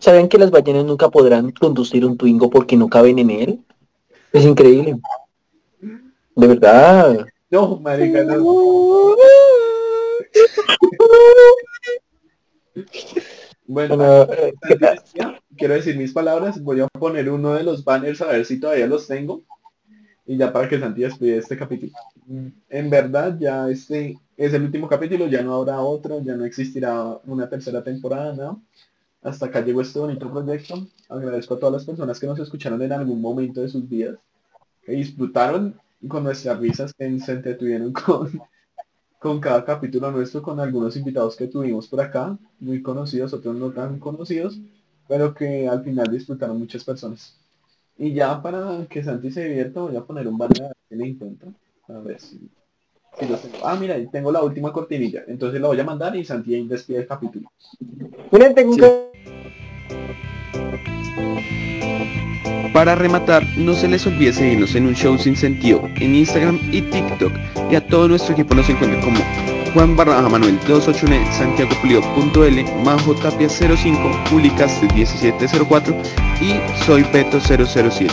¿Saben 0.00 0.28
que 0.28 0.36
las 0.38 0.50
ballenas 0.50 0.84
nunca 0.84 1.08
podrán 1.08 1.50
conducir 1.52 2.04
un 2.04 2.16
Twingo 2.18 2.50
porque 2.50 2.76
no 2.76 2.88
caben 2.88 3.18
en 3.18 3.30
él? 3.30 3.64
Es 4.32 4.44
increíble. 4.44 4.98
De 6.36 6.46
verdad. 6.46 7.26
No, 7.54 7.78
marica, 7.78 8.24
no. 8.24 9.14
Bueno, 13.64 13.96
Bueno, 13.96 14.22
eh, 14.24 14.54
quiero 15.56 15.74
decir 15.74 15.96
mis 15.96 16.12
palabras, 16.12 16.60
voy 16.60 16.80
a 16.80 16.88
poner 16.88 17.30
uno 17.30 17.54
de 17.54 17.62
los 17.62 17.84
banners 17.84 18.20
a 18.22 18.26
ver 18.26 18.44
si 18.44 18.58
todavía 18.58 18.88
los 18.88 19.06
tengo 19.06 19.44
y 20.26 20.36
ya 20.36 20.52
para 20.52 20.68
que 20.68 20.80
Santi 20.80 21.02
despide 21.02 21.36
este 21.36 21.56
capítulo. 21.56 21.92
Mm, 22.26 22.48
En 22.70 22.90
verdad 22.90 23.38
ya 23.38 23.70
este 23.70 24.18
es 24.36 24.52
el 24.52 24.62
último 24.64 24.88
capítulo, 24.88 25.28
ya 25.28 25.42
no 25.42 25.54
habrá 25.54 25.80
otro, 25.80 26.20
ya 26.22 26.34
no 26.34 26.44
existirá 26.44 27.20
una 27.24 27.48
tercera 27.48 27.84
temporada, 27.84 28.34
¿no? 28.34 28.64
Hasta 29.22 29.46
acá 29.46 29.60
llegó 29.60 29.80
este 29.80 30.00
bonito 30.00 30.28
proyecto. 30.28 30.88
Agradezco 31.08 31.54
a 31.54 31.60
todas 31.60 31.74
las 31.74 31.84
personas 31.84 32.18
que 32.18 32.26
nos 32.26 32.40
escucharon 32.40 32.82
en 32.82 32.92
algún 32.92 33.20
momento 33.20 33.60
de 33.60 33.68
sus 33.68 33.88
vidas, 33.88 34.18
que 34.84 34.90
disfrutaron 34.90 35.80
con 36.08 36.24
nuestras 36.24 36.58
risas, 36.58 36.92
que 36.94 37.18
se 37.20 37.32
entretuvieron 37.32 37.92
con, 37.92 38.30
con 39.18 39.40
cada 39.40 39.64
capítulo 39.64 40.10
nuestro, 40.10 40.42
con 40.42 40.60
algunos 40.60 40.96
invitados 40.96 41.36
que 41.36 41.46
tuvimos 41.48 41.88
por 41.88 42.00
acá, 42.00 42.36
muy 42.60 42.82
conocidos, 42.82 43.32
otros 43.32 43.56
no 43.56 43.70
tan 43.70 43.98
conocidos, 43.98 44.58
pero 45.08 45.34
que 45.34 45.68
al 45.68 45.82
final 45.84 46.10
disfrutaron 46.10 46.58
muchas 46.58 46.84
personas. 46.84 47.36
Y 47.96 48.12
ya 48.12 48.42
para 48.42 48.86
que 48.90 49.04
Santi 49.04 49.30
se 49.30 49.44
divierta, 49.44 49.80
voy 49.80 49.96
a 49.96 50.04
poner 50.04 50.26
un 50.26 50.36
banner 50.36 50.72
si 50.88 50.96
le 50.96 51.06
encuentro. 51.06 51.52
A 51.88 51.98
ver 51.98 52.20
si, 52.20 52.40
si 53.18 53.26
lo 53.28 53.36
tengo. 53.36 53.56
Ah, 53.64 53.76
mira, 53.78 53.94
ahí 53.94 54.08
tengo 54.08 54.32
la 54.32 54.42
última 54.42 54.72
cortinilla. 54.72 55.22
Entonces 55.28 55.60
la 55.60 55.68
voy 55.68 55.78
a 55.78 55.84
mandar 55.84 56.16
y 56.16 56.24
Santi 56.24 56.54
ahí 56.54 56.66
despide 56.66 56.98
el 57.00 57.06
capítulo. 57.06 57.52
Miren, 58.32 58.54
tengo 58.54 58.74
Sí. 58.74 58.80
que... 58.80 59.04
Para 62.74 62.96
rematar, 62.96 63.46
no 63.56 63.72
se 63.72 63.86
les 63.86 64.04
olvide 64.04 64.32
seguirnos 64.32 64.74
en 64.74 64.86
un 64.88 64.96
show 64.96 65.16
sin 65.16 65.36
sentido 65.36 65.88
en 66.00 66.16
Instagram 66.16 66.58
y 66.72 66.82
TikTok 66.82 67.32
y 67.70 67.76
a 67.76 67.86
todo 67.86 68.08
nuestro 68.08 68.32
equipo 68.32 68.52
nos 68.52 68.68
encuentra 68.68 69.00
como 69.00 69.20
Juan 69.74 69.96
Barraja 69.96 70.28
Manuel 70.28 70.58
289 70.66 71.24
Santiago 71.32 71.70
Pulido.l 71.80 72.64
Majo 72.84 73.14
Tapia 73.14 73.48
05 73.48 74.24
Publicas 74.28 74.82
1704 74.92 75.94
y 76.40 76.84
Soy 76.84 77.04
Beto 77.12 77.38
007. 77.38 78.12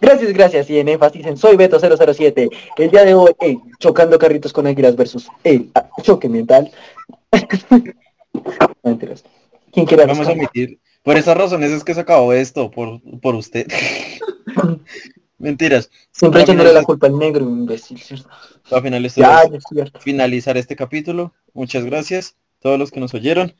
Gracias, 0.00 0.32
gracias. 0.32 0.70
Y 0.70 0.78
en 0.78 0.88
énfasis 0.88 1.26
en 1.26 1.36
Soy 1.36 1.56
Beto 1.56 1.78
007. 1.78 2.48
El 2.78 2.90
día 2.90 3.04
de 3.04 3.12
hoy, 3.12 3.32
eh, 3.40 3.58
chocando 3.78 4.18
carritos 4.18 4.50
con 4.54 4.66
águilas 4.66 4.96
versus 4.96 5.28
el 5.44 5.70
ah, 5.74 5.90
choque 6.00 6.30
mental. 6.30 6.72
No, 8.34 8.90
mentiras. 8.90 9.22
¿Quién 9.72 9.84
quiere 9.84 10.06
Vamos 10.06 10.26
a 10.26 10.32
omitir. 10.32 10.80
Por 11.02 11.16
esas 11.16 11.36
razones 11.36 11.70
es 11.72 11.84
que 11.84 11.94
se 11.94 12.00
acabó 12.00 12.32
esto, 12.32 12.70
por, 12.70 13.00
por 13.20 13.34
usted. 13.34 13.66
Mentiras. 15.38 15.90
Siempre 16.12 16.42
echándole 16.42 16.72
la 16.72 16.84
culpa 16.84 17.08
al 17.08 17.18
negro, 17.18 17.44
imbécil. 17.44 17.98
¿cierto? 17.98 18.28
Al 18.70 18.82
final 18.82 19.04
esto 19.04 19.20
Ya, 19.20 19.42
es 19.42 19.64
cierto. 19.68 20.00
finalizar 20.00 20.56
este 20.56 20.76
capítulo. 20.76 21.34
Muchas 21.52 21.84
gracias 21.84 22.36
a 22.58 22.60
todos 22.60 22.78
los 22.78 22.92
que 22.92 23.00
nos 23.00 23.12
oyeron. 23.14 23.54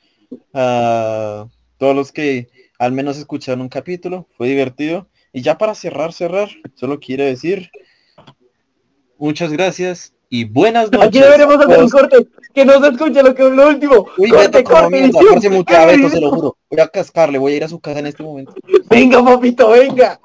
A 0.54 1.48
todos 1.78 1.96
los 1.96 2.12
que 2.12 2.48
al 2.78 2.92
menos 2.92 3.18
escucharon 3.18 3.62
un 3.62 3.68
capítulo. 3.68 4.28
Fue 4.36 4.48
divertido. 4.48 5.08
Y 5.32 5.42
ya 5.42 5.58
para 5.58 5.74
cerrar, 5.74 6.12
cerrar, 6.12 6.50
solo 6.74 7.00
quiero 7.00 7.24
decir 7.24 7.70
muchas 9.22 9.52
gracias 9.52 10.12
y 10.28 10.44
buenas 10.44 10.90
noches. 10.90 11.08
Aquí 11.08 11.20
deberíamos 11.20 11.56
hacer 11.56 11.78
un 11.82 11.88
corte. 11.88 12.26
Que 12.54 12.64
no 12.64 12.80
se 12.80 12.88
escuche 12.88 13.22
lo 13.22 13.34
que 13.34 13.42
lo 13.44 13.68
último. 13.68 14.06
Uy, 14.18 14.30
corte, 14.30 14.62
corte, 14.62 15.10
parce, 15.12 15.48
mutea 15.50 15.82
a 15.82 15.86
Beto, 15.86 16.08
se 16.10 16.20
lo 16.20 16.30
juro. 16.30 16.56
Voy 16.70 16.80
a 16.80 16.88
cascarle, 16.88 17.38
voy 17.38 17.52
a 17.54 17.56
ir 17.56 17.64
a 17.64 17.68
su 17.68 17.80
casa 17.80 18.00
en 18.00 18.06
este 18.06 18.22
momento. 18.22 18.54
Venga, 18.90 19.24
papito, 19.24 19.70
venga. 19.70 20.20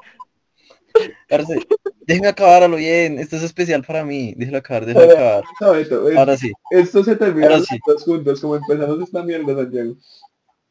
Parce, 1.29 1.59
déjeme 2.01 2.27
acabar 2.27 2.63
a 2.63 2.67
lo 2.67 2.77
bien. 2.77 3.19
Esto 3.19 3.35
es 3.37 3.43
especial 3.43 3.83
para 3.83 4.03
mí. 4.03 4.33
Déjelo 4.35 4.57
acabar, 4.57 4.85
déjelo 4.85 5.11
acabar. 5.13 5.43
No, 5.61 5.71
Beto, 5.73 6.09
es- 6.09 6.17
Ahora 6.17 6.37
sí. 6.37 6.51
esto 6.71 7.03
se 7.03 7.15
termina 7.15 7.47
Ahora 7.47 7.61
sí. 7.63 7.77
dos 7.85 8.03
juntos, 8.03 8.41
como 8.41 8.55
empezamos 8.55 9.01
esta 9.01 9.23
mierda, 9.23 9.55
Santiago. 9.55 9.95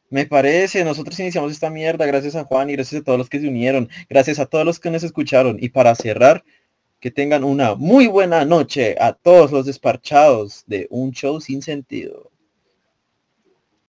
Me 0.09 0.25
parece, 0.25 0.85
nosotros 0.85 1.19
iniciamos 1.19 1.51
esta 1.51 1.69
mierda 1.69 2.05
gracias 2.05 2.35
a 2.37 2.45
Juan 2.45 2.69
y 2.69 2.73
gracias 2.73 3.01
a 3.01 3.03
todos 3.03 3.17
los 3.17 3.29
que 3.29 3.41
se 3.41 3.47
unieron, 3.49 3.89
gracias 4.09 4.39
a 4.39 4.45
todos 4.45 4.63
los 4.63 4.79
que 4.79 4.89
nos 4.89 5.03
escucharon 5.03 5.57
y 5.59 5.67
para 5.69 5.93
cerrar, 5.95 6.45
que 6.99 7.11
tengan 7.11 7.43
una 7.43 7.75
muy 7.75 8.07
buena 8.07 8.45
noche 8.45 8.95
a 8.99 9.13
todos 9.13 9.51
los 9.51 9.65
desparchados 9.65 10.63
de 10.67 10.87
un 10.89 11.11
show 11.11 11.39
sin 11.39 11.61
sentido. 11.61 12.31